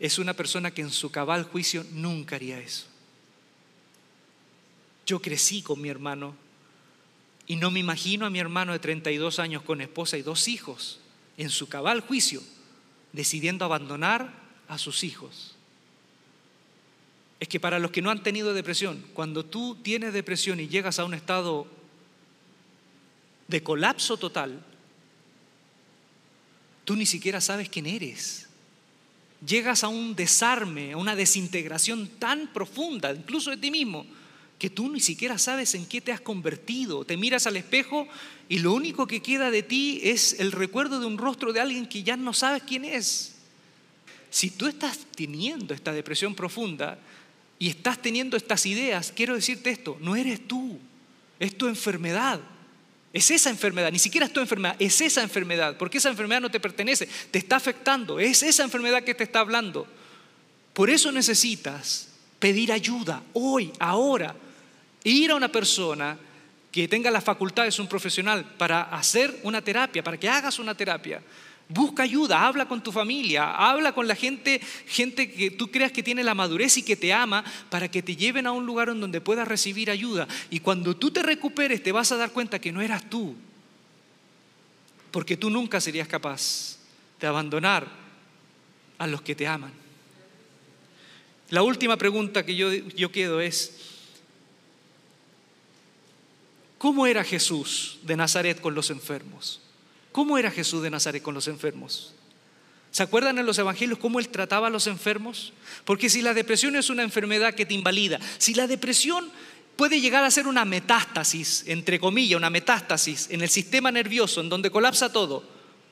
es 0.00 0.18
una 0.18 0.34
persona 0.34 0.72
que 0.72 0.82
en 0.82 0.90
su 0.90 1.10
cabal 1.10 1.44
juicio 1.44 1.84
nunca 1.92 2.36
haría 2.36 2.58
eso. 2.58 2.86
Yo 5.06 5.20
crecí 5.20 5.62
con 5.62 5.80
mi 5.80 5.88
hermano 5.88 6.34
y 7.46 7.56
no 7.56 7.70
me 7.70 7.80
imagino 7.80 8.26
a 8.26 8.30
mi 8.30 8.38
hermano 8.38 8.72
de 8.72 8.78
32 8.78 9.38
años 9.38 9.62
con 9.62 9.80
esposa 9.80 10.16
y 10.16 10.22
dos 10.22 10.48
hijos 10.48 11.00
en 11.36 11.50
su 11.50 11.68
cabal 11.68 12.00
juicio 12.00 12.42
decidiendo 13.12 13.64
abandonar 13.64 14.32
a 14.66 14.78
sus 14.78 15.04
hijos. 15.04 15.54
Es 17.38 17.48
que 17.48 17.60
para 17.60 17.78
los 17.78 17.90
que 17.90 18.02
no 18.02 18.10
han 18.10 18.22
tenido 18.22 18.54
depresión, 18.54 19.04
cuando 19.12 19.44
tú 19.44 19.76
tienes 19.82 20.12
depresión 20.12 20.58
y 20.58 20.68
llegas 20.68 20.98
a 20.98 21.04
un 21.04 21.14
estado 21.14 21.66
de 23.48 23.62
colapso 23.62 24.16
total, 24.16 24.64
tú 26.84 26.96
ni 26.96 27.04
siquiera 27.04 27.40
sabes 27.40 27.68
quién 27.68 27.86
eres 27.86 28.43
llegas 29.46 29.84
a 29.84 29.88
un 29.88 30.14
desarme, 30.14 30.92
a 30.92 30.96
una 30.96 31.16
desintegración 31.16 32.08
tan 32.18 32.52
profunda, 32.52 33.12
incluso 33.12 33.50
de 33.50 33.56
ti 33.56 33.70
mismo, 33.70 34.06
que 34.58 34.70
tú 34.70 34.88
ni 34.88 35.00
siquiera 35.00 35.38
sabes 35.38 35.74
en 35.74 35.86
qué 35.86 36.00
te 36.00 36.12
has 36.12 36.20
convertido. 36.20 37.04
Te 37.04 37.16
miras 37.16 37.46
al 37.46 37.56
espejo 37.56 38.08
y 38.48 38.58
lo 38.58 38.72
único 38.72 39.06
que 39.06 39.20
queda 39.20 39.50
de 39.50 39.62
ti 39.62 40.00
es 40.02 40.38
el 40.40 40.52
recuerdo 40.52 41.00
de 41.00 41.06
un 41.06 41.18
rostro 41.18 41.52
de 41.52 41.60
alguien 41.60 41.86
que 41.86 42.02
ya 42.02 42.16
no 42.16 42.32
sabes 42.32 42.62
quién 42.62 42.84
es. 42.84 43.34
Si 44.30 44.50
tú 44.50 44.66
estás 44.66 44.98
teniendo 45.14 45.74
esta 45.74 45.92
depresión 45.92 46.34
profunda 46.34 46.98
y 47.58 47.68
estás 47.68 48.00
teniendo 48.00 48.36
estas 48.36 48.66
ideas, 48.66 49.12
quiero 49.14 49.34
decirte 49.34 49.70
esto, 49.70 49.96
no 50.00 50.16
eres 50.16 50.46
tú, 50.46 50.78
es 51.38 51.56
tu 51.56 51.68
enfermedad. 51.68 52.40
Es 53.14 53.30
esa 53.30 53.48
enfermedad, 53.48 53.92
ni 53.92 54.00
siquiera 54.00 54.26
es 54.26 54.32
tu 54.32 54.40
enfermedad, 54.40 54.74
es 54.80 55.00
esa 55.00 55.22
enfermedad, 55.22 55.76
porque 55.78 55.98
esa 55.98 56.08
enfermedad 56.08 56.40
no 56.40 56.50
te 56.50 56.58
pertenece, 56.58 57.08
te 57.30 57.38
está 57.38 57.54
afectando, 57.54 58.18
es 58.18 58.42
esa 58.42 58.64
enfermedad 58.64 59.04
que 59.04 59.14
te 59.14 59.22
está 59.22 59.38
hablando. 59.38 59.86
Por 60.72 60.90
eso 60.90 61.12
necesitas 61.12 62.08
pedir 62.40 62.72
ayuda 62.72 63.22
hoy, 63.32 63.72
ahora, 63.78 64.34
ir 65.04 65.30
a 65.30 65.36
una 65.36 65.46
persona 65.46 66.18
que 66.72 66.88
tenga 66.88 67.08
las 67.08 67.22
facultades, 67.22 67.78
un 67.78 67.86
profesional, 67.86 68.44
para 68.58 68.82
hacer 68.82 69.38
una 69.44 69.62
terapia, 69.62 70.02
para 70.02 70.18
que 70.18 70.28
hagas 70.28 70.58
una 70.58 70.74
terapia. 70.74 71.22
Busca 71.68 72.02
ayuda, 72.02 72.46
habla 72.46 72.68
con 72.68 72.82
tu 72.82 72.92
familia, 72.92 73.54
habla 73.54 73.94
con 73.94 74.06
la 74.06 74.14
gente, 74.14 74.60
gente 74.86 75.32
que 75.32 75.50
tú 75.50 75.70
creas 75.70 75.92
que 75.92 76.02
tiene 76.02 76.22
la 76.22 76.34
madurez 76.34 76.76
y 76.76 76.82
que 76.82 76.94
te 76.94 77.12
ama, 77.12 77.42
para 77.70 77.90
que 77.90 78.02
te 78.02 78.16
lleven 78.16 78.46
a 78.46 78.52
un 78.52 78.66
lugar 78.66 78.90
en 78.90 79.00
donde 79.00 79.22
puedas 79.22 79.48
recibir 79.48 79.90
ayuda. 79.90 80.28
Y 80.50 80.60
cuando 80.60 80.94
tú 80.94 81.10
te 81.10 81.22
recuperes, 81.22 81.82
te 81.82 81.92
vas 81.92 82.12
a 82.12 82.16
dar 82.16 82.32
cuenta 82.32 82.60
que 82.60 82.70
no 82.70 82.82
eras 82.82 83.08
tú, 83.08 83.34
porque 85.10 85.38
tú 85.38 85.48
nunca 85.48 85.80
serías 85.80 86.06
capaz 86.06 86.78
de 87.18 87.26
abandonar 87.26 87.88
a 88.98 89.06
los 89.06 89.22
que 89.22 89.34
te 89.34 89.46
aman. 89.46 89.72
La 91.48 91.62
última 91.62 91.96
pregunta 91.96 92.44
que 92.44 92.56
yo, 92.56 92.72
yo 92.72 93.10
quedo 93.10 93.40
es, 93.40 93.78
¿cómo 96.76 97.06
era 97.06 97.24
Jesús 97.24 97.98
de 98.02 98.16
Nazaret 98.16 98.60
con 98.60 98.74
los 98.74 98.90
enfermos? 98.90 99.63
¿Cómo 100.14 100.38
era 100.38 100.52
Jesús 100.52 100.80
de 100.80 100.90
Nazaret 100.90 101.24
con 101.24 101.34
los 101.34 101.48
enfermos? 101.48 102.14
¿Se 102.92 103.02
acuerdan 103.02 103.36
en 103.36 103.46
los 103.46 103.58
evangelios 103.58 103.98
cómo 103.98 104.20
él 104.20 104.28
trataba 104.28 104.68
a 104.68 104.70
los 104.70 104.86
enfermos? 104.86 105.52
Porque 105.84 106.08
si 106.08 106.22
la 106.22 106.34
depresión 106.34 106.76
es 106.76 106.88
una 106.88 107.02
enfermedad 107.02 107.52
que 107.52 107.66
te 107.66 107.74
invalida, 107.74 108.20
si 108.38 108.54
la 108.54 108.68
depresión 108.68 109.28
puede 109.74 110.00
llegar 110.00 110.22
a 110.22 110.30
ser 110.30 110.46
una 110.46 110.64
metástasis, 110.64 111.64
entre 111.66 111.98
comillas, 111.98 112.36
una 112.36 112.48
metástasis 112.48 113.26
en 113.28 113.42
el 113.42 113.48
sistema 113.48 113.90
nervioso, 113.90 114.40
en 114.40 114.48
donde 114.48 114.70
colapsa 114.70 115.10
todo, 115.10 115.42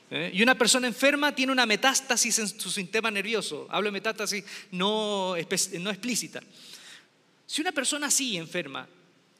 ¿eh? 0.09 0.31
y 0.33 0.41
una 0.41 0.55
persona 0.57 0.87
enferma 0.87 1.35
tiene 1.35 1.51
una 1.51 1.65
metástasis 1.65 2.39
en 2.39 2.47
su 2.47 2.71
sistema 2.71 3.11
nervioso, 3.11 3.67
hablo 3.69 3.89
de 3.89 3.91
metástasis 3.91 4.45
no, 4.71 5.35
no 5.81 5.89
explícita. 5.89 6.39
Si 7.45 7.59
una 7.59 7.73
persona 7.73 8.07
así 8.07 8.37
enferma 8.37 8.87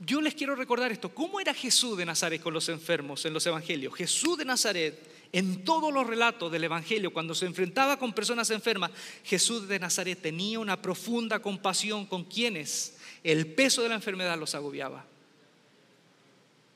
yo 0.06 0.22
les 0.22 0.36
quiero 0.36 0.56
recordar 0.56 0.92
esto. 0.92 1.14
¿Cómo 1.14 1.40
era 1.40 1.54
Jesús 1.54 1.98
de 1.98 2.06
Nazaret 2.06 2.42
con 2.42 2.54
los 2.54 2.68
enfermos 2.70 3.26
en 3.26 3.34
los 3.34 3.46
evangelios? 3.46 3.94
Jesús 3.96 4.38
de 4.38 4.46
Nazaret, 4.46 5.00
en 5.32 5.64
todos 5.64 5.94
los 5.94 6.06
relatos 6.06 6.52
del 6.52 6.64
evangelio, 6.66 7.14
cuando 7.14 7.34
se 7.34 7.46
enfrentaba 7.46 7.98
con 7.98 8.14
personas 8.14 8.50
enfermas, 8.50 8.92
Jesús 9.24 9.68
de 9.68 9.80
Nazaret 9.80 10.22
tenía 10.22 10.60
una 10.60 10.82
profunda 10.82 11.40
compasión 11.40 12.06
con 12.06 12.26
quienes 12.26 12.98
el 13.24 13.48
peso 13.48 13.82
de 13.82 13.90
la 13.90 13.96
enfermedad 13.96 14.38
los 14.38 14.56
agobiaba. 14.56 15.06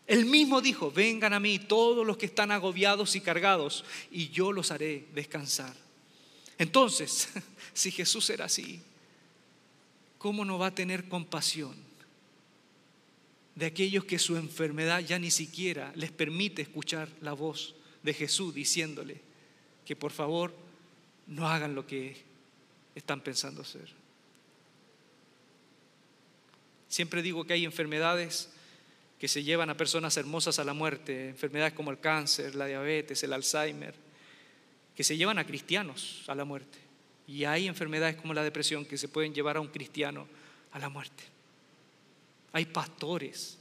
Él 0.05 0.25
mismo 0.25 0.61
dijo, 0.61 0.89
vengan 0.89 1.33
a 1.33 1.39
mí 1.39 1.59
todos 1.59 2.07
los 2.07 2.17
que 2.17 2.27
están 2.27 2.51
agobiados 2.51 3.15
y 3.17 3.21
cargados, 3.21 3.83
y 4.09 4.29
yo 4.29 4.53
los 4.53 4.71
haré 4.71 5.05
descansar. 5.13 5.75
Entonces, 6.57 7.27
si 7.73 7.91
Jesús 7.91 8.29
era 8.29 8.45
así, 8.45 8.81
¿cómo 10.17 10.45
no 10.45 10.57
va 10.57 10.67
a 10.67 10.75
tener 10.75 11.09
compasión 11.09 11.86
de 13.57 13.65
aquellos 13.65 14.05
que 14.05 14.19
su 14.19 14.37
enfermedad 14.37 14.99
ya 14.99 15.17
ni 15.17 15.31
siquiera 15.31 15.91
les 15.95 16.11
permite 16.11 16.61
escuchar 16.61 17.09
la 17.21 17.33
voz 17.33 17.73
de 18.03 18.13
Jesús 18.13 18.53
diciéndole 18.53 19.19
que 19.83 19.95
por 19.95 20.11
favor 20.11 20.53
no 21.25 21.47
hagan 21.47 21.73
lo 21.73 21.87
que 21.87 22.15
están 22.93 23.19
pensando 23.19 23.63
hacer. 23.63 23.89
Siempre 26.87 27.23
digo 27.23 27.45
que 27.45 27.53
hay 27.53 27.65
enfermedades 27.65 28.49
que 29.19 29.27
se 29.27 29.41
llevan 29.41 29.71
a 29.71 29.77
personas 29.77 30.15
hermosas 30.17 30.59
a 30.59 30.63
la 30.63 30.73
muerte, 30.73 31.29
enfermedades 31.29 31.73
como 31.73 31.89
el 31.89 31.99
cáncer, 31.99 32.53
la 32.53 32.67
diabetes, 32.67 33.23
el 33.23 33.33
Alzheimer, 33.33 33.95
que 34.95 35.03
se 35.03 35.17
llevan 35.17 35.39
a 35.39 35.47
cristianos 35.47 36.23
a 36.27 36.35
la 36.35 36.45
muerte. 36.45 36.77
Y 37.25 37.45
hay 37.45 37.67
enfermedades 37.67 38.17
como 38.17 38.35
la 38.35 38.43
depresión 38.43 38.85
que 38.85 38.99
se 38.99 39.07
pueden 39.07 39.33
llevar 39.33 39.57
a 39.57 39.61
un 39.61 39.69
cristiano 39.69 40.27
a 40.71 40.77
la 40.77 40.89
muerte. 40.89 41.36
Hay 42.57 42.65
pastores, 42.65 43.59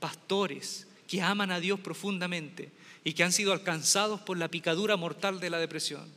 pastores 0.00 0.88
que 1.06 1.22
aman 1.22 1.52
a 1.52 1.60
Dios 1.60 1.78
profundamente 1.78 2.72
y 3.04 3.12
que 3.12 3.22
han 3.22 3.30
sido 3.30 3.52
alcanzados 3.52 4.20
por 4.20 4.36
la 4.36 4.48
picadura 4.48 4.96
mortal 4.96 5.38
de 5.38 5.48
la 5.48 5.60
depresión. 5.60 6.10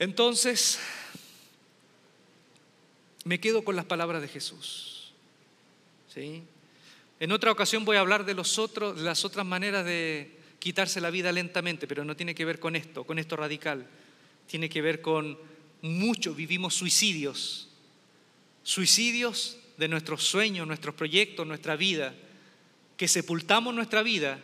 Entonces, 0.00 0.80
me 3.22 3.38
quedo 3.38 3.62
con 3.62 3.76
las 3.76 3.84
palabras 3.84 4.20
de 4.20 4.26
Jesús. 4.26 5.12
¿sí? 6.12 6.42
En 7.20 7.30
otra 7.30 7.52
ocasión 7.52 7.84
voy 7.84 7.96
a 7.96 8.00
hablar 8.00 8.24
de, 8.24 8.34
los 8.34 8.58
otros, 8.58 8.96
de 8.96 9.04
las 9.04 9.24
otras 9.24 9.46
maneras 9.46 9.84
de 9.84 10.36
quitarse 10.58 11.00
la 11.00 11.10
vida 11.10 11.30
lentamente, 11.30 11.86
pero 11.86 12.04
no 12.04 12.16
tiene 12.16 12.34
que 12.34 12.44
ver 12.44 12.58
con 12.58 12.74
esto, 12.74 13.04
con 13.04 13.20
esto 13.20 13.36
radical. 13.36 13.86
Tiene 14.48 14.68
que 14.68 14.82
ver 14.82 15.00
con 15.00 15.38
mucho, 15.80 16.34
vivimos 16.34 16.74
suicidios 16.74 17.68
suicidios 18.66 19.58
de 19.76 19.86
nuestros 19.86 20.24
sueños, 20.24 20.66
nuestros 20.66 20.96
proyectos, 20.96 21.46
nuestra 21.46 21.76
vida, 21.76 22.12
que 22.96 23.06
sepultamos 23.06 23.72
nuestra 23.72 24.02
vida 24.02 24.40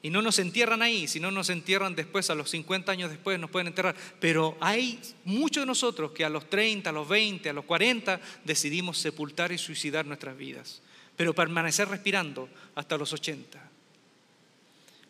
y 0.00 0.08
no 0.08 0.22
nos 0.22 0.38
entierran 0.38 0.80
ahí, 0.80 1.06
sino 1.06 1.30
nos 1.30 1.50
entierran 1.50 1.94
después, 1.94 2.30
a 2.30 2.34
los 2.34 2.48
50 2.48 2.90
años 2.90 3.10
después 3.10 3.38
nos 3.38 3.50
pueden 3.50 3.66
enterrar. 3.66 3.94
Pero 4.20 4.56
hay 4.58 4.98
muchos 5.24 5.62
de 5.62 5.66
nosotros 5.66 6.12
que 6.12 6.24
a 6.24 6.30
los 6.30 6.48
30, 6.48 6.88
a 6.88 6.92
los 6.94 7.06
20, 7.06 7.50
a 7.50 7.52
los 7.52 7.66
40 7.66 8.18
decidimos 8.42 8.96
sepultar 8.96 9.52
y 9.52 9.58
suicidar 9.58 10.06
nuestras 10.06 10.38
vidas, 10.38 10.80
pero 11.14 11.34
permanecer 11.34 11.88
respirando 11.88 12.48
hasta 12.74 12.96
los 12.96 13.12
80. 13.12 13.60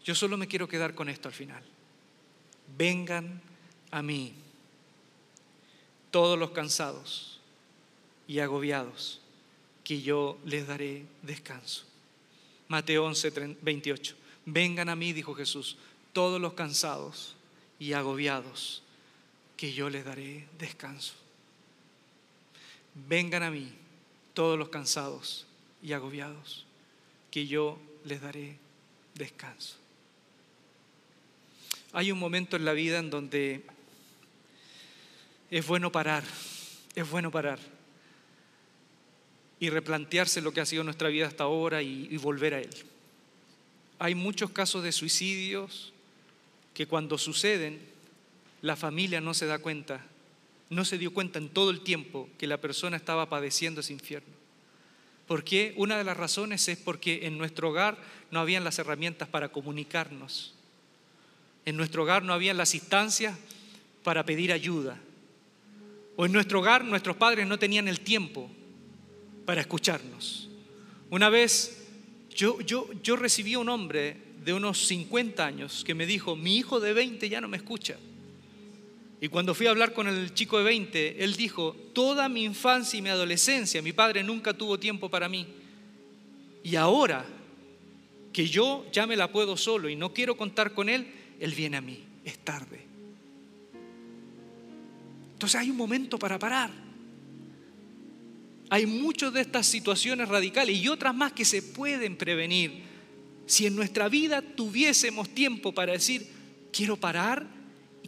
Yo 0.04 0.16
solo 0.16 0.36
me 0.36 0.48
quiero 0.48 0.66
quedar 0.66 0.96
con 0.96 1.08
esto 1.08 1.28
al 1.28 1.34
final. 1.34 1.62
Vengan 2.76 3.40
a 3.92 4.02
mí 4.02 4.32
todos 6.10 6.36
los 6.36 6.50
cansados 6.50 7.37
y 8.28 8.40
agobiados, 8.40 9.20
que 9.82 10.02
yo 10.02 10.38
les 10.44 10.66
daré 10.66 11.06
descanso. 11.22 11.84
Mateo 12.68 13.06
11, 13.06 13.56
28. 13.62 14.14
Vengan 14.44 14.90
a 14.90 14.96
mí, 14.96 15.14
dijo 15.14 15.34
Jesús, 15.34 15.78
todos 16.12 16.38
los 16.38 16.52
cansados 16.52 17.34
y 17.80 17.94
agobiados, 17.94 18.82
que 19.56 19.72
yo 19.72 19.88
les 19.88 20.04
daré 20.04 20.46
descanso. 20.58 21.14
Vengan 23.08 23.42
a 23.42 23.50
mí, 23.50 23.72
todos 24.34 24.58
los 24.58 24.68
cansados 24.68 25.46
y 25.82 25.94
agobiados, 25.94 26.66
que 27.30 27.46
yo 27.46 27.78
les 28.04 28.20
daré 28.20 28.58
descanso. 29.14 29.76
Hay 31.94 32.12
un 32.12 32.18
momento 32.18 32.56
en 32.56 32.66
la 32.66 32.74
vida 32.74 32.98
en 32.98 33.08
donde 33.08 33.64
es 35.50 35.66
bueno 35.66 35.90
parar, 35.90 36.24
es 36.94 37.08
bueno 37.08 37.30
parar 37.30 37.77
y 39.60 39.70
replantearse 39.70 40.40
lo 40.40 40.52
que 40.52 40.60
ha 40.60 40.66
sido 40.66 40.84
nuestra 40.84 41.08
vida 41.08 41.26
hasta 41.26 41.44
ahora 41.44 41.82
y, 41.82 42.16
volver 42.18 42.54
a 42.54 42.60
Él. 42.60 42.70
Hay 43.98 44.14
muchos 44.14 44.50
casos 44.50 44.84
de 44.84 44.92
suicidios 44.92 45.92
que 46.74 46.86
cuando 46.86 47.18
suceden, 47.18 47.80
la 48.62 48.76
familia 48.76 49.20
no 49.20 49.34
se 49.34 49.46
da 49.46 49.58
cuenta, 49.58 50.04
no 50.70 50.84
se 50.84 50.98
dio 50.98 51.12
cuenta 51.12 51.38
en 51.38 51.48
todo 51.48 51.70
el 51.70 51.80
tiempo 51.80 52.28
que 52.38 52.46
la 52.46 52.60
persona 52.60 52.96
estaba 52.96 53.28
padeciendo 53.28 53.80
ese 53.80 53.92
infierno. 53.92 54.32
¿Por 55.26 55.44
qué? 55.44 55.74
Una 55.76 55.98
de 55.98 56.04
las 56.04 56.16
razones 56.16 56.68
es 56.68 56.78
porque 56.78 57.26
en 57.26 57.36
nuestro 57.36 57.70
hogar 57.70 57.98
no 58.30 58.40
habían 58.40 58.64
las 58.64 58.78
herramientas 58.78 59.28
para 59.28 59.50
comunicarnos. 59.50 60.54
En 61.66 61.76
nuestro 61.76 62.04
hogar 62.04 62.22
no 62.22 62.32
habían 62.32 62.56
las 62.56 62.74
instancias 62.74 63.36
para 64.04 64.24
pedir 64.24 64.52
ayuda. 64.52 64.98
O 66.16 66.24
en 66.26 66.32
nuestro 66.32 66.60
hogar 66.60 66.84
nuestros 66.84 67.16
padres 67.16 67.46
no 67.46 67.58
tenían 67.58 67.88
el 67.88 68.00
tiempo 68.00 68.50
para 69.48 69.62
escucharnos. 69.62 70.46
Una 71.08 71.30
vez 71.30 71.88
yo, 72.36 72.60
yo, 72.60 72.86
yo 73.02 73.16
recibí 73.16 73.54
a 73.54 73.58
un 73.58 73.70
hombre 73.70 74.14
de 74.44 74.52
unos 74.52 74.86
50 74.88 75.42
años 75.42 75.84
que 75.86 75.94
me 75.94 76.04
dijo, 76.04 76.36
mi 76.36 76.58
hijo 76.58 76.80
de 76.80 76.92
20 76.92 77.26
ya 77.30 77.40
no 77.40 77.48
me 77.48 77.56
escucha. 77.56 77.96
Y 79.22 79.28
cuando 79.28 79.54
fui 79.54 79.66
a 79.66 79.70
hablar 79.70 79.94
con 79.94 80.06
el 80.06 80.34
chico 80.34 80.58
de 80.58 80.64
20, 80.64 81.24
él 81.24 81.34
dijo, 81.36 81.74
toda 81.94 82.28
mi 82.28 82.44
infancia 82.44 82.98
y 82.98 83.00
mi 83.00 83.08
adolescencia, 83.08 83.80
mi 83.80 83.94
padre 83.94 84.22
nunca 84.22 84.52
tuvo 84.52 84.78
tiempo 84.78 85.08
para 85.08 85.30
mí. 85.30 85.46
Y 86.62 86.76
ahora 86.76 87.24
que 88.34 88.48
yo 88.48 88.84
ya 88.92 89.06
me 89.06 89.16
la 89.16 89.32
puedo 89.32 89.56
solo 89.56 89.88
y 89.88 89.96
no 89.96 90.12
quiero 90.12 90.36
contar 90.36 90.74
con 90.74 90.90
él, 90.90 91.06
él 91.40 91.54
viene 91.54 91.78
a 91.78 91.80
mí. 91.80 92.04
Es 92.22 92.36
tarde. 92.40 92.82
Entonces 95.32 95.58
hay 95.58 95.70
un 95.70 95.76
momento 95.78 96.18
para 96.18 96.38
parar. 96.38 96.87
Hay 98.70 98.86
muchas 98.86 99.32
de 99.32 99.40
estas 99.40 99.66
situaciones 99.66 100.28
radicales 100.28 100.76
y 100.76 100.88
otras 100.88 101.14
más 101.14 101.32
que 101.32 101.44
se 101.44 101.62
pueden 101.62 102.16
prevenir. 102.16 102.82
Si 103.46 103.66
en 103.66 103.74
nuestra 103.74 104.08
vida 104.08 104.42
tuviésemos 104.42 105.30
tiempo 105.30 105.72
para 105.72 105.92
decir, 105.92 106.26
quiero 106.70 106.96
parar, 106.96 107.46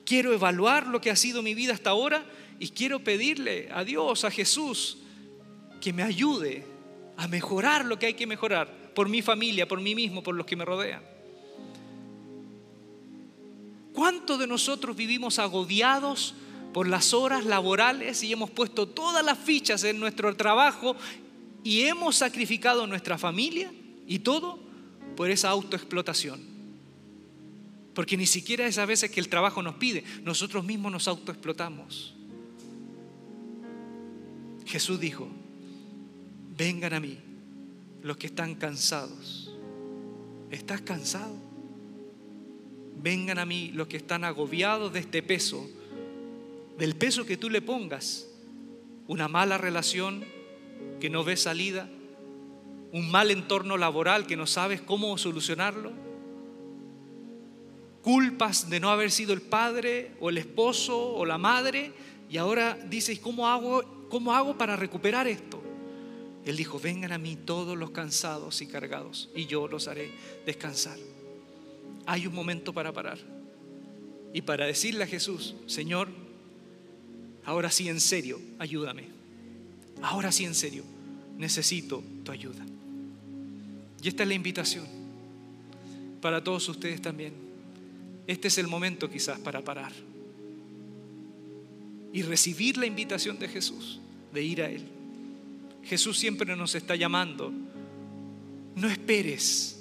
quiero 0.04 0.34
evaluar 0.34 0.86
lo 0.86 1.00
que 1.00 1.11
ha 1.11 1.16
sido 1.16 1.42
mi 1.42 1.54
vida 1.54 1.72
hasta 1.72 1.90
ahora 1.90 2.24
y 2.58 2.68
quiero 2.68 3.00
pedirle 3.00 3.68
a 3.72 3.84
Dios, 3.84 4.24
a 4.24 4.30
Jesús, 4.30 4.98
que 5.80 5.94
me 5.94 6.02
ayude 6.02 6.66
a 7.16 7.26
mejorar 7.26 7.86
lo 7.86 7.98
que 7.98 8.06
hay 8.06 8.14
que 8.14 8.26
mejorar 8.26 8.92
por 8.94 9.08
mi 9.08 9.22
familia, 9.22 9.66
por 9.66 9.80
mí 9.80 9.94
mismo, 9.94 10.22
por 10.22 10.34
los 10.34 10.46
que 10.46 10.56
me 10.56 10.64
rodean. 10.64 11.02
¿Cuántos 13.94 14.38
de 14.38 14.46
nosotros 14.46 14.94
vivimos 14.94 15.38
agobiados 15.38 16.34
por 16.72 16.88
las 16.88 17.12
horas 17.12 17.44
laborales 17.44 18.22
y 18.22 18.32
hemos 18.32 18.50
puesto 18.50 18.86
todas 18.86 19.24
las 19.24 19.38
fichas 19.38 19.84
en 19.84 19.98
nuestro 19.98 20.34
trabajo 20.36 20.96
y 21.64 21.82
hemos 21.82 22.16
sacrificado 22.16 22.86
nuestra 22.86 23.18
familia 23.18 23.72
y 24.06 24.20
todo 24.20 24.58
por 25.16 25.30
esa 25.30 25.50
autoexplotación? 25.50 26.40
Porque 27.94 28.16
ni 28.16 28.26
siquiera 28.26 28.66
es 28.66 28.78
a 28.78 28.86
veces 28.86 29.10
que 29.10 29.20
el 29.20 29.28
trabajo 29.28 29.62
nos 29.62 29.74
pide, 29.74 30.04
nosotros 30.22 30.64
mismos 30.64 30.92
nos 30.92 31.08
autoexplotamos. 31.08 32.14
Jesús 34.64 35.00
dijo, 35.00 35.28
vengan 36.56 36.94
a 36.94 37.00
mí 37.00 37.18
los 38.02 38.16
que 38.16 38.28
están 38.28 38.54
cansados. 38.54 39.52
¿Estás 40.50 40.80
cansado? 40.80 41.34
Vengan 43.02 43.38
a 43.38 43.46
mí 43.46 43.70
los 43.74 43.88
que 43.88 43.96
están 43.96 44.24
agobiados 44.24 44.92
de 44.92 45.00
este 45.00 45.22
peso, 45.22 45.68
del 46.81 46.97
peso 46.97 47.26
que 47.26 47.37
tú 47.37 47.51
le 47.51 47.61
pongas. 47.61 48.26
Una 49.07 49.28
mala 49.28 49.59
relación 49.59 50.24
que 50.99 51.11
no 51.11 51.22
ves 51.22 51.43
salida, 51.43 51.91
un 52.93 53.11
mal 53.11 53.31
entorno 53.31 53.76
laboral 53.76 54.26
que 54.26 54.37
no 54.37 54.47
sabes 54.47 54.81
cómo 54.81 55.18
solucionarlo, 55.18 55.93
culpas 58.03 58.70
de 58.70 58.81
no 58.81 58.89
haber 58.89 59.11
sido 59.11 59.35
el 59.35 59.43
padre 59.43 60.12
o 60.20 60.31
el 60.31 60.39
esposo 60.39 61.12
o 61.12 61.26
la 61.26 61.37
madre 61.37 61.93
y 62.31 62.39
ahora 62.39 62.78
dices, 62.89 63.18
¿cómo 63.18 63.47
hago, 63.47 64.07
cómo 64.09 64.33
hago 64.33 64.57
para 64.57 64.74
recuperar 64.74 65.28
esto? 65.28 65.62
Él 66.47 66.57
dijo, 66.57 66.81
vengan 66.81 67.12
a 67.12 67.18
mí 67.18 67.37
todos 67.37 67.76
los 67.76 67.91
cansados 67.91 68.62
y 68.62 68.66
cargados 68.66 69.28
y 69.35 69.45
yo 69.45 69.68
los 69.68 69.87
haré 69.87 70.12
descansar. 70.47 70.97
Hay 72.07 72.26
un 72.26 72.35
momento 72.35 72.72
para 72.72 72.91
parar 72.91 73.18
y 74.33 74.41
para 74.41 74.64
decirle 74.64 75.05
a 75.05 75.09
Jesús, 75.09 75.57
Señor, 75.66 76.09
ahora 77.51 77.68
sí 77.68 77.88
en 77.88 78.01
serio, 78.01 78.40
ayúdame. 78.61 79.07
Ahora 80.03 80.30
sí 80.30 80.44
en 80.44 80.55
serio, 80.55 80.84
necesito 81.36 82.01
tu 82.22 82.30
ayuda. 82.30 82.64
Y 84.01 84.07
esta 84.07 84.22
es 84.22 84.28
la 84.28 84.34
invitación 84.34 84.86
para 86.20 86.44
todos 86.44 86.68
ustedes 86.68 87.03
también. 87.03 87.32
Este 88.28 88.46
es 88.46 88.59
el 88.59 88.68
momento 88.68 89.11
quizás 89.11 89.40
para 89.40 89.64
parar 89.64 89.90
y 92.12 92.22
recibir 92.22 92.76
la 92.76 92.86
invitación 92.86 93.36
de 93.40 93.48
Jesús, 93.48 93.98
de 94.32 94.44
ir 94.44 94.62
a 94.62 94.70
Él. 94.70 94.84
Jesús 95.82 96.20
siempre 96.20 96.55
nos 96.55 96.76
está 96.76 96.94
llamando. 96.94 97.53
No 98.76 98.88
esperes, 98.88 99.76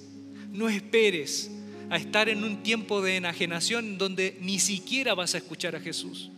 no 0.52 0.70
esperes 0.70 1.52
a 1.92 1.98
estar 1.98 2.30
en 2.30 2.44
un 2.44 2.64
tiempo 2.64 3.04
de 3.04 3.18
enajenación 3.18 4.00
donde 4.00 4.40
ni 4.42 4.58
siquiera 4.58 5.14
vas 5.14 5.36
a 5.36 5.38
escuchar 5.38 5.76
a 5.76 5.80
Jesús. 5.80 6.32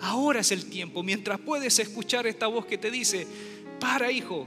Ahora 0.00 0.40
es 0.40 0.52
el 0.52 0.66
tiempo, 0.66 1.02
mientras 1.02 1.38
puedes 1.40 1.78
escuchar 1.78 2.26
esta 2.26 2.46
voz 2.46 2.66
que 2.66 2.78
te 2.78 2.90
dice, 2.90 3.26
para 3.80 4.10
hijo, 4.12 4.46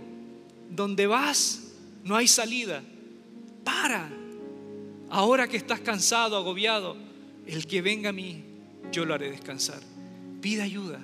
donde 0.69 1.07
vas 1.07 1.63
no 2.03 2.15
hay 2.15 2.27
salida, 2.27 2.83
para. 3.63 4.09
Ahora 5.09 5.47
que 5.47 5.57
estás 5.57 5.81
cansado, 5.81 6.37
agobiado, 6.37 6.95
el 7.45 7.65
que 7.67 7.81
venga 7.81 8.09
a 8.09 8.13
mí, 8.13 8.43
yo 8.91 9.05
lo 9.05 9.13
haré 9.13 9.29
descansar. 9.29 9.81
Pide 10.41 10.61
ayuda, 10.61 10.99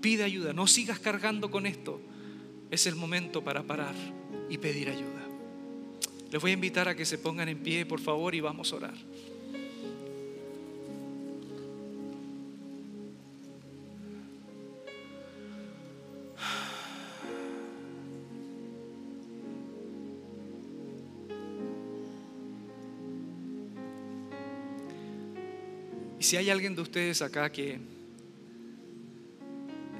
pide 0.00 0.24
ayuda, 0.24 0.52
no 0.52 0.66
sigas 0.66 0.98
cargando 0.98 1.50
con 1.50 1.66
esto. 1.66 2.00
Es 2.70 2.86
el 2.86 2.96
momento 2.96 3.42
para 3.42 3.62
parar 3.62 3.94
y 4.48 4.58
pedir 4.58 4.90
ayuda. 4.90 5.26
Les 6.30 6.40
voy 6.40 6.52
a 6.52 6.54
invitar 6.54 6.88
a 6.88 6.94
que 6.94 7.04
se 7.04 7.18
pongan 7.18 7.48
en 7.48 7.58
pie, 7.58 7.84
por 7.86 8.00
favor, 8.00 8.34
y 8.34 8.40
vamos 8.40 8.72
a 8.72 8.76
orar. 8.76 8.94
Si 26.30 26.36
hay 26.36 26.48
alguien 26.48 26.76
de 26.76 26.82
ustedes 26.82 27.22
acá 27.22 27.50
que 27.50 27.80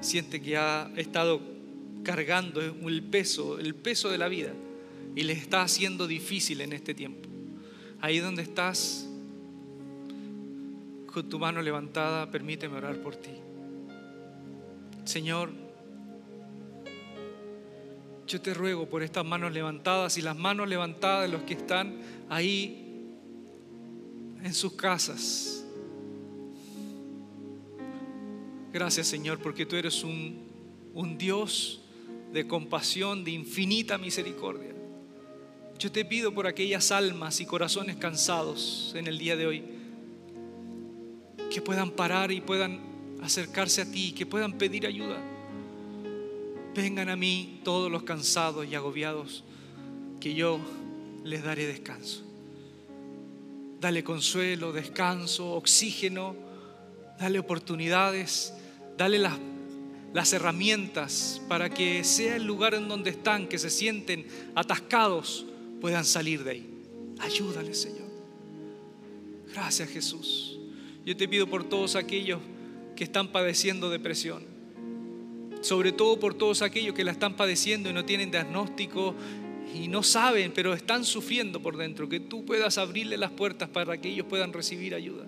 siente 0.01 0.41
que 0.41 0.57
ha 0.57 0.89
estado 0.95 1.41
cargando 2.05 2.61
el 2.61 3.03
peso, 3.03 3.59
el 3.59 3.75
peso 3.75 4.11
de 4.11 4.19
la 4.19 4.29
vida 4.29 4.53
y 5.17 5.25
le 5.25 5.33
está 5.33 5.63
haciendo 5.63 6.07
difícil 6.07 6.61
en 6.61 6.73
este 6.73 6.95
tiempo. 6.95 7.29
Ahí 8.01 8.21
donde 8.21 8.43
estás, 8.43 9.09
con 11.13 11.29
tu 11.29 11.41
mano 11.41 11.63
levantada, 11.63 12.31
permíteme 12.31 12.77
orar 12.77 12.99
por 12.99 13.17
ti. 13.17 13.33
Señor, 15.03 15.51
yo 18.29 18.41
te 18.41 18.55
ruego 18.55 18.89
por 18.89 19.03
estas 19.03 19.25
manos 19.25 19.53
levantadas 19.53 20.17
y 20.17 20.23
las 20.23 20.37
manos 20.37 20.69
levantadas 20.69 21.29
de 21.29 21.37
los 21.37 21.43
que 21.43 21.55
están 21.55 21.97
ahí 22.29 22.87
en 24.45 24.55
sus 24.55 24.75
casas 24.75 25.60
Gracias 28.73 29.09
Señor, 29.09 29.41
porque 29.41 29.67
tú 29.67 29.77
eres 29.77 30.05
un, 30.05 30.39
un 30.95 31.19
Dios 31.19 31.81
de 32.33 32.47
compasión, 32.47 33.25
de 33.25 33.33
infinita 33.33 33.99
misericordia. 33.99 34.73
Yo 35.79 35.91
te 35.91 36.05
pido 36.05 36.33
por 36.33 36.47
aquellas 36.47 36.93
almas 36.93 37.41
y 37.41 37.47
corazones 37.47 37.97
cansados 37.97 38.93
en 38.95 39.07
el 39.07 39.19
día 39.19 39.37
de 39.37 39.47
hoy, 39.47 39.65
que 41.51 41.61
puedan 41.61 41.91
parar 41.91 42.31
y 42.31 42.41
puedan 42.41 42.81
acercarse 43.23 43.83
a 43.83 43.91
ti, 43.91 44.13
que 44.13 44.27
puedan 44.27 44.57
pedir 44.59 44.87
ayuda. 44.87 45.19
Vengan 46.75 47.09
a 47.09 47.17
mí 47.17 47.61
todos 47.65 47.91
los 47.91 48.05
cansados 48.05 48.67
y 48.67 48.75
agobiados, 48.75 49.43
que 50.21 50.35
yo 50.35 50.61
les 51.25 51.43
daré 51.43 51.67
descanso. 51.67 52.23
Dale 53.81 54.05
consuelo, 54.05 54.73
descanso, 54.73 55.55
oxígeno, 55.55 56.37
dale 57.19 57.39
oportunidades 57.39 58.55
Dale 59.01 59.19
las, 59.19 59.39
las 60.13 60.31
herramientas 60.35 61.41
para 61.49 61.71
que 61.71 62.05
sea 62.05 62.37
el 62.37 62.45
lugar 62.45 62.75
en 62.75 62.87
donde 62.87 63.09
están, 63.09 63.49
que 63.49 63.57
se 63.57 63.71
sienten 63.71 64.27
atascados, 64.55 65.47
puedan 65.81 66.05
salir 66.05 66.45
de 66.45 66.51
ahí. 66.51 66.71
Ayúdale, 67.19 67.73
Señor. 67.73 68.11
Gracias, 69.55 69.89
Jesús. 69.89 70.59
Yo 71.07 71.17
te 71.17 71.27
pido 71.27 71.47
por 71.47 71.65
todos 71.65 71.97
aquellos 71.97 72.41
que 72.95 73.05
están 73.05 73.29
padeciendo 73.29 73.89
depresión. 73.89 74.45
Sobre 75.63 75.93
todo 75.93 76.21
por 76.21 76.35
todos 76.35 76.61
aquellos 76.61 76.95
que 76.95 77.03
la 77.03 77.13
están 77.13 77.37
padeciendo 77.37 77.89
y 77.89 77.95
no 77.95 78.05
tienen 78.05 78.31
diagnóstico 78.31 79.15
y 79.75 79.89
no 79.89 80.03
saben, 80.03 80.53
pero 80.55 80.75
están 80.75 81.07
sufriendo 81.07 81.63
por 81.63 81.79
dentro. 81.79 82.07
Que 82.07 82.21
tú 82.21 82.45
puedas 82.45 82.77
abrirle 82.77 83.17
las 83.17 83.31
puertas 83.31 83.71
para 83.71 83.99
que 83.99 84.11
ellos 84.11 84.27
puedan 84.29 84.53
recibir 84.53 84.95
ayuda. 84.95 85.25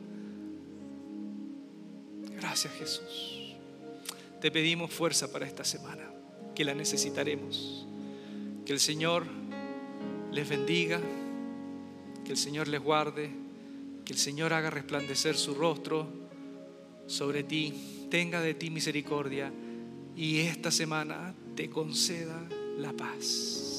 Gracias 2.38 2.74
Jesús. 2.74 3.31
Te 4.42 4.50
pedimos 4.50 4.92
fuerza 4.92 5.30
para 5.30 5.46
esta 5.46 5.62
semana, 5.62 6.02
que 6.52 6.64
la 6.64 6.74
necesitaremos. 6.74 7.86
Que 8.66 8.72
el 8.72 8.80
Señor 8.80 9.24
les 10.32 10.48
bendiga, 10.48 11.00
que 12.24 12.32
el 12.32 12.36
Señor 12.36 12.66
les 12.66 12.82
guarde, 12.82 13.30
que 14.04 14.12
el 14.12 14.18
Señor 14.18 14.52
haga 14.52 14.68
resplandecer 14.68 15.36
su 15.36 15.54
rostro 15.54 16.08
sobre 17.06 17.44
ti, 17.44 18.08
tenga 18.10 18.40
de 18.40 18.54
ti 18.54 18.68
misericordia 18.70 19.52
y 20.16 20.40
esta 20.40 20.72
semana 20.72 21.36
te 21.54 21.70
conceda 21.70 22.44
la 22.78 22.92
paz. 22.92 23.71